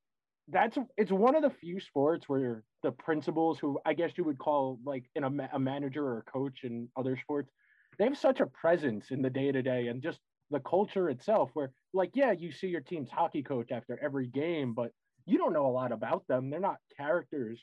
that's 0.48 0.76
it's 0.96 1.12
one 1.12 1.36
of 1.36 1.42
the 1.42 1.50
few 1.50 1.78
sports 1.80 2.28
where 2.28 2.64
the 2.82 2.90
principals 2.92 3.58
who 3.60 3.78
i 3.86 3.92
guess 3.94 4.10
you 4.16 4.24
would 4.24 4.38
call 4.38 4.78
like 4.84 5.04
in 5.14 5.22
a, 5.24 5.48
a 5.52 5.58
manager 5.58 6.04
or 6.04 6.18
a 6.18 6.22
coach 6.30 6.60
in 6.64 6.88
other 6.96 7.16
sports 7.16 7.50
they 7.98 8.04
have 8.04 8.18
such 8.18 8.40
a 8.40 8.46
presence 8.46 9.06
in 9.10 9.22
the 9.22 9.30
day-to-day 9.30 9.86
and 9.88 10.02
just 10.02 10.18
the 10.52 10.60
culture 10.60 11.10
itself 11.10 11.50
where 11.54 11.72
like 11.92 12.10
yeah 12.14 12.32
you 12.32 12.52
see 12.52 12.68
your 12.68 12.80
team's 12.80 13.10
hockey 13.10 13.42
coach 13.42 13.70
after 13.72 13.98
every 14.02 14.26
game 14.26 14.74
but 14.74 14.92
you 15.26 15.38
don't 15.38 15.52
know 15.52 15.66
a 15.66 15.68
lot 15.68 15.92
about 15.92 16.24
them 16.28 16.50
they're 16.50 16.60
not 16.60 16.76
characters 16.96 17.60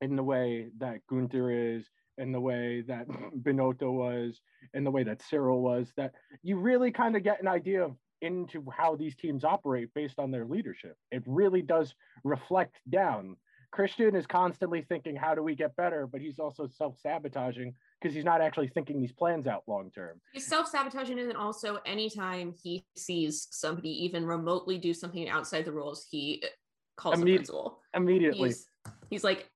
in 0.00 0.16
the 0.16 0.22
way 0.22 0.68
that 0.78 0.98
Guenther 1.10 1.76
is 1.76 1.86
in 2.18 2.32
the 2.32 2.40
way 2.40 2.82
that 2.82 3.06
Binotto 3.42 3.92
was 3.92 4.40
in 4.74 4.84
the 4.84 4.90
way 4.90 5.04
that 5.04 5.22
cyril 5.22 5.62
was 5.62 5.92
that 5.96 6.12
you 6.42 6.56
really 6.56 6.90
kind 6.90 7.16
of 7.16 7.22
get 7.22 7.40
an 7.40 7.48
idea 7.48 7.84
of 7.84 7.96
into 8.22 8.64
how 8.74 8.94
these 8.94 9.16
teams 9.16 9.44
operate 9.44 9.88
based 9.94 10.18
on 10.18 10.30
their 10.30 10.46
leadership. 10.46 10.96
It 11.10 11.24
really 11.26 11.60
does 11.60 11.94
reflect 12.24 12.76
down. 12.88 13.36
Christian 13.72 14.14
is 14.14 14.26
constantly 14.26 14.82
thinking, 14.82 15.16
how 15.16 15.34
do 15.34 15.42
we 15.42 15.54
get 15.54 15.74
better? 15.76 16.06
But 16.06 16.20
he's 16.20 16.38
also 16.38 16.68
self 16.68 16.98
sabotaging 17.00 17.74
because 18.00 18.14
he's 18.14 18.24
not 18.24 18.40
actually 18.40 18.68
thinking 18.68 19.00
these 19.00 19.12
plans 19.12 19.46
out 19.46 19.62
long 19.66 19.90
term. 19.90 20.20
He's 20.32 20.46
self-sabotaging 20.46 21.18
and 21.18 21.28
then 21.28 21.36
also 21.36 21.78
anytime 21.86 22.54
he 22.62 22.84
sees 22.96 23.48
somebody 23.50 23.90
even 24.04 24.26
remotely 24.26 24.78
do 24.78 24.92
something 24.92 25.28
outside 25.28 25.64
the 25.64 25.72
rules, 25.72 26.06
he 26.10 26.42
uh, 26.44 26.48
calls 26.96 27.18
the 27.18 27.24
Immedi- 27.24 27.36
principal. 27.36 27.80
Immediately. 27.94 28.48
He's, 28.48 28.66
he's 29.08 29.24
like, 29.24 29.48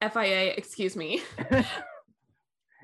FIA, 0.00 0.52
excuse 0.56 0.96
me, 0.96 1.22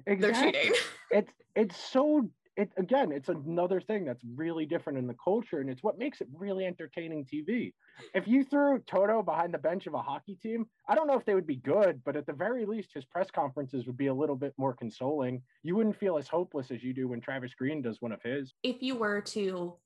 they're 0.07 0.33
cheating. 0.33 0.72
It's 1.12 1.33
it's 1.57 1.76
so 1.76 2.31
it 2.60 2.70
again, 2.76 3.12
it's 3.12 3.28
another 3.28 3.80
thing 3.80 4.04
that's 4.04 4.22
really 4.36 4.66
different 4.66 4.98
in 4.98 5.06
the 5.06 5.16
culture, 5.22 5.60
and 5.60 5.70
it's 5.70 5.82
what 5.82 5.98
makes 5.98 6.20
it 6.20 6.28
really 6.32 6.64
entertaining 6.64 7.24
TV. 7.24 7.72
If 8.14 8.28
you 8.28 8.44
threw 8.44 8.78
Toto 8.80 9.22
behind 9.22 9.54
the 9.54 9.58
bench 9.58 9.86
of 9.86 9.94
a 9.94 10.02
hockey 10.02 10.36
team, 10.42 10.66
I 10.88 10.94
don't 10.94 11.06
know 11.06 11.18
if 11.18 11.24
they 11.24 11.34
would 11.34 11.46
be 11.46 11.56
good, 11.56 12.00
but 12.04 12.16
at 12.16 12.26
the 12.26 12.32
very 12.32 12.66
least, 12.66 12.90
his 12.94 13.04
press 13.04 13.30
conferences 13.30 13.86
would 13.86 13.96
be 13.96 14.06
a 14.06 14.14
little 14.14 14.36
bit 14.36 14.54
more 14.58 14.74
consoling. 14.74 15.42
You 15.62 15.76
wouldn't 15.76 15.98
feel 15.98 16.16
as 16.18 16.28
hopeless 16.28 16.70
as 16.70 16.82
you 16.82 16.92
do 16.92 17.08
when 17.08 17.20
Travis 17.20 17.54
Green 17.54 17.82
does 17.82 18.00
one 18.00 18.12
of 18.12 18.22
his. 18.22 18.52
If 18.62 18.82
you 18.82 18.96
were 18.96 19.20
to 19.20 19.76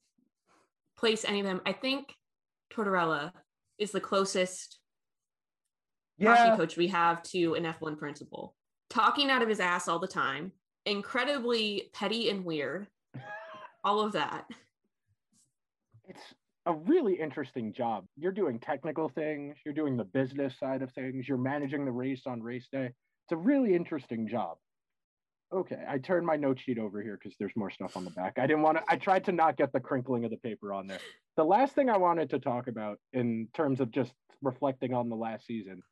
place 0.96 1.24
any 1.24 1.40
of 1.40 1.46
them, 1.46 1.60
I 1.66 1.72
think 1.72 2.12
Tortorella 2.72 3.32
is 3.78 3.90
the 3.90 4.00
closest 4.00 4.78
yeah. 6.18 6.36
hockey 6.36 6.56
coach 6.56 6.76
we 6.76 6.88
have 6.88 7.22
to 7.24 7.54
an 7.54 7.64
F1 7.64 7.98
principal. 7.98 8.54
Talking 8.90 9.30
out 9.30 9.42
of 9.42 9.48
his 9.48 9.60
ass 9.60 9.88
all 9.88 9.98
the 9.98 10.06
time, 10.06 10.52
incredibly 10.86 11.90
petty 11.92 12.30
and 12.30 12.44
weird, 12.44 12.86
all 13.84 14.00
of 14.00 14.12
that. 14.12 14.46
it's 16.08 16.34
a 16.66 16.72
really 16.72 17.14
interesting 17.14 17.72
job. 17.72 18.06
You're 18.16 18.32
doing 18.32 18.58
technical 18.58 19.08
things, 19.08 19.56
you're 19.64 19.74
doing 19.74 19.96
the 19.96 20.04
business 20.04 20.58
side 20.58 20.82
of 20.82 20.92
things, 20.92 21.28
you're 21.28 21.38
managing 21.38 21.84
the 21.84 21.92
race 21.92 22.22
on 22.26 22.42
race 22.42 22.68
day. 22.70 22.86
It's 22.86 23.32
a 23.32 23.36
really 23.36 23.74
interesting 23.74 24.28
job. 24.28 24.56
Okay, 25.52 25.82
I 25.88 25.98
turned 25.98 26.26
my 26.26 26.36
note 26.36 26.58
sheet 26.58 26.78
over 26.78 27.00
here 27.02 27.18
because 27.22 27.36
there's 27.38 27.54
more 27.54 27.70
stuff 27.70 27.96
on 27.96 28.04
the 28.04 28.10
back. 28.10 28.38
I 28.38 28.46
didn't 28.46 28.62
want 28.62 28.78
to, 28.78 28.84
I 28.88 28.96
tried 28.96 29.24
to 29.26 29.32
not 29.32 29.56
get 29.56 29.72
the 29.72 29.80
crinkling 29.80 30.24
of 30.24 30.30
the 30.30 30.36
paper 30.38 30.72
on 30.72 30.86
there. 30.86 30.98
The 31.36 31.44
last 31.44 31.74
thing 31.74 31.90
I 31.90 31.96
wanted 31.96 32.30
to 32.30 32.38
talk 32.38 32.66
about 32.66 32.98
in 33.12 33.48
terms 33.54 33.80
of 33.80 33.90
just 33.90 34.12
reflecting 34.42 34.94
on 34.94 35.08
the 35.08 35.16
last 35.16 35.46
season, 35.46 35.82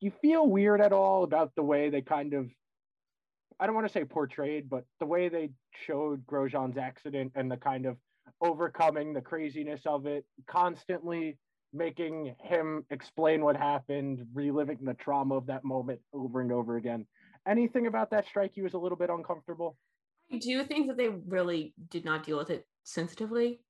you 0.00 0.12
feel 0.22 0.46
weird 0.46 0.80
at 0.80 0.92
all 0.92 1.24
about 1.24 1.52
the 1.56 1.62
way 1.62 1.90
they 1.90 2.00
kind 2.00 2.32
of 2.32 2.48
I 3.60 3.66
don't 3.66 3.74
want 3.74 3.86
to 3.86 3.92
say 3.92 4.04
portrayed, 4.04 4.68
but 4.68 4.84
the 5.00 5.06
way 5.06 5.28
they 5.28 5.50
showed 5.86 6.26
Grosjean's 6.26 6.76
accident 6.76 7.32
and 7.34 7.50
the 7.50 7.56
kind 7.56 7.86
of 7.86 7.96
overcoming 8.40 9.12
the 9.12 9.20
craziness 9.20 9.82
of 9.86 10.06
it, 10.06 10.24
constantly 10.46 11.38
making 11.72 12.34
him 12.42 12.84
explain 12.90 13.42
what 13.42 13.56
happened, 13.56 14.24
reliving 14.32 14.78
the 14.82 14.94
trauma 14.94 15.36
of 15.36 15.46
that 15.46 15.64
moment 15.64 16.00
over 16.12 16.40
and 16.40 16.52
over 16.52 16.76
again. 16.76 17.06
Anything 17.46 17.86
about 17.86 18.10
that 18.10 18.26
strike 18.26 18.52
you 18.54 18.62
was 18.62 18.74
a 18.74 18.78
little 18.78 18.96
bit 18.96 19.10
uncomfortable? 19.10 19.76
I 20.32 20.38
do 20.38 20.62
think 20.64 20.86
that 20.88 20.96
they 20.96 21.08
really 21.08 21.74
did 21.90 22.04
not 22.04 22.24
deal 22.24 22.38
with 22.38 22.50
it 22.50 22.64
sensitively, 22.84 23.60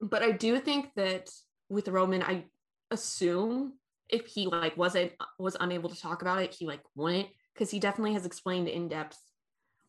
but 0.00 0.22
I 0.22 0.32
do 0.32 0.58
think 0.58 0.90
that 0.96 1.28
with 1.68 1.88
Romain, 1.88 2.22
I 2.22 2.44
assume 2.90 3.74
if 4.08 4.26
he 4.26 4.46
like 4.46 4.76
wasn't 4.76 5.12
was 5.38 5.56
unable 5.60 5.88
to 5.88 6.00
talk 6.00 6.22
about 6.22 6.42
it, 6.42 6.54
he 6.58 6.66
like 6.66 6.80
wouldn't 6.96 7.28
because 7.54 7.70
he 7.70 7.78
definitely 7.78 8.14
has 8.14 8.26
explained 8.26 8.68
in 8.68 8.88
depth 8.88 9.18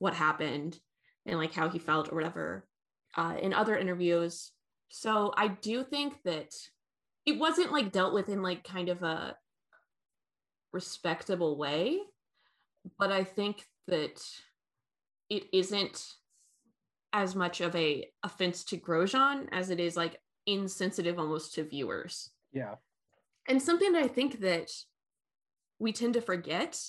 what 0.01 0.15
happened 0.15 0.79
and 1.27 1.37
like 1.37 1.53
how 1.53 1.69
he 1.69 1.77
felt 1.77 2.11
or 2.11 2.15
whatever 2.15 2.65
uh, 3.15 3.35
in 3.39 3.53
other 3.53 3.77
interviews. 3.77 4.51
So 4.89 5.31
I 5.37 5.49
do 5.49 5.83
think 5.83 6.15
that 6.25 6.55
it 7.27 7.37
wasn't 7.37 7.71
like 7.71 7.91
dealt 7.91 8.11
with 8.11 8.27
in 8.27 8.41
like 8.41 8.63
kind 8.63 8.89
of 8.89 9.03
a 9.03 9.35
respectable 10.73 11.55
way, 11.55 11.99
but 12.97 13.11
I 13.11 13.23
think 13.23 13.63
that 13.89 14.19
it 15.29 15.43
isn't 15.53 16.03
as 17.13 17.35
much 17.35 17.61
of 17.61 17.75
a 17.75 18.09
offense 18.23 18.63
to 18.63 18.77
Grosjean 18.77 19.49
as 19.51 19.69
it 19.69 19.79
is 19.79 19.95
like 19.95 20.19
insensitive 20.47 21.19
almost 21.19 21.53
to 21.53 21.63
viewers. 21.63 22.31
Yeah. 22.51 22.73
And 23.47 23.61
something 23.61 23.91
that 23.91 24.03
I 24.03 24.07
think 24.07 24.39
that 24.39 24.71
we 25.77 25.93
tend 25.93 26.15
to 26.15 26.21
forget 26.21 26.79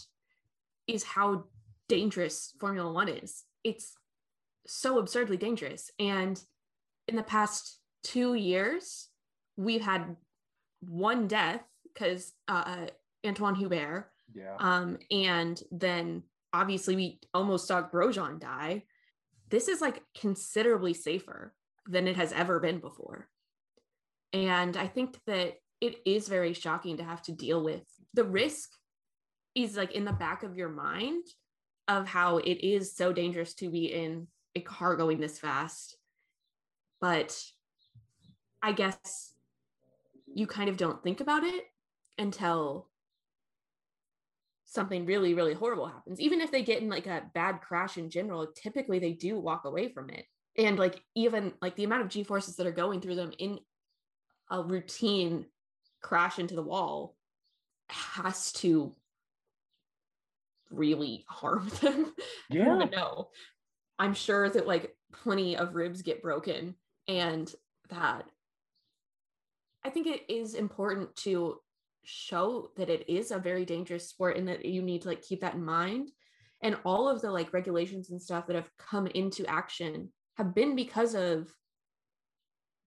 is 0.86 1.04
how 1.04 1.44
dangerous 1.92 2.54
Formula 2.58 2.90
One 2.90 3.08
is. 3.08 3.44
It's 3.62 3.92
so 4.66 4.98
absurdly 4.98 5.36
dangerous. 5.36 5.90
And 5.98 6.42
in 7.06 7.16
the 7.16 7.22
past 7.22 7.78
two 8.02 8.32
years, 8.32 9.08
we've 9.58 9.82
had 9.82 10.16
one 10.80 11.28
death 11.28 11.62
because 11.92 12.32
uh, 12.48 12.86
Antoine 13.26 13.56
Hubert. 13.56 14.10
Yeah. 14.34 14.56
Um, 14.58 14.96
and 15.10 15.62
then 15.70 16.22
obviously 16.54 16.96
we 16.96 17.20
almost 17.34 17.68
saw 17.68 17.86
Grosjean 17.86 18.40
die. 18.40 18.84
This 19.50 19.68
is 19.68 19.82
like 19.82 20.02
considerably 20.18 20.94
safer 20.94 21.52
than 21.86 22.08
it 22.08 22.16
has 22.16 22.32
ever 22.32 22.58
been 22.58 22.78
before. 22.78 23.28
And 24.32 24.78
I 24.78 24.86
think 24.86 25.18
that 25.26 25.56
it 25.82 26.00
is 26.06 26.26
very 26.26 26.54
shocking 26.54 26.96
to 26.96 27.04
have 27.04 27.20
to 27.24 27.32
deal 27.32 27.62
with 27.62 27.82
the 28.14 28.24
risk 28.24 28.70
is 29.54 29.76
like 29.76 29.92
in 29.92 30.06
the 30.06 30.12
back 30.12 30.42
of 30.42 30.56
your 30.56 30.70
mind 30.70 31.24
of 31.88 32.06
how 32.06 32.38
it 32.38 32.64
is 32.64 32.94
so 32.94 33.12
dangerous 33.12 33.54
to 33.54 33.70
be 33.70 33.86
in 33.86 34.28
a 34.54 34.60
car 34.60 34.96
going 34.96 35.20
this 35.20 35.38
fast. 35.38 35.96
But 37.00 37.38
I 38.62 38.72
guess 38.72 39.34
you 40.32 40.46
kind 40.46 40.68
of 40.68 40.76
don't 40.76 41.02
think 41.02 41.20
about 41.20 41.44
it 41.44 41.64
until 42.18 42.88
something 44.66 45.04
really, 45.04 45.34
really 45.34 45.52
horrible 45.52 45.86
happens. 45.86 46.20
Even 46.20 46.40
if 46.40 46.50
they 46.50 46.62
get 46.62 46.80
in 46.80 46.88
like 46.88 47.06
a 47.06 47.24
bad 47.34 47.60
crash 47.60 47.98
in 47.98 48.08
general, 48.08 48.46
typically 48.54 48.98
they 48.98 49.12
do 49.12 49.38
walk 49.38 49.64
away 49.64 49.92
from 49.92 50.08
it. 50.10 50.24
And 50.56 50.78
like 50.78 51.02
even 51.14 51.52
like 51.60 51.76
the 51.76 51.84
amount 51.84 52.02
of 52.02 52.08
G 52.08 52.24
forces 52.24 52.56
that 52.56 52.66
are 52.66 52.72
going 52.72 53.00
through 53.00 53.16
them 53.16 53.32
in 53.38 53.58
a 54.50 54.62
routine 54.62 55.46
crash 56.02 56.38
into 56.38 56.54
the 56.54 56.62
wall 56.62 57.16
has 57.88 58.52
to 58.52 58.94
really 60.72 61.24
harm 61.28 61.68
them. 61.80 62.14
I 62.50 62.54
don't 62.54 62.66
Yeah. 62.66 62.76
even 62.76 62.90
know. 62.90 63.30
I'm 63.98 64.14
sure 64.14 64.48
that 64.48 64.66
like 64.66 64.96
plenty 65.12 65.56
of 65.56 65.74
ribs 65.74 66.02
get 66.02 66.22
broken 66.22 66.74
and 67.08 67.52
that 67.90 68.24
I 69.84 69.90
think 69.90 70.06
it 70.06 70.22
is 70.28 70.54
important 70.54 71.14
to 71.16 71.58
show 72.04 72.70
that 72.76 72.88
it 72.88 73.08
is 73.08 73.30
a 73.30 73.38
very 73.38 73.64
dangerous 73.64 74.08
sport 74.08 74.36
and 74.36 74.48
that 74.48 74.64
you 74.64 74.82
need 74.82 75.02
to 75.02 75.08
like 75.08 75.22
keep 75.22 75.40
that 75.40 75.54
in 75.54 75.64
mind. 75.64 76.10
And 76.62 76.76
all 76.84 77.08
of 77.08 77.20
the 77.20 77.30
like 77.30 77.52
regulations 77.52 78.10
and 78.10 78.22
stuff 78.22 78.46
that 78.46 78.56
have 78.56 78.70
come 78.78 79.08
into 79.08 79.44
action 79.46 80.12
have 80.36 80.54
been 80.54 80.76
because 80.76 81.14
of 81.14 81.52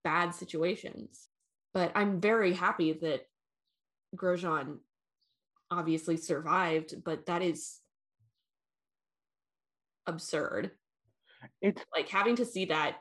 bad 0.04 0.34
situations. 0.34 1.28
But 1.74 1.92
I'm 1.94 2.20
very 2.20 2.54
happy 2.54 2.94
that 2.94 3.22
Grosjean 4.16 4.78
obviously 5.70 6.16
survived, 6.16 7.02
but 7.04 7.26
that 7.26 7.42
is 7.42 7.80
absurd. 10.06 10.70
It's 11.60 11.82
like 11.94 12.08
having 12.08 12.36
to 12.36 12.44
see 12.44 12.66
that 12.66 12.98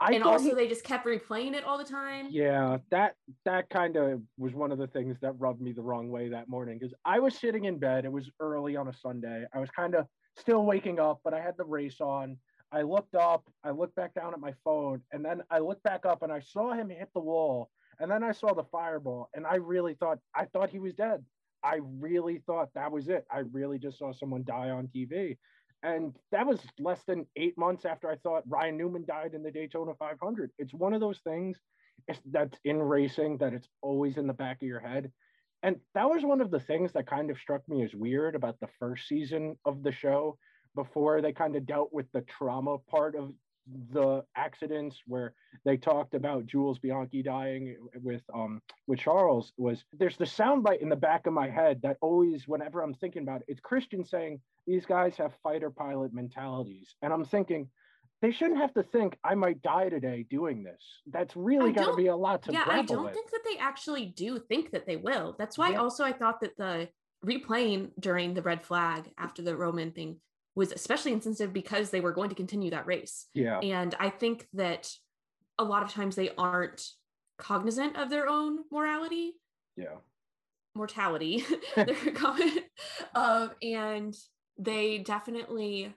I 0.00 0.12
and 0.12 0.22
also 0.22 0.50
he- 0.50 0.54
they 0.54 0.68
just 0.68 0.84
kept 0.84 1.06
replaying 1.06 1.54
it 1.54 1.64
all 1.64 1.76
the 1.76 1.84
time. 1.84 2.28
Yeah, 2.30 2.78
that 2.90 3.14
that 3.44 3.68
kind 3.68 3.96
of 3.96 4.22
was 4.36 4.54
one 4.54 4.70
of 4.70 4.78
the 4.78 4.86
things 4.86 5.16
that 5.20 5.32
rubbed 5.38 5.60
me 5.60 5.72
the 5.72 5.82
wrong 5.82 6.08
way 6.08 6.28
that 6.28 6.48
morning 6.48 6.78
because 6.78 6.94
I 7.04 7.18
was 7.18 7.34
sitting 7.36 7.64
in 7.64 7.78
bed. 7.78 8.04
It 8.04 8.12
was 8.12 8.30
early 8.40 8.76
on 8.76 8.88
a 8.88 8.92
Sunday. 8.92 9.44
I 9.52 9.58
was 9.58 9.70
kind 9.70 9.94
of 9.94 10.06
still 10.36 10.64
waking 10.64 11.00
up, 11.00 11.20
but 11.24 11.34
I 11.34 11.40
had 11.40 11.56
the 11.56 11.64
race 11.64 12.00
on. 12.00 12.38
I 12.70 12.82
looked 12.82 13.14
up, 13.14 13.44
I 13.64 13.70
looked 13.70 13.96
back 13.96 14.14
down 14.14 14.34
at 14.34 14.40
my 14.40 14.52
phone, 14.62 15.02
and 15.10 15.24
then 15.24 15.42
I 15.50 15.58
looked 15.58 15.82
back 15.82 16.04
up 16.06 16.22
and 16.22 16.30
I 16.30 16.40
saw 16.40 16.74
him 16.74 16.90
hit 16.90 17.08
the 17.14 17.20
wall. 17.20 17.70
And 17.98 18.08
then 18.10 18.22
I 18.22 18.30
saw 18.30 18.54
the 18.54 18.64
fireball, 18.64 19.28
and 19.34 19.44
I 19.44 19.56
really 19.56 19.94
thought 19.94 20.18
I 20.32 20.44
thought 20.44 20.70
he 20.70 20.78
was 20.78 20.94
dead. 20.94 21.24
I 21.62 21.80
really 21.98 22.42
thought 22.46 22.68
that 22.74 22.92
was 22.92 23.08
it. 23.08 23.26
I 23.30 23.40
really 23.52 23.78
just 23.78 23.98
saw 23.98 24.12
someone 24.12 24.44
die 24.44 24.70
on 24.70 24.88
TV. 24.88 25.36
And 25.82 26.14
that 26.32 26.46
was 26.46 26.60
less 26.78 27.02
than 27.06 27.26
eight 27.36 27.56
months 27.56 27.84
after 27.84 28.10
I 28.10 28.16
thought 28.16 28.42
Ryan 28.48 28.76
Newman 28.76 29.04
died 29.06 29.34
in 29.34 29.42
the 29.42 29.50
Daytona 29.50 29.92
500. 29.98 30.50
It's 30.58 30.74
one 30.74 30.92
of 30.92 31.00
those 31.00 31.20
things 31.20 31.56
that's 32.30 32.58
in 32.64 32.80
racing 32.80 33.38
that 33.38 33.52
it's 33.52 33.68
always 33.82 34.16
in 34.16 34.26
the 34.26 34.32
back 34.32 34.62
of 34.62 34.68
your 34.68 34.80
head. 34.80 35.12
And 35.62 35.76
that 35.94 36.08
was 36.08 36.24
one 36.24 36.40
of 36.40 36.50
the 36.50 36.60
things 36.60 36.92
that 36.92 37.06
kind 37.06 37.30
of 37.30 37.38
struck 37.38 37.68
me 37.68 37.84
as 37.84 37.94
weird 37.94 38.34
about 38.34 38.58
the 38.60 38.68
first 38.78 39.08
season 39.08 39.56
of 39.64 39.82
the 39.82 39.92
show 39.92 40.38
before 40.74 41.20
they 41.20 41.32
kind 41.32 41.56
of 41.56 41.66
dealt 41.66 41.92
with 41.92 42.06
the 42.12 42.22
trauma 42.22 42.78
part 42.90 43.16
of 43.16 43.32
the 43.92 44.24
accidents 44.36 44.96
where 45.06 45.34
they 45.64 45.76
talked 45.76 46.14
about 46.14 46.46
Jules 46.46 46.78
Bianchi 46.78 47.22
dying 47.22 47.76
with 48.02 48.22
um 48.34 48.60
with 48.86 48.98
Charles 48.98 49.52
was 49.56 49.84
there's 49.92 50.16
the 50.16 50.24
soundbite 50.24 50.80
in 50.80 50.88
the 50.88 50.96
back 50.96 51.26
of 51.26 51.32
my 51.32 51.48
head 51.48 51.80
that 51.82 51.96
always 52.00 52.48
whenever 52.48 52.80
I'm 52.82 52.94
thinking 52.94 53.22
about 53.22 53.40
it, 53.42 53.46
it's 53.48 53.60
Christian 53.60 54.04
saying 54.04 54.40
these 54.66 54.86
guys 54.86 55.16
have 55.16 55.32
fighter 55.42 55.70
pilot 55.70 56.12
mentalities. 56.12 56.94
And 57.02 57.12
I'm 57.12 57.24
thinking 57.24 57.68
they 58.20 58.32
shouldn't 58.32 58.58
have 58.58 58.74
to 58.74 58.82
think 58.82 59.16
I 59.22 59.34
might 59.34 59.62
die 59.62 59.88
today 59.88 60.26
doing 60.28 60.62
this. 60.62 60.82
That's 61.06 61.36
really 61.36 61.72
got 61.72 61.90
to 61.90 61.96
be 61.96 62.08
a 62.08 62.16
lot 62.16 62.42
to 62.44 62.52
yeah, 62.52 62.64
I 62.66 62.82
don't 62.82 63.04
with. 63.04 63.14
think 63.14 63.30
that 63.30 63.40
they 63.44 63.58
actually 63.58 64.06
do 64.06 64.38
think 64.38 64.72
that 64.72 64.86
they 64.86 64.96
will. 64.96 65.36
That's 65.38 65.56
why 65.56 65.70
Yeah. 65.70 65.80
also 65.80 66.04
I 66.04 66.12
thought 66.12 66.40
that 66.40 66.56
the 66.56 66.88
replaying 67.24 67.90
during 67.98 68.34
the 68.34 68.42
red 68.42 68.62
flag 68.62 69.10
after 69.18 69.42
the 69.42 69.56
Romain 69.56 69.92
thing 69.92 70.20
was 70.58 70.72
especially 70.72 71.12
insensitive 71.12 71.52
because 71.52 71.90
they 71.90 72.00
were 72.00 72.12
going 72.12 72.28
to 72.28 72.34
continue 72.34 72.70
that 72.70 72.86
race. 72.86 73.26
yeah. 73.32 73.60
And 73.60 73.94
I 74.00 74.10
think 74.10 74.46
that 74.54 74.90
a 75.56 75.64
lot 75.64 75.84
of 75.84 75.90
times 75.92 76.16
they 76.16 76.30
aren't 76.36 76.82
cognizant 77.38 77.96
of 77.96 78.10
their 78.10 78.28
own 78.28 78.58
morality, 78.72 79.34
Yeah. 79.76 79.98
mortality, 80.74 81.44
um, 83.14 83.50
and 83.62 84.14
they 84.58 84.98
definitely 84.98 85.94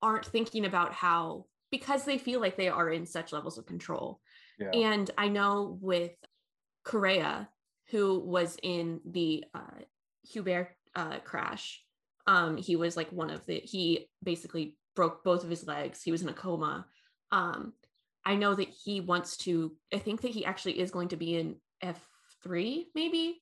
aren't 0.00 0.24
thinking 0.24 0.64
about 0.64 0.94
how 0.94 1.44
because 1.70 2.04
they 2.06 2.16
feel 2.16 2.40
like 2.40 2.56
they 2.56 2.68
are 2.68 2.88
in 2.88 3.04
such 3.04 3.32
levels 3.32 3.58
of 3.58 3.66
control. 3.66 4.20
Yeah. 4.58 4.70
And 4.70 5.10
I 5.18 5.28
know 5.28 5.78
with 5.82 6.12
Correa, 6.84 7.50
who 7.90 8.18
was 8.20 8.56
in 8.62 9.00
the 9.04 9.44
uh, 9.54 9.82
Hubert 10.22 10.70
uh, 10.94 11.18
crash, 11.18 11.84
um, 12.28 12.58
he 12.58 12.76
was 12.76 12.94
like 12.94 13.10
one 13.10 13.30
of 13.30 13.44
the, 13.46 13.58
he 13.64 14.06
basically 14.22 14.76
broke 14.94 15.24
both 15.24 15.44
of 15.44 15.50
his 15.50 15.66
legs. 15.66 16.02
He 16.02 16.12
was 16.12 16.20
in 16.20 16.28
a 16.28 16.34
coma. 16.34 16.86
Um, 17.32 17.72
I 18.24 18.36
know 18.36 18.54
that 18.54 18.68
he 18.68 19.00
wants 19.00 19.38
to, 19.38 19.74
I 19.94 19.98
think 19.98 20.20
that 20.20 20.30
he 20.30 20.44
actually 20.44 20.78
is 20.78 20.90
going 20.90 21.08
to 21.08 21.16
be 21.16 21.36
in 21.36 21.56
F3 21.82 22.84
maybe 22.94 23.40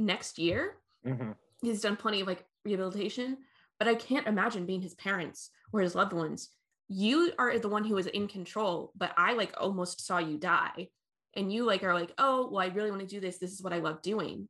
next 0.00 0.40
year. 0.40 0.74
Mhm. 1.06 1.36
He's 1.62 1.82
done 1.82 1.96
plenty 1.96 2.20
of 2.20 2.26
like 2.26 2.44
rehabilitation, 2.64 3.38
but 3.78 3.86
I 3.86 3.94
can't 3.94 4.26
imagine 4.26 4.66
being 4.66 4.82
his 4.82 4.94
parents 4.96 5.50
or 5.72 5.80
his 5.80 5.94
loved 5.94 6.12
ones. 6.12 6.48
You 6.88 7.32
are 7.38 7.56
the 7.60 7.68
one 7.68 7.84
who 7.84 7.96
is 7.96 8.06
in 8.06 8.26
control, 8.26 8.90
but 8.96 9.12
I 9.16 9.34
like 9.34 9.54
almost 9.56 10.04
saw 10.04 10.18
you 10.18 10.36
die. 10.36 10.88
And 11.34 11.52
you 11.52 11.64
like 11.64 11.84
are 11.84 11.94
like, 11.94 12.12
oh, 12.18 12.48
well, 12.50 12.58
I 12.58 12.74
really 12.74 12.90
want 12.90 13.02
to 13.02 13.06
do 13.06 13.20
this. 13.20 13.38
This 13.38 13.52
is 13.52 13.62
what 13.62 13.72
I 13.72 13.78
love 13.78 14.02
doing. 14.02 14.48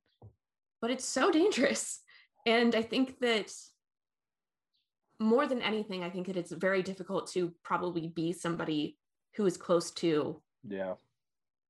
But 0.81 0.91
it's 0.91 1.05
so 1.05 1.31
dangerous. 1.31 2.01
And 2.47 2.75
I 2.75 2.83
think 2.83 3.19
that 3.21 3.53
more 5.19 5.47
than 5.47 5.61
anything, 5.63 6.05
I 6.05 6.11
think 6.11 6.29
that 6.29 6.37
it's 6.37 6.53
very 6.53 6.83
difficult 6.83 7.31
to 7.33 7.53
probably 7.65 8.09
be 8.09 8.33
somebody 8.33 8.97
who 9.35 9.45
is 9.47 9.57
close 9.57 9.91
to 9.91 10.41
Yeah. 10.63 10.95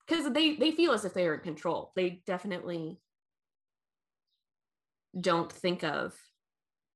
because 0.06 0.30
they 0.32 0.56
they 0.56 0.70
feel 0.72 0.92
as 0.92 1.04
if 1.04 1.14
they 1.14 1.26
are 1.26 1.34
in 1.34 1.40
control. 1.40 1.92
They 1.96 2.22
definitely 2.26 3.00
don't 5.18 5.50
think 5.50 5.82
of 5.82 6.14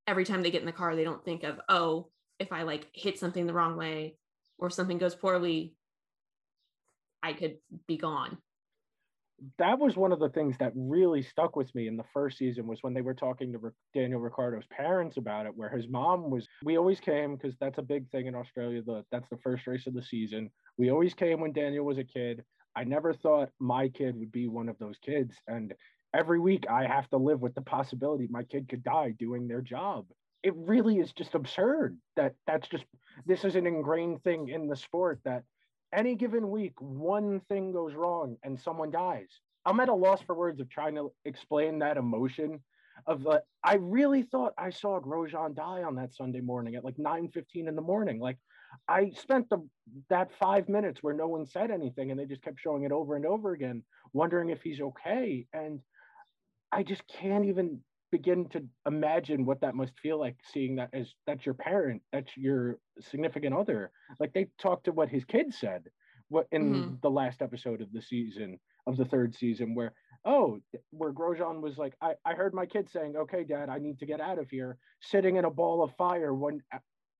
every 0.06 0.24
time 0.24 0.42
they 0.42 0.50
get 0.50 0.60
in 0.60 0.66
the 0.66 0.72
car. 0.72 0.94
They 0.94 1.04
don't 1.04 1.24
think 1.24 1.42
of 1.42 1.60
oh, 1.68 2.10
if 2.38 2.52
I 2.52 2.62
like 2.62 2.88
hit 2.92 3.18
something 3.18 3.46
the 3.46 3.54
wrong 3.54 3.76
way 3.76 4.16
or 4.58 4.70
something 4.70 4.98
goes 4.98 5.14
poorly, 5.14 5.74
I 7.22 7.32
could 7.32 7.58
be 7.86 7.96
gone. 7.96 8.38
That 9.58 9.78
was 9.78 9.96
one 9.96 10.12
of 10.12 10.20
the 10.20 10.28
things 10.28 10.56
that 10.58 10.72
really 10.74 11.22
stuck 11.22 11.56
with 11.56 11.74
me 11.74 11.88
in 11.88 11.96
the 11.96 12.04
first 12.12 12.38
season 12.38 12.66
was 12.66 12.82
when 12.82 12.94
they 12.94 13.00
were 13.00 13.14
talking 13.14 13.52
to 13.52 13.72
Daniel 13.94 14.20
Ricciardo's 14.20 14.66
parents 14.70 15.16
about 15.16 15.46
it, 15.46 15.56
where 15.56 15.70
his 15.70 15.88
mom 15.88 16.30
was. 16.30 16.46
We 16.62 16.76
always 16.76 17.00
came 17.00 17.36
because 17.36 17.56
that's 17.60 17.78
a 17.78 17.82
big 17.82 18.10
thing 18.10 18.26
in 18.26 18.34
Australia. 18.34 18.82
The 18.82 19.04
that's 19.10 19.28
the 19.30 19.38
first 19.38 19.66
race 19.66 19.86
of 19.86 19.94
the 19.94 20.02
season. 20.02 20.50
We 20.76 20.90
always 20.90 21.14
came 21.14 21.40
when 21.40 21.52
Daniel 21.52 21.84
was 21.84 21.98
a 21.98 22.04
kid. 22.04 22.44
I 22.76 22.84
never 22.84 23.12
thought 23.14 23.50
my 23.58 23.88
kid 23.88 24.16
would 24.16 24.32
be 24.32 24.46
one 24.46 24.68
of 24.68 24.78
those 24.78 24.98
kids, 24.98 25.34
and 25.48 25.74
every 26.14 26.38
week 26.38 26.66
I 26.68 26.86
have 26.86 27.08
to 27.10 27.16
live 27.16 27.40
with 27.40 27.54
the 27.54 27.62
possibility 27.62 28.26
my 28.30 28.42
kid 28.44 28.68
could 28.68 28.82
die 28.82 29.14
doing 29.18 29.48
their 29.48 29.60
job. 29.60 30.06
It 30.42 30.54
really 30.56 30.98
is 30.98 31.12
just 31.12 31.34
absurd 31.34 31.98
that 32.16 32.34
that's 32.46 32.68
just 32.68 32.84
this 33.26 33.44
is 33.44 33.56
an 33.56 33.66
ingrained 33.66 34.22
thing 34.22 34.48
in 34.48 34.68
the 34.68 34.76
sport 34.76 35.20
that 35.24 35.44
any 35.92 36.14
given 36.14 36.50
week, 36.50 36.74
one 36.80 37.40
thing 37.48 37.72
goes 37.72 37.94
wrong 37.94 38.36
and 38.42 38.58
someone 38.58 38.90
dies. 38.90 39.28
I'm 39.64 39.80
at 39.80 39.88
a 39.88 39.94
loss 39.94 40.22
for 40.22 40.34
words 40.34 40.60
of 40.60 40.68
trying 40.70 40.94
to 40.94 41.12
explain 41.24 41.78
that 41.80 41.96
emotion 41.96 42.60
of 43.06 43.22
the 43.22 43.42
I 43.64 43.76
really 43.76 44.22
thought 44.22 44.52
I 44.58 44.70
saw 44.70 45.00
Grosjean 45.00 45.54
die 45.54 45.82
on 45.82 45.94
that 45.96 46.14
Sunday 46.14 46.40
morning 46.40 46.74
at 46.74 46.84
like 46.84 46.96
9:15 46.96 47.68
in 47.68 47.74
the 47.74 47.82
morning. 47.82 48.20
Like 48.20 48.38
I 48.88 49.10
spent 49.10 49.48
the 49.48 49.66
that 50.08 50.30
five 50.38 50.68
minutes 50.68 51.02
where 51.02 51.14
no 51.14 51.28
one 51.28 51.46
said 51.46 51.70
anything 51.70 52.10
and 52.10 52.18
they 52.18 52.26
just 52.26 52.42
kept 52.42 52.60
showing 52.60 52.84
it 52.84 52.92
over 52.92 53.16
and 53.16 53.26
over 53.26 53.52
again, 53.52 53.82
wondering 54.12 54.50
if 54.50 54.62
he's 54.62 54.80
okay. 54.80 55.46
And 55.52 55.80
I 56.72 56.82
just 56.82 57.06
can't 57.08 57.46
even 57.46 57.80
begin 58.10 58.48
to 58.50 58.64
imagine 58.86 59.44
what 59.44 59.60
that 59.60 59.74
must 59.74 59.98
feel 60.00 60.18
like 60.18 60.36
seeing 60.44 60.76
that 60.76 60.90
as 60.92 61.14
that's 61.26 61.44
your 61.46 61.54
parent, 61.54 62.02
that's 62.12 62.36
your 62.36 62.78
significant 63.00 63.54
other. 63.54 63.90
Like 64.18 64.32
they 64.32 64.48
talked 64.58 64.84
to 64.84 64.92
what 64.92 65.08
his 65.08 65.24
kids 65.24 65.58
said 65.58 65.84
what 66.28 66.46
in 66.52 66.96
Mhm. 66.96 67.00
the 67.02 67.10
last 67.10 67.42
episode 67.42 67.80
of 67.82 67.92
the 67.92 68.00
season 68.00 68.58
of 68.86 68.96
the 68.96 69.04
third 69.04 69.34
season 69.34 69.74
where 69.74 69.92
oh 70.24 70.60
where 70.90 71.12
Grosjean 71.12 71.60
was 71.60 71.76
like 71.76 71.94
I, 72.00 72.14
I 72.24 72.34
heard 72.34 72.54
my 72.54 72.66
kid 72.66 72.88
saying 72.88 73.16
okay 73.16 73.42
dad 73.44 73.68
I 73.68 73.78
need 73.78 73.98
to 73.98 74.06
get 74.06 74.20
out 74.20 74.38
of 74.38 74.48
here 74.48 74.78
sitting 75.00 75.36
in 75.36 75.44
a 75.44 75.50
ball 75.50 75.82
of 75.82 75.94
fire 75.96 76.32
when 76.32 76.62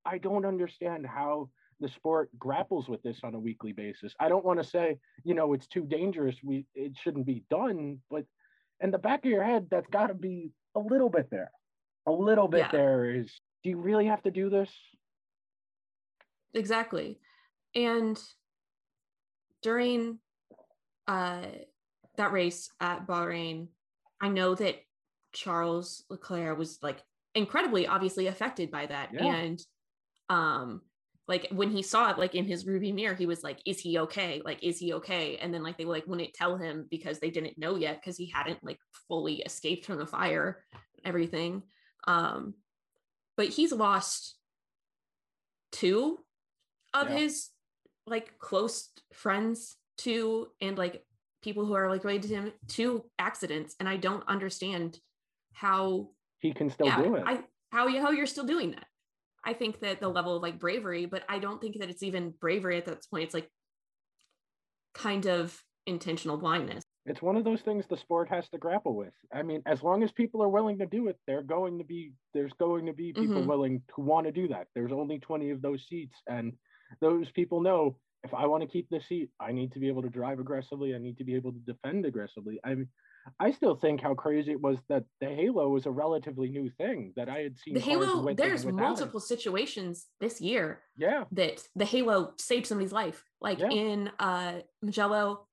I 0.05 0.19
don't 0.19 0.47
understand 0.47 1.07
how 1.07 1.51
the 1.81 1.89
sport 1.89 2.31
grapples 2.39 2.89
with 2.89 3.03
this 3.03 3.21
on 3.25 3.35
a 3.35 3.41
weekly 3.41 3.73
basis. 3.73 4.15
I 4.21 4.29
don't 4.29 4.45
want 4.45 4.61
to 4.63 4.69
say, 4.69 4.99
you 5.25 5.35
know, 5.35 5.55
it's 5.55 5.67
too 5.67 5.87
dangerous. 5.87 6.37
We 6.43 6.67
it 6.75 6.97
shouldn't 6.97 7.27
be 7.27 7.45
done, 7.51 8.01
but 8.11 8.25
in 8.81 8.91
the 8.91 8.99
back 8.99 9.25
of 9.25 9.31
your 9.31 9.45
head, 9.45 9.69
that's 9.71 9.89
got 9.89 10.07
to 10.07 10.15
be 10.15 10.53
a 10.75 10.81
little 10.81 11.09
bit 11.09 11.31
there. 11.31 11.51
A 12.07 12.13
little 12.13 12.49
bit 12.49 12.59
Yeah. 12.61 12.71
there 12.71 13.15
is. 13.15 13.31
Do 13.63 13.71
you 13.71 13.79
really 13.79 14.07
have 14.07 14.23
to 14.23 14.31
do 14.31 14.49
this? 14.51 14.71
Exactly. 16.55 17.19
And 17.75 18.21
during 19.63 20.19
uh 21.07 21.47
that 22.17 22.33
race 22.33 22.71
at 22.81 23.07
Bahrain, 23.07 23.69
I 24.21 24.29
know 24.29 24.55
that 24.55 24.77
Charles 25.33 26.05
Leclerc 26.11 26.59
was 26.59 26.79
like 26.83 27.03
incredibly 27.35 27.87
obviously 27.87 28.27
affected 28.27 28.71
by 28.71 28.87
that. 28.87 29.11
Yeah. 29.13 29.25
And 29.27 29.63
um 30.29 30.83
like 31.31 31.47
when 31.53 31.71
he 31.71 31.81
saw 31.81 32.11
it 32.11 32.19
like 32.19 32.35
in 32.35 32.45
his 32.45 32.67
ruby 32.67 32.91
mirror, 32.91 33.15
he 33.15 33.25
was 33.25 33.45
like, 33.45 33.61
is 33.65 33.79
he 33.79 34.01
okay? 34.01 34.43
Like, 34.45 34.65
is 34.65 34.81
he 34.81 34.95
okay? 34.95 35.37
And 35.37 35.55
then 35.55 35.63
like 35.63 35.79
they 35.79 35.85
like 35.85 36.05
wouldn't 36.09 36.35
tell 36.35 36.57
him 36.57 36.89
because 36.91 37.21
they 37.21 37.31
didn't 37.31 37.57
know 37.57 37.77
yet 37.77 38.01
because 38.01 38.17
he 38.17 38.27
hadn't 38.27 38.63
like 38.65 38.81
fully 39.07 39.37
escaped 39.37 39.87
from 39.87 39.99
the 39.99 40.07
fire, 40.07 40.65
everything. 41.05 41.63
Um, 42.09 42.55
but 43.37 43.47
he's 43.47 43.71
lost 43.73 44.35
two 45.71 46.19
of 46.93 47.09
Yeah. 47.09 47.19
his 47.19 47.49
like 48.09 48.37
close 48.41 48.89
friends 49.13 49.77
to 49.99 50.49
and 50.61 50.77
like 50.77 51.05
people 51.43 51.65
who 51.65 51.75
are 51.75 51.89
like 51.89 52.03
related 52.03 52.29
to 52.29 52.35
him 52.35 52.53
to 52.67 53.05
accidents 53.21 53.77
and 53.79 53.89
i 53.89 53.97
don't 53.97 54.25
understand 54.27 54.99
how 55.53 56.09
He 56.41 56.53
can 56.53 56.71
still 56.71 56.89
yeah 56.89 57.03
do 57.03 57.15
it. 57.15 57.23
i 57.25 57.45
how 57.71 57.87
you 57.87 58.01
how 58.03 58.11
you're 58.11 58.27
still 58.27 58.45
doing 58.45 58.73
that 58.73 58.87
i 59.45 59.53
think 59.53 59.81
that 59.81 60.01
the 60.01 60.09
level 60.09 60.37
of 60.37 60.43
like 60.43 60.59
bravery 60.59 61.07
but 61.07 61.23
i 61.29 61.39
don't 61.39 61.61
think 61.61 61.79
that 61.79 61.91
it's 61.91 62.03
even 62.03 62.31
bravery 62.41 62.77
at 62.77 62.85
that 62.87 63.05
point 63.11 63.25
it's 63.25 63.35
like 63.35 63.49
kind 64.95 65.27
of 65.27 65.63
intentional 65.87 66.37
blindness 66.37 66.85
it's 67.07 67.23
one 67.23 67.37
of 67.37 67.45
those 67.45 67.63
things 67.63 67.87
the 67.89 67.97
sport 67.97 68.29
has 68.29 68.49
to 68.51 68.59
grapple 68.59 68.95
with. 68.95 69.15
I 69.33 69.43
mean, 69.43 69.63
as 69.65 69.83
long 69.83 70.03
as 70.03 70.13
people 70.13 70.43
are 70.43 70.51
willing 70.51 70.79
to 70.79 70.87
do 70.87 71.09
it, 71.09 71.19
they're 71.27 71.43
going 71.43 71.79
to 71.79 71.85
be 71.85 72.13
there's 72.35 72.53
going 72.53 72.87
to 72.87 72.93
be 72.93 73.15
people 73.15 73.43
Mhm. 73.43 73.47
willing 73.47 73.83
to 73.95 74.03
want 74.03 74.27
to 74.27 74.33
do 74.33 74.47
that. 74.49 74.69
There's 74.75 74.93
only 74.93 75.19
20 75.19 75.51
of 75.51 75.63
those 75.63 75.87
seats 75.89 76.23
and 76.29 76.53
those 77.01 77.31
people 77.33 77.63
know 77.63 77.99
if 78.23 78.35
I 78.35 78.47
want 78.47 78.63
to 78.63 78.69
keep 78.69 78.91
the 78.91 79.01
seat, 79.01 79.31
I 79.41 79.51
need 79.51 79.73
to 79.73 79.79
be 79.81 79.89
able 79.89 80.03
to 80.03 80.11
drive 80.11 80.41
aggressively. 80.41 80.95
I 80.95 80.99
need 80.99 81.17
to 81.19 81.25
be 81.25 81.35
able 81.35 81.53
to 81.53 81.59
defend 81.61 82.05
aggressively. 82.05 82.61
I 82.63 82.75
mean, 82.75 82.89
I 83.39 83.51
still 83.51 83.75
think 83.77 84.01
how 84.01 84.15
crazy 84.15 84.53
it 84.53 84.61
was 84.61 84.79
that 84.89 85.05
the 85.21 85.29
Halo 85.29 85.69
was 85.69 85.87
a 85.87 85.91
relatively 85.91 86.49
new 86.49 86.71
thing 86.71 87.13
that 87.17 87.29
I 87.29 87.41
had 87.41 87.59
seen. 87.59 87.75
The 87.75 87.81
Halo, 87.81 88.33
there's 88.35 88.65
without 88.65 88.79
it. 88.81 88.83
multiple 88.83 89.21
situations 89.21 90.07
this 90.21 90.41
year 90.41 90.83
Yeah, 90.97 91.25
that 91.33 91.67
the 91.77 91.85
Halo 91.85 92.35
saved 92.39 92.67
somebody's 92.67 92.93
life. 92.93 93.25
Like 93.41 93.59
Yeah. 93.59 93.71
in 93.71 94.11
uh 94.19 94.61
Mugello, 94.83 95.47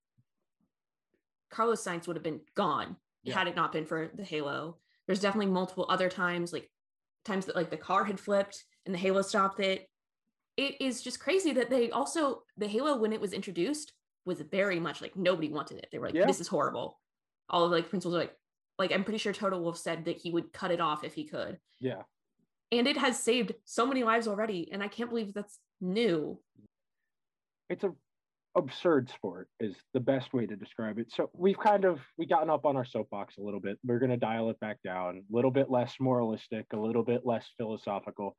Carlos 1.49 1.84
Sainz 1.84 2.07
would 2.07 2.15
have 2.15 2.24
been 2.24 2.41
gone 2.55 2.97
Yeah. 3.24 3.36
had 3.38 3.47
it 3.47 3.55
not 3.55 3.72
been 3.72 3.86
for 3.86 4.09
the 4.13 4.24
Halo. 4.24 4.80
There's 5.05 5.22
definitely 5.22 5.51
multiple 5.51 5.86
other 5.89 6.09
times, 6.09 6.51
like 6.53 6.70
times 7.26 7.45
that 7.45 7.55
like 7.55 7.70
the 7.70 7.78
car 7.78 8.03
had 8.05 8.20
flipped 8.20 8.63
and 8.86 8.93
the 8.93 8.99
Halo 8.99 9.22
stopped 9.22 9.59
it. 9.59 9.89
It 10.57 10.82
is 10.82 11.01
just 11.01 11.20
crazy 11.20 11.51
that 11.53 11.70
they 11.70 11.91
also 11.91 12.43
the 12.57 12.68
Halo 12.68 12.97
when 12.97 13.13
it 13.13 13.22
was 13.22 13.34
introduced 13.34 13.93
was 14.26 14.41
very 14.41 14.80
much 14.80 15.01
like 15.01 15.15
nobody 15.15 15.49
wanted 15.49 15.78
it. 15.78 15.88
They 15.91 15.99
were 15.99 16.07
like, 16.07 16.15
Yeah. 16.15 16.26
this 16.26 16.41
is 16.41 16.47
horrible. 16.47 16.99
All 17.50 17.66
of 17.66 17.72
like 17.72 17.89
principals 17.89 18.14
were 18.14 18.22
like, 18.22 18.36
like 18.80 18.91
I'm 18.91 19.04
pretty 19.04 19.20
sure 19.20 19.34
Toto 19.34 19.60
Wolff 19.60 19.78
said 19.78 20.06
that 20.06 20.18
he 20.18 20.32
would 20.32 20.54
cut 20.54 20.72
it 20.72 20.82
off 20.82 21.04
if 21.04 21.14
he 21.14 21.26
could 21.26 21.58
yeah. 21.80 22.02
and 22.72 22.88
it 22.88 22.98
has 22.98 23.22
saved 23.22 23.54
so 23.66 23.86
many 23.86 24.04
lives 24.04 24.28
already 24.28 24.70
and 24.72 24.84
i 24.84 24.88
can't 24.88 25.10
believe 25.10 25.34
that's 25.34 25.60
new 25.82 26.39
it's 27.70 27.84
a 27.84 27.91
absurd 28.56 29.10
sport 29.10 29.48
is 29.60 29.76
the 29.93 30.00
best 30.00 30.34
way 30.34 30.48
to 30.48 30.56
describe 30.56 30.98
it. 30.98 31.12
So 31.16 31.30
we've 31.34 31.60
kind 31.60 31.86
of 31.86 32.00
we 32.18 32.26
gotten 32.26 32.50
up 32.50 32.66
on 32.66 32.76
our 32.76 32.86
soapbox 32.86 33.38
a 33.38 33.41
little 33.41 33.60
bit. 33.60 33.78
We're 33.86 34.00
going 34.00 34.10
to 34.10 34.18
dial 34.18 34.50
it 34.50 34.60
back 34.60 34.78
down, 34.84 35.18
a 35.18 35.36
little 35.36 35.52
bit 35.52 35.70
less 35.70 35.93
moralistic, 36.00 36.66
a 36.74 36.78
little 36.78 37.04
bit 37.04 37.22
less 37.24 37.45
philosophical. 37.58 38.36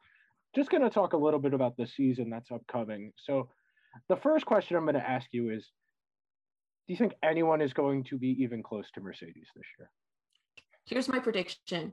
Just 0.56 0.70
going 0.70 0.82
to 0.82 0.90
talk 0.90 1.12
a 1.12 1.16
little 1.16 1.38
bit 1.38 1.54
about 1.54 1.76
the 1.76 1.86
season 1.86 2.30
that's 2.30 2.50
upcoming. 2.50 3.12
So 3.16 3.48
the 4.08 4.16
first 4.16 4.44
question 4.44 4.76
I'm 4.76 4.84
going 4.84 4.94
to 4.94 5.08
ask 5.08 5.28
you 5.30 5.50
is 5.50 5.70
do 6.88 6.94
you 6.94 6.96
think 6.98 7.12
anyone 7.22 7.60
is 7.60 7.72
going 7.74 8.02
to 8.04 8.16
be 8.18 8.28
even 8.42 8.62
close 8.62 8.90
to 8.94 9.00
Mercedes 9.00 9.46
this 9.54 9.66
year? 9.78 9.90
here's 10.86 11.08
my 11.08 11.18
prediction 11.18 11.92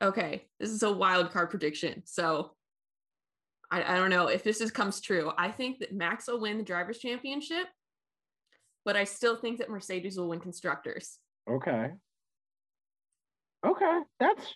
okay 0.00 0.44
this 0.60 0.70
is 0.70 0.84
a 0.84 0.92
wild 0.92 1.32
card 1.32 1.50
prediction 1.50 2.02
so 2.04 2.52
I, 3.68 3.82
I 3.82 3.96
don't 3.96 4.10
know 4.10 4.28
if 4.28 4.44
this 4.44 4.60
is 4.60 4.70
comes 4.70 5.00
true 5.00 5.32
i 5.36 5.50
think 5.50 5.80
that 5.80 5.92
max 5.92 6.28
will 6.28 6.40
win 6.40 6.56
the 6.56 6.62
drivers 6.62 6.98
championship 7.00 7.66
but 8.84 8.94
i 8.94 9.02
still 9.02 9.34
think 9.34 9.58
that 9.58 9.68
mercedes 9.68 10.16
will 10.16 10.28
win 10.28 10.38
constructors 10.38 11.18
Okay. 11.50 11.90
Okay, 13.66 13.98
that's 14.20 14.54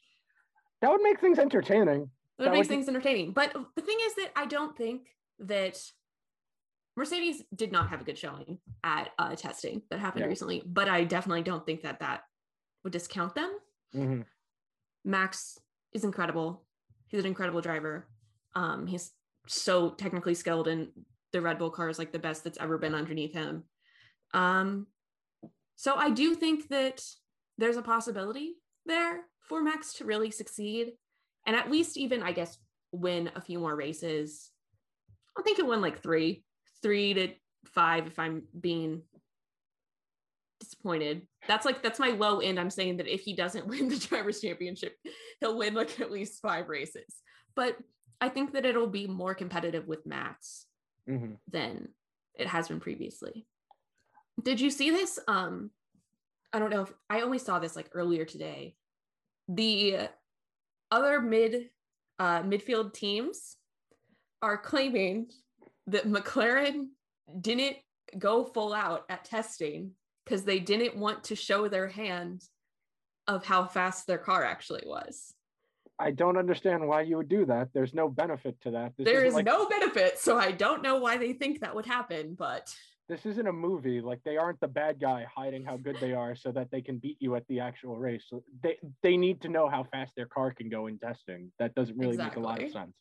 that 0.81 0.91
would 0.91 1.03
make 1.03 1.21
things 1.21 1.39
entertaining. 1.39 2.11
That 2.39 2.53
would- 2.53 2.67
things 2.67 2.89
entertaining. 2.89 3.33
But 3.33 3.53
the 3.77 3.83
thing 3.83 3.99
is 4.03 4.15
that 4.17 4.31
I 4.37 4.47
don't 4.47 4.77
think 4.77 5.09
that 5.41 5.81
Mercedes 6.97 7.43
did 7.55 7.73
not 7.73 7.89
have 7.89 8.01
a 8.03 8.05
good 8.05 8.19
showing 8.19 8.59
at 8.85 9.11
uh, 9.19 9.35
testing 9.35 9.83
that 9.91 9.99
happened 9.99 10.23
Yeah. 10.23 10.29
recently. 10.29 10.63
But 10.67 10.89
I 10.89 11.05
definitely 11.05 11.43
don't 11.43 11.65
think 11.65 11.83
that 11.83 12.01
that 12.01 12.23
would 12.85 12.93
discount 12.93 13.35
them. 13.35 13.59
Mhm. 13.95 14.27
Max 15.05 15.59
is 15.93 16.05
incredible. 16.05 16.67
He's 17.09 17.21
an 17.21 17.27
incredible 17.27 17.61
driver. 17.61 18.09
Um, 18.55 18.87
he's 18.87 19.13
so 19.47 19.91
technically 19.91 20.35
skilled, 20.35 20.69
and 20.69 20.93
the 21.33 21.41
Red 21.41 21.59
Bull 21.59 21.71
car 21.71 21.89
is 21.89 21.99
like 21.99 22.13
the 22.13 22.19
best 22.19 22.45
that's 22.45 22.59
ever 22.59 22.79
been 22.79 22.95
underneath 22.95 23.33
him. 23.33 23.65
Um, 24.35 24.87
so 25.77 25.95
I 25.97 26.11
do 26.11 26.35
think 26.35 26.69
that 26.69 27.03
there's 27.59 27.77
a 27.77 27.83
possibility 27.83 28.57
there 28.87 29.25
for 29.41 29.63
Max 29.63 29.95
to 29.95 30.05
really 30.05 30.31
succeed, 30.31 30.93
and 31.47 31.57
at 31.57 31.71
least 31.71 31.97
even 31.97 32.23
I 32.23 32.33
guess 32.33 32.59
win 32.93 33.31
a 33.35 33.41
few 33.41 33.59
more 33.59 33.75
races. 33.75 34.51
I 35.37 35.43
think 35.43 35.57
he 35.57 35.63
won 35.63 35.81
like 35.81 36.03
three, 36.03 36.45
three 36.83 37.15
to 37.15 37.29
five 37.67 38.07
if 38.07 38.19
I'm 38.19 38.43
being 38.59 39.03
disappointed. 40.61 41.23
That's 41.49 41.65
like 41.65 41.83
that's 41.83 41.99
my 41.99 42.09
low 42.11 42.41
end. 42.41 42.59
I'm 42.59 42.71
saying 42.71 42.99
that 42.99 43.13
if 43.13 43.23
he 43.23 43.35
doesn't 43.35 43.67
win 43.69 43.89
the 43.89 43.97
drivers 43.97 44.41
championship, 44.41 44.97
he'll 45.41 45.57
win 45.59 45.75
like 45.75 46.01
at 46.01 46.11
least 46.11 46.41
five 46.43 46.69
races. 46.69 47.15
But 47.55 47.77
I 48.21 48.29
think 48.29 48.53
that 48.53 48.65
it'll 48.65 48.87
be 48.89 49.07
more 49.07 49.35
competitive 49.35 49.87
with 49.87 50.07
Max 50.07 50.67
Mhm. 51.09 51.39
than 51.51 51.89
it 52.35 52.47
has 52.47 52.69
been 52.69 52.79
previously. 52.79 53.45
Did 54.41 54.61
you 54.61 54.71
see 54.71 54.91
this? 54.91 55.19
Um, 55.27 55.71
I 56.53 56.61
don't 56.61 56.71
know 56.71 56.83
if 56.83 56.93
I 57.11 57.23
only 57.23 57.39
saw 57.39 57.59
this 57.59 57.75
like 57.75 57.91
earlier 57.93 58.25
today. 58.25 58.77
The 59.49 60.09
other 60.93 61.21
mid 61.21 61.71
uh, 62.21 62.43
midfield 62.43 62.93
teams 62.95 63.57
are 64.43 64.57
claiming 64.57 65.29
that 65.87 66.07
McLaren 66.07 66.89
didn't 67.41 67.77
go 68.19 68.45
full 68.45 68.73
out 68.73 69.05
at 69.09 69.25
testing 69.25 69.93
because 70.25 70.45
they 70.45 70.59
didn't 70.59 70.97
want 70.97 71.25
to 71.25 71.37
show 71.37 71.69
their 71.69 71.89
hand 71.89 72.43
of 73.29 73.45
how 73.45 73.65
fast 73.65 74.07
their 74.07 74.19
car 74.19 74.45
actually 74.45 74.83
was. 74.87 75.35
I 75.99 76.11
don't 76.11 76.37
understand 76.37 76.87
why 76.87 77.03
you 77.03 77.17
would 77.19 77.29
do 77.29 77.45
that. 77.47 77.69
There's 77.73 77.95
no 77.95 78.09
benefit 78.09 78.61
to 78.63 78.71
that. 78.73 78.93
This 78.97 79.05
there 79.05 79.25
is 79.25 79.35
like, 79.35 79.45
no 79.47 79.69
benefit, 79.69 80.19
so 80.19 80.37
I 80.39 80.51
don't 80.51 80.83
know 80.83 80.97
why 80.97 81.17
they 81.17 81.33
think 81.33 81.61
that 81.61 81.75
would 81.75 81.87
happen, 81.87 82.35
but 82.37 82.75
This 83.09 83.27
isn't 83.27 83.47
a 83.47 83.53
movie. 83.53 84.01
Like 84.01 84.21
they 84.25 84.37
aren't 84.37 84.59
the 84.61 84.69
bad 84.69 85.01
guy 85.01 85.27
hiding 85.33 85.65
how 85.65 85.77
good 85.77 85.97
they 86.01 86.13
are 86.13 86.35
so 86.35 86.51
that 86.53 86.71
they 86.71 86.81
can 86.81 86.99
beat 86.99 87.19
you 87.21 87.37
at 87.37 87.47
the 87.49 87.61
actual 87.61 87.97
race. 87.97 88.25
So 88.29 88.43
they 88.63 88.79
they 89.03 89.17
need 89.17 89.43
to 89.43 89.49
know 89.49 89.69
how 89.69 89.85
fast 89.85 90.15
their 90.17 90.27
car 90.27 90.53
can 90.53 90.69
go 90.69 90.87
in 90.87 90.99
testing. 90.99 91.53
That 91.59 91.75
doesn't 91.75 91.97
really 91.97 92.17
make 92.17 92.37
a 92.37 92.41
lot 92.41 92.63
of 92.63 92.71
sense. 92.71 92.95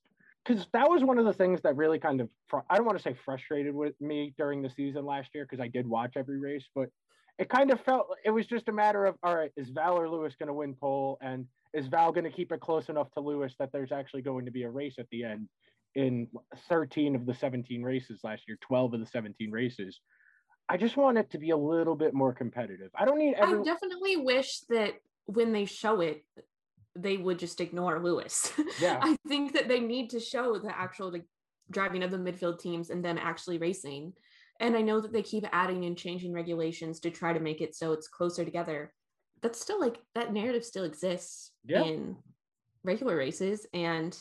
Because 0.46 0.66
that 0.74 0.90
was 0.90 1.04
one 1.04 1.20
of 1.20 1.26
the 1.26 1.34
things 1.34 1.62
that 1.62 1.76
really 1.76 2.00
kind 2.00 2.20
of 2.22 2.30
fr- 2.48 2.60
I 2.70 2.76
don't 2.76 2.86
want 2.86 2.98
to 2.98 3.04
say 3.04 3.16
frustrated 3.26 3.76
with 3.76 3.94
me 4.02 4.34
during 4.38 4.62
the 4.62 4.70
season 4.70 5.06
last 5.06 5.30
year 5.36 5.46
because 5.50 5.64
I 5.64 5.68
did 5.68 5.88
watch 5.88 6.14
every 6.16 6.40
race, 6.40 6.66
but 6.74 6.90
it 7.38 7.50
kind 7.50 7.72
of 7.72 7.80
felt 7.82 8.08
it 8.26 8.32
was 8.32 8.48
just 8.48 8.68
a 8.68 8.72
matter 8.72 9.06
of 9.06 9.16
all 9.24 9.36
right, 9.36 9.52
is 9.56 9.70
Val 9.70 9.98
or 10.00 10.10
Lewis 10.10 10.36
going 10.38 10.48
to 10.48 10.54
win 10.54 10.74
pole, 10.74 11.18
and 11.22 11.46
is 11.74 11.88
Val 11.88 12.12
going 12.12 12.24
to 12.24 12.32
keep 12.32 12.52
it 12.52 12.60
close 12.60 12.90
enough 12.90 13.12
to 13.12 13.20
Lewis 13.20 13.54
that 13.60 13.72
there's 13.72 13.92
actually 13.92 14.22
going 14.24 14.46
to 14.46 14.52
be 14.52 14.64
a 14.64 14.70
race 14.70 14.96
at 14.98 15.08
the 15.12 15.24
end 15.24 15.48
in 15.96 16.28
13 16.70 17.16
of 17.16 17.26
the 17.26 17.34
17 17.34 17.84
races 17.84 18.22
last 18.24 18.44
year, 18.48 18.58
12 18.62 18.94
of 18.96 19.00
the 19.00 19.06
17 19.06 19.52
races. 19.52 20.00
I 20.70 20.78
just 20.78 20.96
want 20.96 21.18
it 21.18 21.30
to 21.32 21.38
be 21.38 21.50
a 21.50 21.58
little 21.58 21.96
bit 21.96 22.14
more 22.14 22.34
competitive. 22.34 22.90
I 22.96 23.06
don't 23.06 23.18
need 23.18 23.36
Every- 23.36 23.60
I 23.60 23.64
definitely 23.64 24.18
wish 24.18 24.62
that 24.70 24.94
when 25.26 25.52
they 25.52 25.66
show 25.66 26.00
it, 26.02 26.24
they 26.96 27.18
would 27.18 27.40
just 27.40 27.62
ignore 27.62 28.00
Lewis. 28.04 28.52
Yeah. 28.80 29.00
I 29.02 29.16
think 29.28 29.54
that 29.54 29.68
they 29.68 29.80
need 29.80 30.10
to 30.12 30.20
show 30.20 30.58
the 30.58 30.76
actual 30.78 31.12
like 31.12 31.26
driving 31.70 32.04
of 32.04 32.12
the 32.12 32.18
midfield 32.18 32.60
teams 32.60 32.90
and 32.90 33.04
them 33.04 33.18
actually 33.22 33.58
racing. 33.58 34.14
And 34.60 34.76
I 34.76 34.82
know 34.82 35.00
that 35.00 35.12
they 35.14 35.24
keep 35.24 35.46
adding 35.52 35.86
and 35.86 35.98
changing 35.98 36.34
regulations 36.34 37.00
to 37.02 37.10
try 37.10 37.34
to 37.34 37.40
make 37.40 37.62
it 37.62 37.76
so 37.76 37.94
it's 37.94 38.08
closer 38.08 38.44
together. 38.46 38.94
That's 39.42 39.60
still 39.60 39.80
like 39.80 39.98
that 40.16 40.34
narrative 40.34 40.66
still 40.66 40.84
exists 40.84 41.52
Yeah. 41.66 41.84
in 41.84 42.18
regular 42.84 43.16
races 43.16 43.66
and 43.74 44.18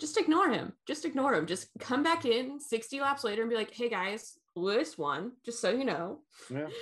just 0.00 0.16
ignore 0.16 0.48
him. 0.48 0.72
Just 0.86 1.04
ignore 1.04 1.34
him. 1.34 1.46
Just 1.46 1.68
come 1.80 2.02
back 2.02 2.24
in 2.24 2.60
60 2.60 3.00
laps 3.00 3.24
later 3.24 3.42
and 3.42 3.50
be 3.50 3.56
like, 3.56 3.72
hey 3.74 3.88
guys, 3.88 4.38
Lewis 4.54 4.96
won, 4.96 5.32
just 5.44 5.60
so 5.60 5.70
you 5.70 5.84
know. 5.84 6.20
Yeah. 6.50 6.68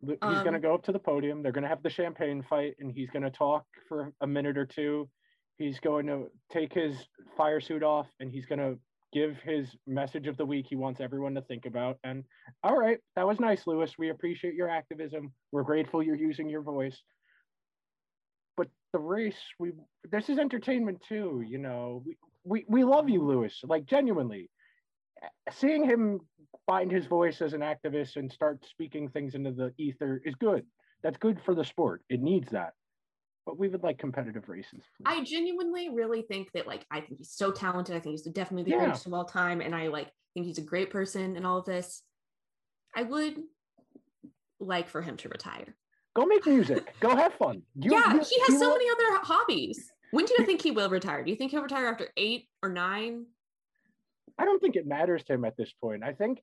He's 0.00 0.16
going 0.20 0.44
to 0.44 0.54
Um, 0.54 0.60
go 0.60 0.74
up 0.74 0.84
to 0.84 0.92
the 0.92 0.98
podium. 0.98 1.42
They're 1.42 1.52
going 1.52 1.62
to 1.62 1.68
have 1.68 1.82
the 1.82 1.90
champagne 1.90 2.42
fight, 2.42 2.76
and 2.78 2.92
he's 2.92 3.10
going 3.10 3.24
to 3.24 3.30
talk 3.30 3.66
for 3.88 4.12
a 4.20 4.26
minute 4.26 4.56
or 4.56 4.66
two. 4.66 5.08
He's 5.56 5.80
going 5.80 6.06
to 6.06 6.30
take 6.50 6.72
his 6.72 7.08
fire 7.36 7.60
suit 7.60 7.82
off, 7.82 8.06
and 8.20 8.30
he's 8.30 8.46
going 8.46 8.60
to 8.60 8.78
give 9.12 9.38
his 9.38 9.74
message 9.86 10.26
of 10.26 10.36
the 10.36 10.44
week 10.46 10.66
he 10.68 10.76
wants 10.76 11.00
everyone 11.00 11.34
to 11.34 11.42
think 11.42 11.66
about. 11.66 11.98
And 12.04 12.24
all 12.62 12.76
right, 12.76 12.98
that 13.16 13.26
was 13.26 13.40
nice, 13.40 13.66
Lewis. 13.66 13.98
We 13.98 14.10
appreciate 14.10 14.54
your 14.54 14.68
activism. 14.68 15.32
We're 15.50 15.62
grateful 15.62 16.02
you're 16.02 16.14
using 16.14 16.48
your 16.48 16.62
voice. 16.62 17.02
But 18.56 18.68
the 18.92 18.98
race, 18.98 19.40
we 19.58 19.72
this 20.10 20.28
is 20.28 20.38
entertainment 20.38 21.02
too. 21.08 21.42
You 21.46 21.58
know, 21.58 22.02
we 22.06 22.16
we, 22.44 22.64
we 22.68 22.84
love 22.84 23.08
you, 23.08 23.24
Lewis. 23.24 23.60
Like 23.64 23.86
genuinely, 23.86 24.50
seeing 25.52 25.84
him 25.84 26.20
find 26.66 26.90
his 26.90 27.06
voice 27.06 27.40
as 27.40 27.52
an 27.54 27.60
activist 27.60 28.16
and 28.16 28.30
start 28.32 28.64
speaking 28.68 29.08
things 29.08 29.34
into 29.34 29.50
the 29.52 29.72
ether 29.78 30.20
is 30.24 30.34
good. 30.36 30.64
That's 31.02 31.16
good 31.18 31.40
for 31.44 31.54
the 31.54 31.64
sport. 31.64 32.02
It 32.08 32.20
needs 32.20 32.50
that. 32.50 32.72
But 33.46 33.58
we 33.58 33.68
would 33.68 33.82
like 33.82 33.98
competitive 33.98 34.48
races. 34.48 34.70
please. 34.96 35.04
I 35.06 35.24
genuinely 35.24 35.88
really 35.88 36.22
think 36.22 36.52
that 36.52 36.66
like 36.66 36.84
I 36.90 37.00
think 37.00 37.18
he's 37.18 37.30
so 37.32 37.50
talented. 37.50 37.96
I 37.96 38.00
think 38.00 38.12
he's 38.12 38.22
definitely 38.32 38.64
the 38.64 38.70
Yeah. 38.76 38.84
greatest 38.84 39.06
of 39.06 39.14
all 39.14 39.24
time, 39.24 39.60
and 39.62 39.74
I 39.74 39.88
like 39.88 40.10
think 40.34 40.44
he's 40.46 40.58
a 40.58 40.62
great 40.62 40.90
person 40.90 41.36
and 41.36 41.46
all 41.46 41.58
of 41.58 41.64
this. 41.64 42.02
I 42.94 43.02
would 43.04 43.36
like 44.60 44.88
for 44.88 45.00
him 45.00 45.16
to 45.18 45.28
retire. 45.28 45.74
Go 46.14 46.26
make 46.26 46.44
music. 46.46 46.92
Go 47.00 47.14
have 47.16 47.32
fun. 47.34 47.62
You- 47.76 47.92
yeah, 47.92 48.12
you- 48.14 48.20
he 48.20 48.40
has 48.40 48.58
so 48.58 48.68
will- 48.68 48.76
many 48.76 48.90
other 48.90 49.24
hobbies. 49.24 49.90
When 50.10 50.24
do 50.24 50.34
you 50.38 50.44
think 50.46 50.62
he 50.62 50.70
will 50.70 50.88
retire? 50.90 51.22
Do 51.22 51.30
you 51.30 51.36
think 51.36 51.50
he'll 51.52 51.62
retire 51.62 51.86
after 51.86 52.08
eight 52.16 52.48
or 52.62 52.68
nine? 52.70 53.26
I 54.38 54.44
don't 54.44 54.60
think 54.60 54.76
it 54.76 54.86
matters 54.86 55.24
to 55.24 55.34
him 55.34 55.44
at 55.44 55.56
this 55.56 55.72
point. 55.80 56.04
I 56.04 56.12
think 56.12 56.40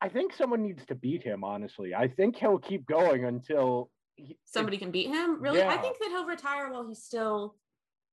I 0.00 0.08
think 0.08 0.32
someone 0.32 0.62
needs 0.62 0.84
to 0.86 0.94
beat 0.94 1.22
him. 1.22 1.44
Honestly, 1.44 1.94
I 1.94 2.08
think 2.08 2.36
he'll 2.36 2.58
keep 2.58 2.86
going 2.86 3.24
until 3.24 3.90
he, 4.16 4.36
somebody 4.44 4.76
can 4.76 4.90
beat 4.90 5.08
him. 5.08 5.40
Really, 5.40 5.58
yeah. 5.58 5.68
I 5.72 5.76
think 5.76 5.98
that 5.98 6.08
he'll 6.08 6.26
retire 6.26 6.70
while 6.72 6.86
he's 6.86 7.02
still. 7.02 7.56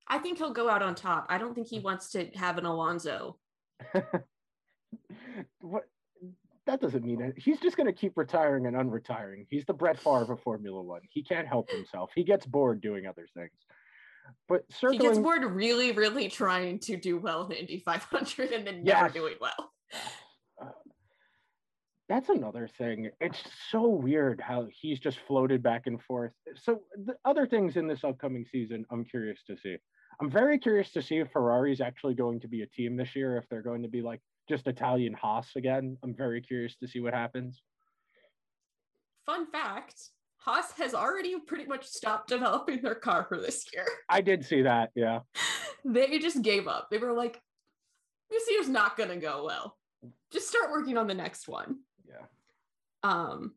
I 0.08 0.18
think 0.18 0.38
he'll 0.38 0.54
go 0.54 0.70
out 0.70 0.82
on 0.82 0.96
top. 0.96 1.28
I 1.30 1.38
don't 1.38 1.54
think 1.54 1.68
he 1.68 1.80
wants 1.80 2.12
to 2.12 2.26
have 2.36 2.58
an 2.58 2.66
Alonso. 2.66 3.38
what? 5.62 5.84
That 6.66 6.82
doesn't 6.82 7.04
mean 7.04 7.22
it. 7.22 7.34
He's 7.38 7.60
just 7.60 7.78
going 7.78 7.88
to 7.88 7.94
keep 7.94 8.16
retiring 8.16 8.68
and 8.68 8.76
unretiring. 8.76 9.48
He's 9.50 9.66
the 9.66 9.74
Brett 9.74 9.98
Favre 9.98 10.34
of 10.34 10.42
Formula 10.42 10.82
One. 10.82 11.02
He 11.10 11.24
can't 11.24 11.48
help 11.48 11.72
himself. 11.72 12.12
He 12.14 12.24
gets 12.24 12.46
bored 12.46 12.82
doing 12.82 13.08
other 13.08 13.28
things. 13.36 13.52
But 14.48 14.64
circling... 14.72 15.00
he 15.00 15.08
gets 15.08 15.20
bored 15.20 15.44
really, 15.44 15.92
really 15.92 16.30
trying 16.30 16.80
to 16.80 16.98
do 16.98 17.18
well 17.18 17.44
in 17.44 17.50
the 17.50 17.60
Indy 17.60 17.80
500 17.86 18.52
and 18.52 18.66
then 18.66 18.86
yes. 18.86 19.02
never 19.02 19.14
doing 19.14 19.36
well. 19.40 19.72
Uh, 20.62 20.70
that's 22.08 22.30
another 22.30 22.68
thing. 22.78 23.10
It's 23.22 23.42
so 23.70 23.88
weird 23.88 24.42
how 24.42 24.68
he's 24.72 25.00
just 25.00 25.20
floated 25.28 25.62
back 25.62 25.88
and 25.88 26.02
forth. 26.02 26.32
So 26.56 26.82
the 27.06 27.16
other 27.26 27.46
things 27.46 27.78
in 27.78 27.88
this 27.88 28.04
upcoming 28.04 28.46
season, 28.52 28.86
I'm 28.92 29.06
curious 29.06 29.40
to 29.48 29.58
see. 29.58 29.78
I'm 30.22 30.30
very 30.30 30.60
curious 30.60 30.92
to 30.92 31.02
see 31.02 31.18
if 31.18 31.32
Ferrari's 31.32 31.80
actually 31.80 32.16
going 32.16 32.40
to 32.42 32.48
be 32.48 32.64
a 32.64 32.68
team 32.68 32.98
this 32.98 33.16
year, 33.16 33.38
if 33.38 33.48
they're 33.50 33.62
going 33.62 33.84
to 33.84 33.88
be 33.88 34.02
like 34.02 34.20
just 34.50 34.68
Italian 34.68 35.14
Haas 35.14 35.48
again. 35.56 35.98
I'm 36.04 36.14
very 36.14 36.42
curious 36.42 36.76
to 36.78 36.88
see 36.88 37.00
what 37.00 37.14
happens. 37.14 37.62
Fun 39.26 39.50
fact 39.52 40.10
Haas 40.50 40.72
has 40.78 40.94
already 40.94 41.40
pretty 41.40 41.66
much 41.66 41.86
stopped 41.86 42.30
developing 42.30 42.82
their 42.82 42.96
car 42.96 43.26
for 43.30 43.38
this 43.38 43.66
year. 43.74 43.86
I 44.10 44.22
did 44.22 44.44
see 44.46 44.64
that, 44.64 44.90
yeah. 44.96 45.20
they 45.86 46.18
just 46.20 46.42
gave 46.42 46.68
up. 46.68 46.88
They 46.90 46.98
were 46.98 47.14
like, 47.14 47.40
this 48.32 48.44
year's 48.50 48.70
not 48.70 48.98
going 48.98 49.10
to 49.10 49.18
go 49.18 49.46
well. 49.46 49.78
Just 50.32 50.48
start 50.48 50.72
working 50.72 50.98
on 50.98 51.08
the 51.08 51.14
next 51.14 51.48
one 51.48 51.78
yeah 52.10 52.26
um 53.04 53.54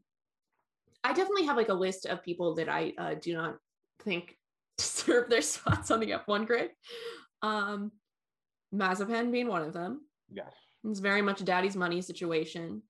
i 1.04 1.12
definitely 1.12 1.44
have 1.44 1.56
like 1.56 1.68
a 1.68 1.74
list 1.74 2.06
of 2.06 2.22
people 2.22 2.54
that 2.54 2.68
i 2.68 2.92
uh, 2.98 3.14
do 3.20 3.34
not 3.34 3.56
think 4.02 4.36
deserve 4.78 5.28
their 5.28 5.42
spots 5.42 5.90
on 5.90 6.00
the 6.00 6.10
f1 6.10 6.46
grid 6.46 6.70
um 7.42 7.90
Mazepin 8.74 9.30
being 9.30 9.48
one 9.48 9.62
of 9.62 9.72
them 9.72 10.00
yes 10.30 10.52
it's 10.84 11.00
very 11.00 11.22
much 11.22 11.40
a 11.40 11.44
daddy's 11.44 11.76
money 11.76 12.00
situation 12.00 12.82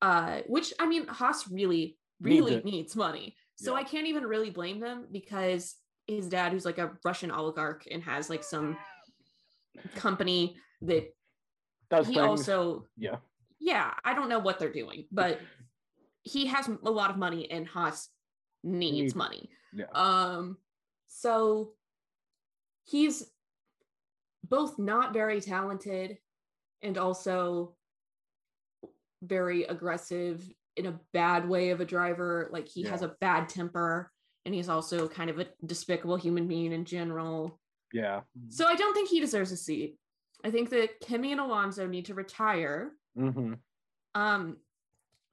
uh 0.00 0.40
which 0.46 0.72
i 0.80 0.86
mean 0.86 1.06
haas 1.06 1.48
really 1.48 1.96
really 2.22 2.54
needs, 2.56 2.64
needs 2.64 2.96
money 2.96 3.34
so 3.56 3.72
yeah. 3.72 3.80
i 3.80 3.84
can't 3.84 4.06
even 4.06 4.24
really 4.24 4.50
blame 4.50 4.80
them 4.80 5.06
because 5.12 5.76
his 6.06 6.28
dad 6.28 6.52
who's 6.52 6.64
like 6.64 6.78
a 6.78 6.92
russian 7.04 7.30
oligarch 7.30 7.86
and 7.90 8.02
has 8.02 8.30
like 8.30 8.42
some 8.42 8.76
company 9.94 10.56
that 10.80 11.14
does 11.90 12.06
he 12.06 12.14
things. 12.14 12.26
also 12.26 12.86
yeah 12.96 13.16
yeah, 13.62 13.94
I 14.04 14.12
don't 14.12 14.28
know 14.28 14.40
what 14.40 14.58
they're 14.58 14.72
doing, 14.72 15.06
but 15.12 15.40
he 16.24 16.46
has 16.46 16.68
a 16.68 16.90
lot 16.90 17.10
of 17.10 17.16
money 17.16 17.48
and 17.48 17.64
Haas 17.64 18.08
needs 18.64 19.14
money. 19.14 19.50
Yeah. 19.72 19.84
Um, 19.94 20.56
so 21.06 21.70
he's 22.82 23.22
both 24.42 24.80
not 24.80 25.12
very 25.12 25.40
talented 25.40 26.18
and 26.82 26.98
also 26.98 27.76
very 29.22 29.62
aggressive 29.62 30.42
in 30.76 30.86
a 30.86 30.98
bad 31.12 31.48
way 31.48 31.70
of 31.70 31.80
a 31.80 31.84
driver. 31.84 32.48
Like 32.52 32.68
he 32.68 32.82
yeah. 32.82 32.90
has 32.90 33.02
a 33.02 33.14
bad 33.20 33.48
temper 33.48 34.10
and 34.44 34.54
he's 34.54 34.68
also 34.68 35.08
kind 35.08 35.30
of 35.30 35.38
a 35.38 35.46
despicable 35.64 36.16
human 36.16 36.48
being 36.48 36.72
in 36.72 36.84
general. 36.84 37.60
Yeah. 37.92 38.20
So 38.48 38.66
I 38.66 38.74
don't 38.74 38.94
think 38.94 39.08
he 39.08 39.20
deserves 39.20 39.52
a 39.52 39.56
seat. 39.56 39.96
I 40.44 40.50
think 40.50 40.70
that 40.70 40.98
Kimi 41.00 41.30
and 41.32 41.40
Alonso 41.40 41.86
need 41.86 42.06
to 42.06 42.14
retire 42.14 42.92
Mm-hmm. 43.18 43.54
Um, 44.14 44.56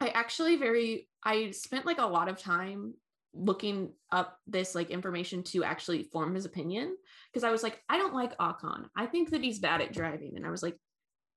I 0.02 0.10
actually 0.10 0.56
very 0.56 1.08
I 1.24 1.52
spent 1.52 1.86
like 1.86 2.00
a 2.00 2.06
lot 2.06 2.30
of 2.30 2.40
time 2.40 2.94
looking 3.34 3.92
up 4.12 4.40
this 4.48 4.74
like 4.74 4.90
information 4.90 5.44
to 5.44 5.64
actually 5.64 6.04
form 6.04 6.34
his 6.34 6.46
opinion 6.46 6.96
because 7.32 7.44
I 7.44 7.52
was 7.52 7.64
like, 7.64 7.82
I 7.90 7.98
don't 7.98 8.14
like 8.14 8.38
Ocon. 8.38 8.86
I 8.96 9.06
think 9.06 9.32
that 9.32 9.44
he's 9.44 9.60
bad 9.60 9.82
at 9.82 9.94
driving, 9.94 10.34
and 10.36 10.46
I 10.46 10.50
was 10.50 10.64
like, 10.64 10.78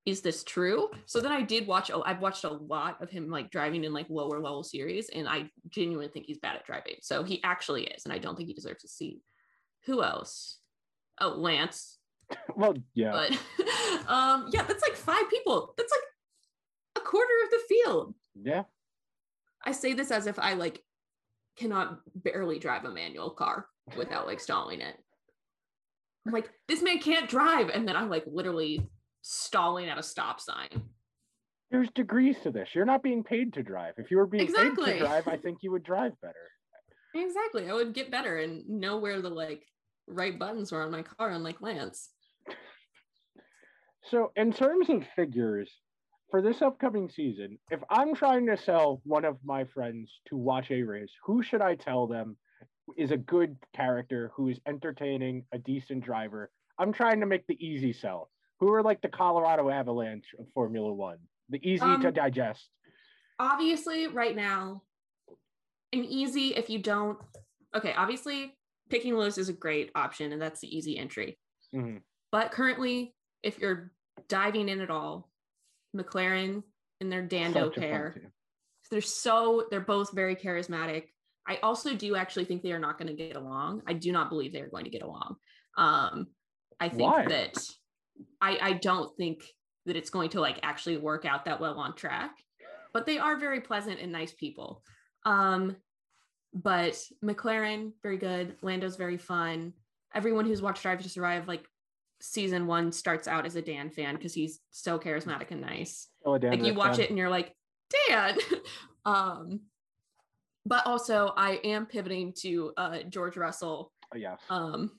is 0.05 0.21
this 0.21 0.43
true? 0.43 0.91
So 1.07 1.21
then 1.21 1.33
I 1.33 1.43
did 1.43 1.67
watch. 1.67 1.91
Oh, 1.93 2.03
I've 2.05 2.21
watched 2.21 2.45
a 2.45 2.51
lot 2.51 3.01
of 3.01 3.11
him 3.11 3.31
like 3.31 3.51
driving 3.51 3.85
in 3.85 3.93
like 3.93 4.11
lower 4.11 4.41
level 4.41 4.65
series, 4.65 5.09
and 5.11 5.29
I 5.29 5.49
genuinely 5.69 6.09
think 6.09 6.27
he's 6.27 6.39
bad 6.39 6.57
at 6.57 6.67
driving. 6.67 6.97
So 7.03 7.23
he 7.23 7.43
actually 7.45 7.85
is, 7.85 8.05
and 8.05 8.13
I 8.13 8.19
don't 8.19 8.37
think 8.37 8.49
he 8.49 8.55
deserves 8.55 8.85
a 8.85 8.89
seat. 8.89 9.21
Who 9.87 10.03
else? 10.03 10.59
Oh, 11.21 11.29
Lance. 11.29 11.99
well, 12.57 12.75
yeah. 12.95 13.13
But 13.13 13.31
um, 14.09 14.49
yeah, 14.53 14.63
that's 14.65 14.83
like 14.83 14.97
five 14.97 15.31
people. 15.31 15.75
That's 15.77 15.93
like 15.93 17.05
a 17.05 17.09
quarter 17.09 17.33
of 17.45 17.51
the 17.51 17.61
field. 17.69 18.15
Yeah. 18.43 18.65
I 19.65 19.73
say 19.73 19.93
this 19.93 20.11
as 20.11 20.27
if 20.27 20.39
I 20.39 20.55
like 20.55 20.83
cannot 21.57 22.01
barely 22.15 22.59
drive 22.59 22.85
a 22.85 22.91
manual 22.91 23.31
car 23.31 23.67
without 23.97 24.27
like 24.27 24.41
stalling 24.41 24.81
it. 24.81 24.97
I'm 26.27 26.33
like, 26.33 26.51
this 26.67 26.83
man 26.83 26.99
can't 26.99 27.29
drive. 27.29 27.69
And 27.69 27.87
then 27.87 27.97
I'm 27.97 28.09
like 28.09 28.25
literally 28.27 28.89
stalling 29.23 29.89
at 29.89 29.99
a 29.99 30.03
stop 30.03 30.41
sign. 30.41 30.83
There's 31.71 31.89
degrees 31.95 32.37
to 32.43 32.51
this. 32.51 32.69
You're 32.75 32.85
not 32.85 33.03
being 33.03 33.25
paid 33.25 33.55
to 33.55 33.63
drive. 33.63 33.95
If 33.97 34.11
you 34.11 34.19
were 34.19 34.27
being 34.27 34.45
exactly. 34.45 34.85
paid 34.85 34.99
to 34.99 35.07
drive, 35.07 35.29
I 35.29 35.39
think 35.39 35.59
you 35.63 35.71
would 35.73 35.85
drive 35.85 36.13
better. 36.21 36.35
Exactly. 37.15 37.71
I 37.71 37.73
would 37.73 37.95
get 37.95 38.11
better 38.11 38.39
and 38.39 38.69
know 38.69 38.99
where 38.99 39.23
the 39.23 39.31
like 39.31 39.63
right 40.07 40.39
buttons 40.39 40.73
were 40.73 40.83
on 40.83 40.91
my 40.91 41.03
car, 41.03 41.31
unlike 41.31 41.63
Lance. 41.63 42.11
So, 44.05 44.33
in 44.35 44.53
terms 44.53 44.91
of 44.91 45.05
figures, 45.15 45.71
for 46.31 46.43
this 46.43 46.61
upcoming 46.61 47.09
season, 47.09 47.59
if 47.71 47.81
I'm 47.89 48.15
trying 48.15 48.47
to 48.47 48.57
sell 48.57 49.01
one 49.05 49.25
of 49.25 49.37
my 49.45 49.65
friends 49.65 50.11
to 50.27 50.37
watch 50.37 50.71
a 50.71 50.83
race, 50.83 51.13
who 51.25 51.43
should 51.43 51.63
I 51.63 51.77
tell 51.77 52.07
them 52.07 52.37
is 52.97 53.13
a 53.13 53.17
good 53.17 53.57
character 53.77 54.33
who 54.35 54.49
is 54.49 54.59
entertaining, 54.67 55.45
a 55.53 55.59
decent 55.59 56.05
driver? 56.05 56.51
I'm 56.79 56.93
trying 56.93 57.21
to 57.21 57.27
make 57.27 57.47
the 57.47 57.65
easy 57.65 57.93
sell. 57.93 58.32
Who 58.63 58.73
are 58.75 58.83
like 58.85 59.03
the 59.03 59.09
Colorado 59.09 59.69
Avalanche 59.71 60.37
of 60.39 60.47
Formula 60.55 60.95
One, 60.95 61.19
the 61.49 61.59
easy 61.69 61.83
um, 61.83 62.01
to 62.01 62.13
digest? 62.13 62.71
Obviously, 63.41 64.07
right 64.07 64.37
now, 64.37 64.83
an 65.93 66.05
easy 66.05 66.55
if 66.55 66.71
you 66.71 66.79
don't. 66.79 67.19
Okay, 67.75 67.93
obviously, 67.93 68.57
picking 68.89 69.17
Lewis 69.17 69.37
is 69.37 69.49
a 69.49 69.53
great 69.53 69.91
option, 69.97 70.31
and 70.31 70.41
that's 70.41 70.61
the 70.61 70.77
easy 70.77 70.97
entry. 70.97 71.41
Mm-hmm. 71.75 71.97
But 72.31 72.53
currently, 72.53 73.17
if 73.43 73.59
you're 73.59 73.91
diving 74.29 74.69
in 74.69 74.81
at 74.81 74.91
all, 74.91 75.29
McLaren 75.97 76.63
and 77.01 77.11
their 77.11 77.23
Dando 77.23 77.69
pair. 77.69 78.31
They're 78.93 79.01
so 79.01 79.67
they're 79.73 79.81
both 79.81 80.13
very 80.13 80.37
charismatic. 80.37 81.07
I 81.49 81.59
also 81.65 81.97
do 81.97 82.15
actually 82.15 82.45
think 82.45 82.63
they 82.63 82.71
are 82.71 82.79
not 82.79 82.97
going 82.97 83.09
to 83.09 83.15
get 83.15 83.35
along. 83.35 83.83
I 83.89 83.95
do 83.95 84.13
not 84.13 84.29
believe 84.29 84.53
they 84.53 84.61
are 84.61 84.71
going 84.71 84.85
to 84.85 84.91
get 84.91 85.03
along. 85.03 85.35
Um, 85.77 86.29
I 86.79 86.91
think 86.91 87.11
Why? 87.11 87.27
that 87.27 87.59
I 88.41 88.59
I 88.61 88.73
don't 88.75 89.17
think 89.17 89.43
that 89.87 89.97
it's 89.97 90.11
going 90.11 90.31
to 90.31 90.41
like 90.41 90.61
actually 90.63 90.97
work 90.97 91.25
out 91.25 91.45
that 91.45 91.61
well 91.61 91.79
on 91.79 91.95
track. 91.95 92.37
But 92.93 93.07
they 93.07 93.19
are 93.19 93.37
very 93.37 93.61
pleasant 93.61 94.01
and 94.01 94.13
nice 94.13 94.33
people. 94.33 94.83
Um, 95.25 95.77
but 96.55 97.01
McLaren 97.25 97.93
very 98.03 98.19
good. 98.19 98.57
Lando's 98.63 98.97
very 98.97 99.17
fun. 99.17 99.73
Everyone 100.15 100.45
who's 100.45 100.61
watched 100.61 100.83
Drive 100.83 101.03
to 101.03 101.09
Survive 101.09 101.49
like 101.49 101.65
season 102.21 102.67
one 102.67 102.93
starts 102.93 103.27
out 103.27 103.47
as 103.47 103.57
a 103.57 103.63
Dan 103.63 103.91
fan 103.91 104.15
because 104.15 104.35
he's 104.35 104.61
so 104.71 104.99
charismatic 104.99 105.51
and 105.51 105.61
nice. 105.61 106.09
Oh, 106.25 106.39
Dan, 106.39 106.53
like 106.53 106.65
you 106.65 106.75
watch 106.75 106.97
fan. 106.97 107.05
it 107.05 107.09
and 107.11 107.19
you're 107.19 107.31
like, 107.31 107.55
Dan. 108.09 108.37
um, 109.05 109.61
but 110.65 110.87
also 110.87 111.33
I 111.37 111.61
am 111.65 111.87
pivoting 111.87 112.33
to 112.41 112.73
uh, 112.77 112.99
George 113.09 113.37
Russell. 113.37 113.93
Oh, 114.15 114.19
yes. 114.19 114.39
Um, 114.51 114.93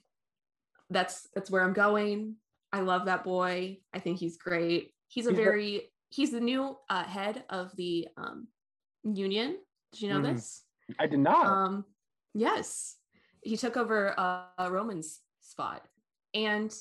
that's 0.90 1.28
that's 1.34 1.50
where 1.50 1.62
I'm 1.62 1.72
going. 1.72 2.36
I 2.74 2.80
love 2.80 3.04
that 3.04 3.22
boy. 3.22 3.78
I 3.92 4.00
think 4.00 4.18
he's 4.18 4.36
great. 4.36 4.90
He's 5.06 5.28
a 5.28 5.32
very 5.32 5.92
he's 6.10 6.32
the 6.32 6.40
new 6.40 6.76
uh, 6.90 7.04
head 7.04 7.44
of 7.48 7.70
the 7.76 8.08
um, 8.16 8.48
union. 9.04 9.58
Did 9.92 10.02
you 10.02 10.08
know 10.08 10.18
mm. 10.18 10.34
this? 10.34 10.64
I 10.98 11.06
did 11.06 11.20
not. 11.20 11.46
Um, 11.46 11.84
yes, 12.34 12.96
he 13.42 13.56
took 13.56 13.76
over 13.76 14.18
uh, 14.18 14.68
Romain's 14.68 15.20
spot, 15.40 15.82
and 16.34 16.74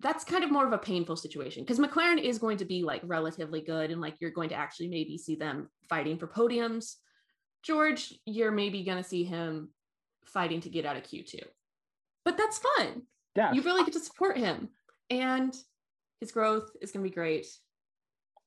that's 0.00 0.22
kind 0.22 0.44
of 0.44 0.50
more 0.50 0.66
of 0.66 0.74
a 0.74 0.78
painful 0.78 1.16
situation 1.16 1.62
because 1.62 1.78
McLaren 1.78 2.22
is 2.22 2.38
going 2.38 2.58
to 2.58 2.66
be 2.66 2.82
like 2.82 3.00
relatively 3.06 3.62
good 3.62 3.90
and 3.90 4.02
like 4.02 4.16
you're 4.20 4.30
going 4.30 4.50
to 4.50 4.54
actually 4.54 4.88
maybe 4.88 5.16
see 5.16 5.34
them 5.34 5.70
fighting 5.88 6.18
for 6.18 6.26
podiums. 6.26 6.96
George, 7.62 8.12
you're 8.26 8.50
maybe 8.50 8.82
going 8.82 9.02
to 9.02 9.08
see 9.08 9.24
him 9.24 9.70
fighting 10.26 10.60
to 10.60 10.68
get 10.68 10.84
out 10.84 10.98
of 10.98 11.04
Q2. 11.04 11.40
But 12.22 12.36
that's 12.36 12.60
fun. 12.76 13.02
Yeah. 13.34 13.52
You 13.54 13.62
really 13.62 13.84
get 13.84 13.94
to 13.94 14.00
support 14.00 14.36
him 14.36 14.68
and 15.10 15.54
his 16.20 16.32
growth 16.32 16.70
is 16.80 16.92
going 16.92 17.04
to 17.04 17.10
be 17.10 17.14
great. 17.14 17.46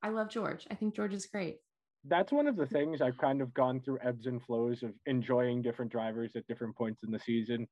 I 0.01 0.09
love 0.09 0.29
George. 0.29 0.65
I 0.71 0.75
think 0.75 0.95
George 0.95 1.13
is 1.13 1.25
great. 1.25 1.57
That's 2.05 2.31
one 2.31 2.47
of 2.47 2.57
the 2.57 2.65
things 2.65 3.01
I've 3.01 3.17
kind 3.17 3.41
of 3.41 3.53
gone 3.53 3.79
through 3.79 3.99
ebbs 4.03 4.25
and 4.25 4.41
flows 4.43 4.83
of 4.83 4.91
enjoying 5.05 5.61
different 5.61 5.91
drivers 5.91 6.31
at 6.35 6.45
different 6.47 6.75
points 6.75 7.01
in 7.03 7.11
the 7.11 7.19
season. 7.19 7.67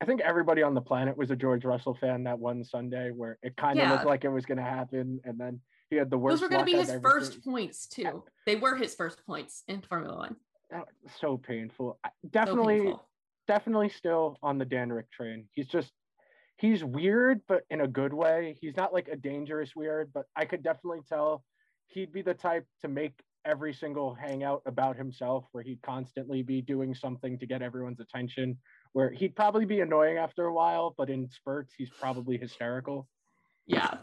I 0.00 0.04
think 0.04 0.20
everybody 0.20 0.62
on 0.62 0.74
the 0.74 0.80
planet 0.80 1.16
was 1.16 1.30
a 1.30 1.36
George 1.36 1.64
Russell 1.64 1.96
fan 2.00 2.24
that 2.24 2.38
one 2.38 2.64
Sunday 2.64 3.10
where 3.10 3.38
it 3.42 3.56
kind 3.56 3.78
of 3.78 3.84
yeah. 3.84 3.92
looked 3.92 4.04
like 4.06 4.24
it 4.24 4.28
was 4.28 4.44
going 4.44 4.58
to 4.58 4.64
happen. 4.64 5.20
And 5.24 5.38
then 5.38 5.60
He 5.88 5.96
had 5.96 6.10
the 6.10 6.18
worst. 6.18 6.34
Those 6.34 6.42
were 6.42 6.48
going 6.48 6.66
to 6.66 6.70
be 6.72 6.76
his 6.76 6.92
first 7.00 7.32
seen. 7.34 7.42
points 7.42 7.86
too. 7.86 8.24
They 8.44 8.56
were 8.56 8.74
his 8.76 8.94
first 8.94 9.24
points 9.24 9.62
in 9.68 9.80
Formula 9.82 10.16
One. 10.16 10.36
That 10.70 10.80
was 11.02 11.12
so 11.20 11.36
painful. 11.38 11.98
I- 12.04 12.08
So 12.24 12.28
Definitely, 12.30 12.80
painful. 12.80 13.08
definitely 13.46 13.88
still 13.90 14.36
on 14.42 14.58
the 14.58 14.66
Danrick 14.66 15.10
train. 15.12 15.48
He's 15.52 15.68
just 15.68 15.92
he's 16.56 16.82
weird, 16.84 17.40
but 17.48 17.64
in 17.70 17.82
a 17.82 17.88
good 17.88 18.12
way. 18.12 18.56
He's 18.60 18.76
not 18.76 18.92
like 18.92 19.08
a 19.08 19.16
dangerous 19.16 19.76
weird, 19.76 20.10
but 20.12 20.26
I 20.36 20.44
could 20.44 20.62
definitely 20.62 21.00
tell 21.08 21.44
he'd 21.88 22.12
be 22.12 22.22
the 22.22 22.34
type 22.34 22.66
to 22.82 22.88
make 22.88 23.12
every 23.44 23.72
single 23.72 24.14
hangout 24.14 24.62
about 24.66 24.96
himself 24.96 25.44
where 25.52 25.62
he'd 25.62 25.80
constantly 25.82 26.42
be 26.42 26.60
doing 26.60 26.94
something 26.94 27.38
to 27.38 27.46
get 27.46 27.62
everyone's 27.62 28.00
attention 28.00 28.58
where 28.92 29.10
he'd 29.10 29.36
probably 29.36 29.64
be 29.64 29.80
annoying 29.80 30.16
after 30.16 30.46
a 30.46 30.52
while 30.52 30.94
but 30.98 31.08
in 31.08 31.28
spurts 31.30 31.72
he's 31.78 31.88
probably 32.00 32.36
hysterical 32.36 33.06
Yeah. 33.68 33.98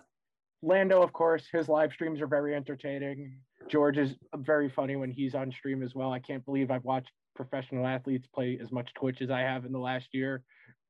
lando 0.61 1.01
of 1.01 1.11
course 1.11 1.43
his 1.51 1.67
live 1.67 1.91
streams 1.91 2.21
are 2.21 2.27
very 2.27 2.55
entertaining 2.55 3.37
george 3.67 3.97
is 3.97 4.15
very 4.37 4.69
funny 4.69 4.95
when 4.95 5.11
he's 5.11 5.35
on 5.35 5.51
stream 5.51 5.83
as 5.83 5.93
well 5.93 6.13
i 6.13 6.19
can't 6.19 6.45
believe 6.45 6.71
i've 6.71 6.85
watched 6.85 7.11
professional 7.35 7.85
athletes 7.85 8.25
play 8.33 8.57
as 8.61 8.71
much 8.71 8.93
twitch 8.93 9.21
as 9.21 9.29
i 9.29 9.41
have 9.41 9.65
in 9.65 9.73
the 9.73 9.77
last 9.79 10.07
year 10.13 10.41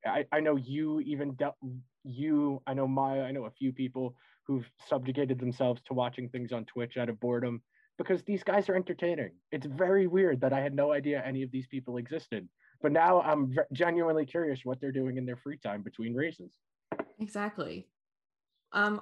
i, 0.05 0.25
I 0.31 0.39
know 0.39 0.55
you 0.55 0.99
even 1.01 1.33
dealt 1.33 1.55
you 2.03 2.61
i 2.67 2.73
know 2.73 2.87
maya 2.87 3.23
i 3.23 3.31
know 3.31 3.45
a 3.45 3.51
few 3.51 3.71
people 3.71 4.15
who've 4.45 4.69
subjugated 4.87 5.39
themselves 5.39 5.81
to 5.87 5.93
watching 5.93 6.29
things 6.29 6.51
on 6.51 6.65
twitch 6.65 6.97
out 6.97 7.09
of 7.09 7.19
boredom 7.19 7.61
because 7.97 8.23
these 8.23 8.43
guys 8.43 8.69
are 8.69 8.75
entertaining 8.75 9.31
it's 9.51 9.65
very 9.65 10.07
weird 10.07 10.41
that 10.41 10.53
i 10.53 10.59
had 10.59 10.73
no 10.73 10.91
idea 10.91 11.23
any 11.25 11.43
of 11.43 11.51
these 11.51 11.67
people 11.67 11.97
existed 11.97 12.47
but 12.81 12.91
now 12.91 13.21
i'm 13.21 13.49
ve- 13.49 13.61
genuinely 13.71 14.25
curious 14.25 14.61
what 14.63 14.81
they're 14.81 14.91
doing 14.91 15.17
in 15.17 15.25
their 15.25 15.37
free 15.37 15.57
time 15.57 15.81
between 15.81 16.13
races 16.13 16.51
Exactly. 17.19 17.87
Um, 18.71 18.99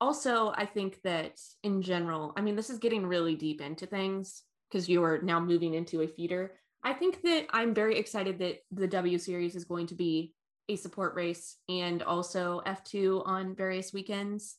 also, 0.00 0.52
I 0.56 0.66
think 0.66 1.00
that 1.02 1.40
in 1.62 1.82
general, 1.82 2.32
I 2.36 2.40
mean, 2.40 2.56
this 2.56 2.70
is 2.70 2.78
getting 2.78 3.06
really 3.06 3.36
deep 3.36 3.60
into 3.60 3.86
things 3.86 4.42
because 4.68 4.88
you 4.88 5.02
are 5.04 5.20
now 5.22 5.40
moving 5.40 5.74
into 5.74 6.02
a 6.02 6.08
feeder. 6.08 6.52
I 6.84 6.92
think 6.92 7.22
that 7.22 7.46
I'm 7.50 7.74
very 7.74 7.98
excited 7.98 8.38
that 8.40 8.58
the 8.70 8.86
W 8.86 9.18
Series 9.18 9.56
is 9.56 9.64
going 9.64 9.86
to 9.88 9.94
be 9.94 10.34
a 10.68 10.76
support 10.76 11.14
race 11.14 11.56
and 11.68 12.02
also 12.02 12.62
F2 12.66 13.26
on 13.26 13.54
various 13.54 13.92
weekends 13.92 14.56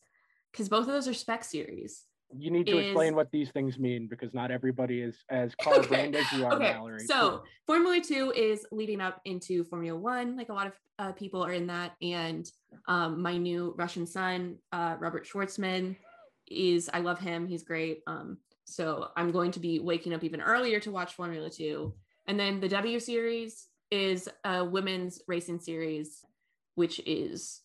because 0.51 0.69
both 0.69 0.81
of 0.81 0.87
those 0.87 1.07
are 1.07 1.13
spec 1.13 1.43
series. 1.43 2.03
you 2.35 2.49
need 2.49 2.65
to 2.67 2.77
explain 2.77 3.15
what 3.15 3.31
these 3.31 3.49
things 3.51 3.77
mean 3.77 4.07
because 4.07 4.33
not 4.33 4.51
everybody 4.51 5.01
is 5.01 5.15
as 5.29 5.53
car 5.61 5.81
brand 5.83 6.15
as 6.15 6.31
you 6.31 6.45
are 6.45 6.53
okay, 6.53 6.73
mallory 6.73 7.05
so 7.05 7.43
Formula 7.67 7.99
Two 8.01 8.31
is 8.35 8.65
leading 8.71 9.01
up 9.01 9.21
into 9.25 9.63
Formula 9.63 9.97
One. 9.97 10.35
Like 10.35 10.49
a 10.49 10.53
lot 10.53 10.67
of 10.67 10.73
uh, 10.97 11.11
people 11.11 11.43
are 11.43 11.53
in 11.53 11.67
that, 11.67 11.93
and 12.01 12.49
um, 12.87 13.21
my 13.21 13.37
new 13.37 13.73
Russian 13.77 14.07
son, 14.07 14.57
uh, 14.71 14.95
Robert 14.99 15.27
Shwartzman, 15.27 15.95
is 16.47 16.89
I 16.93 16.99
love 16.99 17.19
him. 17.19 17.47
He's 17.47 17.63
great. 17.63 18.01
Um, 18.07 18.37
so 18.65 19.09
I'm 19.15 19.31
going 19.31 19.51
to 19.51 19.59
be 19.59 19.79
waking 19.79 20.13
up 20.13 20.23
even 20.23 20.41
earlier 20.41 20.79
to 20.79 20.91
watch 20.91 21.13
Formula 21.13 21.49
Two, 21.49 21.93
and 22.27 22.39
then 22.39 22.59
the 22.59 22.69
W 22.69 22.99
Series 22.99 23.67
is 23.91 24.29
a 24.43 24.63
women's 24.63 25.21
racing 25.27 25.59
series, 25.59 26.25
which 26.75 26.99
is 27.05 27.61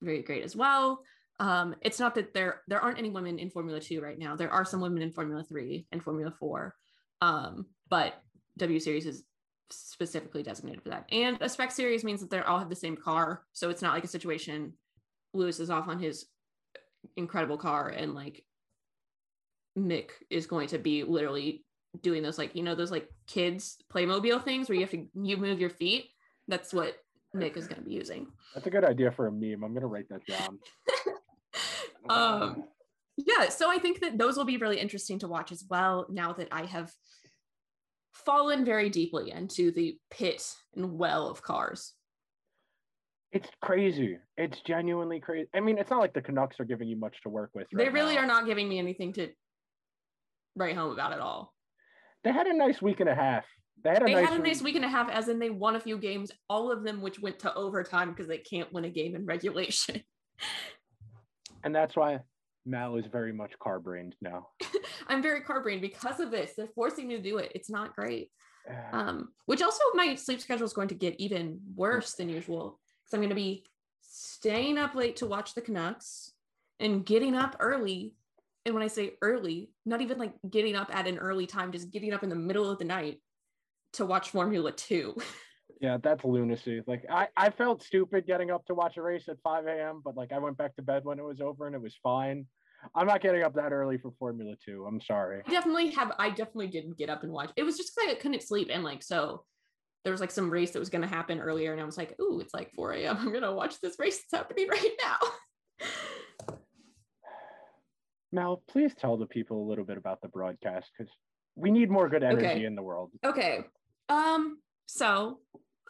very 0.00 0.22
great 0.22 0.44
as 0.44 0.56
well. 0.56 1.02
Um, 1.40 1.74
it's 1.80 1.98
not 1.98 2.14
that 2.14 2.34
there 2.34 2.62
there 2.68 2.80
aren't 2.80 2.98
any 2.98 3.10
women 3.10 3.38
in 3.38 3.50
Formula 3.50 3.80
Two 3.80 4.00
right 4.00 4.18
now. 4.18 4.36
There 4.36 4.52
are 4.52 4.64
some 4.64 4.80
women 4.80 5.02
in 5.02 5.10
Formula 5.10 5.42
Three 5.42 5.86
and 5.92 6.02
Formula 6.02 6.32
Four, 6.38 6.74
um, 7.20 7.66
but 7.88 8.22
W 8.58 8.78
Series 8.78 9.06
is 9.06 9.24
specifically 9.70 10.42
designated 10.42 10.82
for 10.82 10.90
that. 10.90 11.08
And 11.10 11.38
a 11.40 11.48
spec 11.48 11.70
series 11.70 12.04
means 12.04 12.20
that 12.20 12.30
they 12.30 12.40
all 12.40 12.58
have 12.58 12.68
the 12.68 12.76
same 12.76 12.96
car, 12.96 13.42
so 13.52 13.70
it's 13.70 13.82
not 13.82 13.94
like 13.94 14.04
a 14.04 14.08
situation 14.08 14.74
Lewis 15.34 15.60
is 15.60 15.70
off 15.70 15.88
on 15.88 15.98
his 15.98 16.26
incredible 17.16 17.56
car 17.56 17.88
and 17.88 18.14
like 18.14 18.44
Mick 19.76 20.10
is 20.30 20.46
going 20.46 20.68
to 20.68 20.78
be 20.78 21.02
literally 21.04 21.64
doing 22.00 22.22
those 22.22 22.38
like 22.38 22.54
you 22.54 22.62
know 22.62 22.74
those 22.74 22.90
like 22.90 23.08
kids 23.26 23.76
Playmobil 23.92 24.42
things 24.44 24.68
where 24.68 24.76
you 24.76 24.82
have 24.82 24.90
to 24.90 25.06
you 25.14 25.36
move 25.36 25.60
your 25.60 25.70
feet. 25.70 26.06
That's 26.48 26.72
what 26.72 26.96
Mick 27.34 27.56
is 27.56 27.66
going 27.66 27.80
to 27.80 27.88
be 27.88 27.94
using. 27.94 28.26
that's 28.54 28.66
a 28.66 28.70
good 28.70 28.84
idea 28.84 29.10
for 29.10 29.26
a 29.26 29.32
meme 29.32 29.64
i'm 29.64 29.72
gonna 29.72 29.86
write 29.86 30.08
that 30.10 30.24
down 30.26 30.58
um 32.10 32.64
yeah 33.16 33.48
so 33.48 33.70
i 33.70 33.78
think 33.78 34.00
that 34.00 34.18
those 34.18 34.36
will 34.36 34.44
be 34.44 34.56
really 34.56 34.78
interesting 34.78 35.18
to 35.18 35.28
watch 35.28 35.52
as 35.52 35.64
well 35.68 36.06
now 36.10 36.32
that 36.32 36.48
i 36.52 36.64
have 36.64 36.92
fallen 38.12 38.64
very 38.64 38.90
deeply 38.90 39.30
into 39.30 39.70
the 39.72 39.96
pit 40.10 40.54
and 40.76 40.98
well 40.98 41.28
of 41.28 41.42
cars 41.42 41.94
it's 43.32 43.48
crazy 43.62 44.18
it's 44.36 44.60
genuinely 44.66 45.18
crazy 45.18 45.48
i 45.54 45.60
mean 45.60 45.78
it's 45.78 45.90
not 45.90 46.00
like 46.00 46.12
the 46.12 46.20
canucks 46.20 46.60
are 46.60 46.64
giving 46.64 46.88
you 46.88 46.96
much 46.96 47.16
to 47.22 47.30
work 47.30 47.50
with 47.54 47.66
they 47.72 47.88
really 47.88 48.14
now. 48.14 48.22
are 48.22 48.26
not 48.26 48.46
giving 48.46 48.68
me 48.68 48.78
anything 48.78 49.12
to 49.12 49.28
write 50.54 50.76
home 50.76 50.92
about 50.92 51.12
at 51.12 51.20
all 51.20 51.54
they 52.24 52.32
had 52.32 52.46
a 52.46 52.56
nice 52.56 52.80
week 52.80 53.00
and 53.00 53.08
a 53.08 53.14
half. 53.14 53.44
They 53.82 53.90
had 53.90 54.02
a 54.02 54.04
they 54.06 54.14
nice 54.14 54.28
had 54.28 54.38
a 54.38 54.42
nice 54.42 54.62
week. 54.62 54.76
and 54.76 54.84
a 54.84 54.88
half 54.88 55.10
as 55.10 55.28
in 55.28 55.38
they 55.38 55.50
won 55.50 55.76
a 55.76 55.80
few 55.80 55.98
games 55.98 56.30
all 56.48 56.70
of 56.70 56.84
them 56.84 57.00
which 57.00 57.20
went 57.20 57.40
to 57.40 57.52
overtime 57.54 58.10
because 58.10 58.28
they 58.28 58.38
can't 58.38 58.72
win 58.72 58.84
a 58.84 58.90
game 58.90 59.16
in 59.16 59.26
regulation. 59.26 60.02
And 61.64 61.74
that's 61.74 61.94
why 61.96 62.18
mal 62.64 62.96
is 62.96 63.06
very 63.06 63.32
much 63.32 63.58
car 63.60 63.78
brained 63.78 64.16
now. 64.20 64.48
I'm 65.08 65.22
very 65.22 65.42
car 65.42 65.62
brained 65.62 65.80
because 65.80 66.20
of 66.20 66.30
this. 66.30 66.54
They're 66.56 66.66
forcing 66.74 67.08
me 67.08 67.16
to 67.16 67.22
do 67.22 67.38
it. 67.38 67.52
It's 67.54 67.70
not 67.70 67.94
great. 67.94 68.30
Um, 68.92 69.28
which 69.46 69.62
also 69.62 69.82
my 69.94 70.14
sleep 70.14 70.40
schedule 70.40 70.64
is 70.64 70.72
going 70.72 70.88
to 70.88 70.94
get 70.94 71.20
even 71.20 71.60
worse 71.74 72.14
than 72.14 72.28
usual 72.28 72.78
because 73.04 73.14
I'm 73.14 73.20
going 73.20 73.30
to 73.30 73.34
be 73.34 73.64
staying 74.02 74.78
up 74.78 74.94
late 74.94 75.16
to 75.16 75.26
watch 75.26 75.54
the 75.54 75.60
Canucks 75.60 76.32
and 76.78 77.04
getting 77.04 77.34
up 77.34 77.56
early. 77.58 78.14
And 78.64 78.74
when 78.74 78.84
I 78.84 78.88
say 78.88 79.14
early, 79.22 79.70
not 79.84 80.00
even 80.00 80.18
like 80.18 80.34
getting 80.48 80.76
up 80.76 80.94
at 80.94 81.08
an 81.08 81.18
early 81.18 81.46
time, 81.46 81.72
just 81.72 81.90
getting 81.90 82.12
up 82.12 82.22
in 82.22 82.28
the 82.28 82.36
middle 82.36 82.70
of 82.70 82.78
the 82.78 82.84
night 82.84 83.20
to 83.94 84.06
watch 84.06 84.30
Formula 84.30 84.72
Two. 84.72 85.16
yeah 85.80 85.96
that's 86.00 86.24
lunacy 86.24 86.80
like 86.86 87.04
I, 87.10 87.28
I 87.36 87.50
felt 87.50 87.82
stupid 87.82 88.26
getting 88.26 88.50
up 88.50 88.64
to 88.66 88.74
watch 88.74 88.96
a 88.98 89.02
race 89.02 89.24
at 89.28 89.40
5 89.42 89.66
a.m 89.66 90.00
but 90.04 90.16
like 90.16 90.30
i 90.32 90.38
went 90.38 90.56
back 90.56 90.76
to 90.76 90.82
bed 90.82 91.04
when 91.04 91.18
it 91.18 91.24
was 91.24 91.40
over 91.40 91.66
and 91.66 91.74
it 91.74 91.82
was 91.82 91.96
fine 92.02 92.46
i'm 92.94 93.06
not 93.06 93.20
getting 93.20 93.42
up 93.42 93.54
that 93.54 93.72
early 93.72 93.98
for 93.98 94.12
formula 94.18 94.54
2 94.64 94.86
i'm 94.86 95.00
sorry 95.00 95.42
I 95.46 95.50
definitely 95.50 95.90
have. 95.90 96.12
I 96.18 96.30
definitely 96.30 96.68
didn't 96.68 96.98
get 96.98 97.10
up 97.10 97.22
and 97.22 97.32
watch. 97.32 97.50
It 97.56 97.62
was 97.62 97.76
just 97.76 97.94
because 97.94 98.12
I 98.12 98.20
couldn't 98.20 98.42
sleep, 98.42 98.68
and 98.70 98.84
like 98.84 99.02
so, 99.02 99.44
there 100.04 100.12
was 100.12 100.20
like 100.20 100.30
some 100.30 100.50
race 100.50 100.72
that 100.72 100.78
was 100.78 100.90
going 100.90 101.02
to 101.02 101.08
happen 101.08 101.40
earlier, 101.40 101.72
and 101.72 101.80
I 101.80 101.84
was 101.84 101.96
like, 101.96 102.18
"Ooh, 102.20 102.40
it's 102.40 102.54
like 102.54 102.72
4 102.74 102.92
a.m. 102.92 103.16
I'm 103.18 103.30
going 103.30 103.42
to 103.42 103.52
watch 103.52 103.80
this 103.80 103.96
race 103.98 104.20
that's 104.20 104.42
happening 104.42 104.68
right 104.68 104.92
now." 105.02 105.16
Mal, 108.32 108.62
please 108.68 108.94
tell 108.94 109.16
the 109.16 109.26
people 109.26 109.62
a 109.62 109.68
little 109.68 109.84
bit 109.84 109.98
about 109.98 110.22
the 110.22 110.28
broadcast 110.28 110.90
because 110.96 111.12
we 111.54 111.70
need 111.70 111.90
more 111.90 112.08
good 112.08 112.22
energy 112.22 112.46
Okay. 112.46 112.64
in 112.64 112.74
the 112.74 112.82
world. 112.82 113.10
Okay. 113.24 113.64
Um, 114.08 114.58
so 114.86 115.40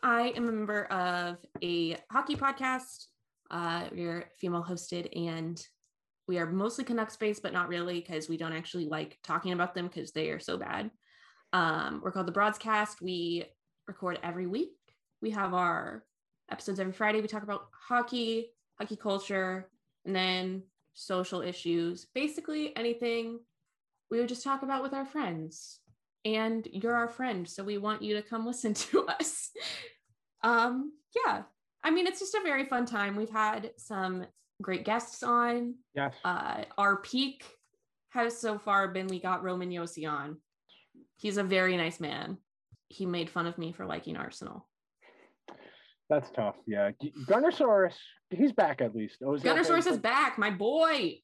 I 0.02 0.32
am 0.36 0.48
a 0.48 0.52
member 0.52 0.84
of 0.86 1.36
a 1.62 1.96
hockey 2.10 2.34
podcast. 2.34 3.06
Uh, 3.50 3.84
we're 3.92 4.24
female 4.40 4.64
hosted 4.68 5.08
and 5.16 5.64
we 6.26 6.38
are 6.38 6.50
mostly 6.50 6.84
Canucks 6.84 7.16
based, 7.16 7.42
but 7.42 7.52
not 7.52 7.68
really 7.68 8.00
because 8.00 8.28
we 8.28 8.36
don't 8.36 8.52
actually 8.52 8.86
like 8.86 9.18
talking 9.22 9.52
about 9.52 9.74
them 9.74 9.86
because 9.86 10.10
they 10.12 10.30
are 10.30 10.40
so 10.40 10.56
bad. 10.56 10.90
Um, 11.52 12.00
we're 12.02 12.12
called 12.12 12.26
the 12.26 12.32
Broadcast. 12.32 13.00
We 13.02 13.44
record 13.86 14.18
every 14.22 14.46
week. 14.46 14.70
We 15.20 15.30
have 15.30 15.54
our 15.54 16.04
episodes 16.50 16.80
every 16.80 16.92
Friday. 16.92 17.20
We 17.20 17.28
talk 17.28 17.42
about 17.42 17.66
hockey, 17.88 18.50
hockey 18.80 18.96
culture, 18.96 19.68
and 20.06 20.16
then 20.16 20.62
social 20.94 21.40
issues, 21.42 22.06
basically 22.14 22.76
anything 22.76 23.40
we 24.10 24.18
would 24.18 24.28
just 24.28 24.44
talk 24.44 24.62
about 24.62 24.82
with 24.82 24.92
our 24.92 25.06
friends 25.06 25.80
and 26.24 26.68
you're 26.70 26.94
our 26.94 27.08
friend 27.08 27.48
so 27.48 27.64
we 27.64 27.78
want 27.78 28.02
you 28.02 28.14
to 28.14 28.22
come 28.22 28.46
listen 28.52 28.72
to 28.74 29.04
us 29.06 29.50
um 30.44 30.92
yeah 31.16 31.42
i 31.82 31.90
mean 31.90 32.06
it's 32.06 32.20
just 32.20 32.34
a 32.34 32.40
very 32.44 32.64
fun 32.66 32.86
time 32.86 33.16
we've 33.16 33.30
had 33.30 33.70
some 33.76 34.24
great 34.60 34.84
guests 34.84 35.22
on 35.24 35.74
Yes. 35.94 36.14
uh 36.24 36.62
our 36.78 36.96
peak 36.98 37.42
has 38.10 38.38
so 38.38 38.58
far 38.58 38.86
been 38.88 39.08
we 39.08 39.18
got 39.18 39.42
Roman 39.42 39.70
Josi 39.70 40.08
on 40.08 40.36
he's 41.16 41.38
a 41.38 41.42
very 41.42 41.76
nice 41.76 41.98
man 41.98 42.36
he 42.88 43.04
made 43.06 43.30
fun 43.30 43.46
of 43.46 43.56
me 43.58 43.72
for 43.72 43.84
liking 43.86 44.16
arsenal 44.16 44.68
That's 46.10 46.30
tough. 46.30 46.56
Yeah. 46.66 46.90
G- 47.00 47.14
Gunnersaurus, 47.26 47.94
he's 48.34 48.52
back 48.52 48.80
at 48.80 48.94
least. 48.94 49.20
Ozil 49.22 49.42
gunnersaurus 49.42 49.86
is 49.86 49.98
back 49.98 50.38
my 50.38 50.50
boy 50.50 51.18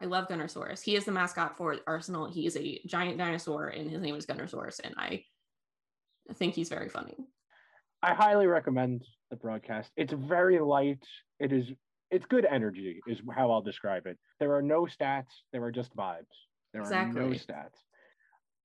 i 0.00 0.04
love 0.06 0.26
gunnersaurus 0.28 0.82
he 0.82 0.96
is 0.96 1.04
the 1.04 1.12
mascot 1.12 1.56
for 1.56 1.76
arsenal 1.86 2.28
he 2.28 2.46
is 2.46 2.56
a 2.56 2.80
giant 2.86 3.16
dinosaur 3.16 3.68
and 3.68 3.90
his 3.90 4.00
name 4.00 4.16
is 4.16 4.26
gunnersaurus 4.26 4.80
and 4.82 4.94
i 4.98 5.22
think 6.34 6.54
he's 6.54 6.68
very 6.68 6.88
funny 6.88 7.16
I 8.04 8.12
highly 8.12 8.46
recommend 8.46 9.02
the 9.30 9.36
broadcast. 9.36 9.90
It's 9.96 10.12
very 10.12 10.60
light. 10.60 11.02
It 11.40 11.52
is 11.52 11.64
it's 12.10 12.26
good 12.26 12.44
energy 12.44 13.00
is 13.06 13.18
how 13.34 13.50
I'll 13.50 13.62
describe 13.62 14.06
it. 14.06 14.18
There 14.38 14.54
are 14.54 14.60
no 14.60 14.82
stats, 14.82 15.32
there 15.52 15.64
are 15.64 15.72
just 15.72 15.96
vibes. 15.96 16.26
There 16.74 16.82
are 16.82 17.12
no 17.12 17.28
stats. 17.28 17.78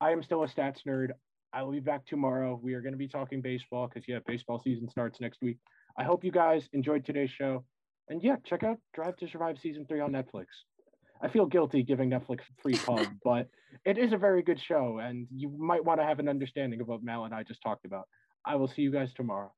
I 0.01 0.11
am 0.11 0.21
still 0.23 0.43
a 0.43 0.47
stats 0.47 0.79
nerd. 0.85 1.11
I 1.53 1.63
will 1.63 1.71
be 1.71 1.79
back 1.79 2.05
tomorrow. 2.05 2.59
We 2.61 2.73
are 2.73 2.81
going 2.81 2.91
to 2.91 2.97
be 2.97 3.07
talking 3.07 3.41
baseball 3.41 3.87
because 3.87 4.05
yeah, 4.09 4.19
baseball 4.27 4.59
season 4.59 4.89
starts 4.89 5.21
next 5.21 5.41
week. 5.41 5.57
I 5.99 6.03
hope 6.03 6.23
you 6.23 6.31
guys 6.31 6.63
enjoyed 6.71 7.05
today's 7.05 7.29
show. 7.29 7.65
And 8.07 8.23
yeah, 8.23 8.37
check 8.45 8.63
out 8.63 8.77
Drive 8.93 9.17
to 9.17 9.27
Survive 9.27 9.57
season 9.61 9.85
3 9.85 9.99
on 9.99 10.11
Netflix. 10.13 10.45
I 11.21 11.27
feel 11.27 11.45
guilty 11.45 11.83
giving 11.83 12.09
Netflix 12.09 12.39
free 12.63 12.75
pub, 12.75 13.05
but 13.23 13.49
it 13.85 13.97
is 13.97 14.13
a 14.13 14.17
very 14.17 14.41
good 14.41 14.61
show, 14.65 14.99
and 14.99 15.27
you 15.35 15.53
might 15.59 15.83
want 15.83 15.99
to 15.99 16.05
have 16.05 16.19
an 16.19 16.29
understanding 16.29 16.79
of 16.79 16.87
what 16.87 17.03
Mal 17.03 17.25
and 17.25 17.35
I 17.35 17.43
just 17.43 17.61
talked 17.61 17.83
about. 17.83 18.07
I 18.45 18.55
will 18.55 18.69
see 18.69 18.81
you 18.81 18.93
guys 18.93 19.13
tomorrow. 19.13 19.51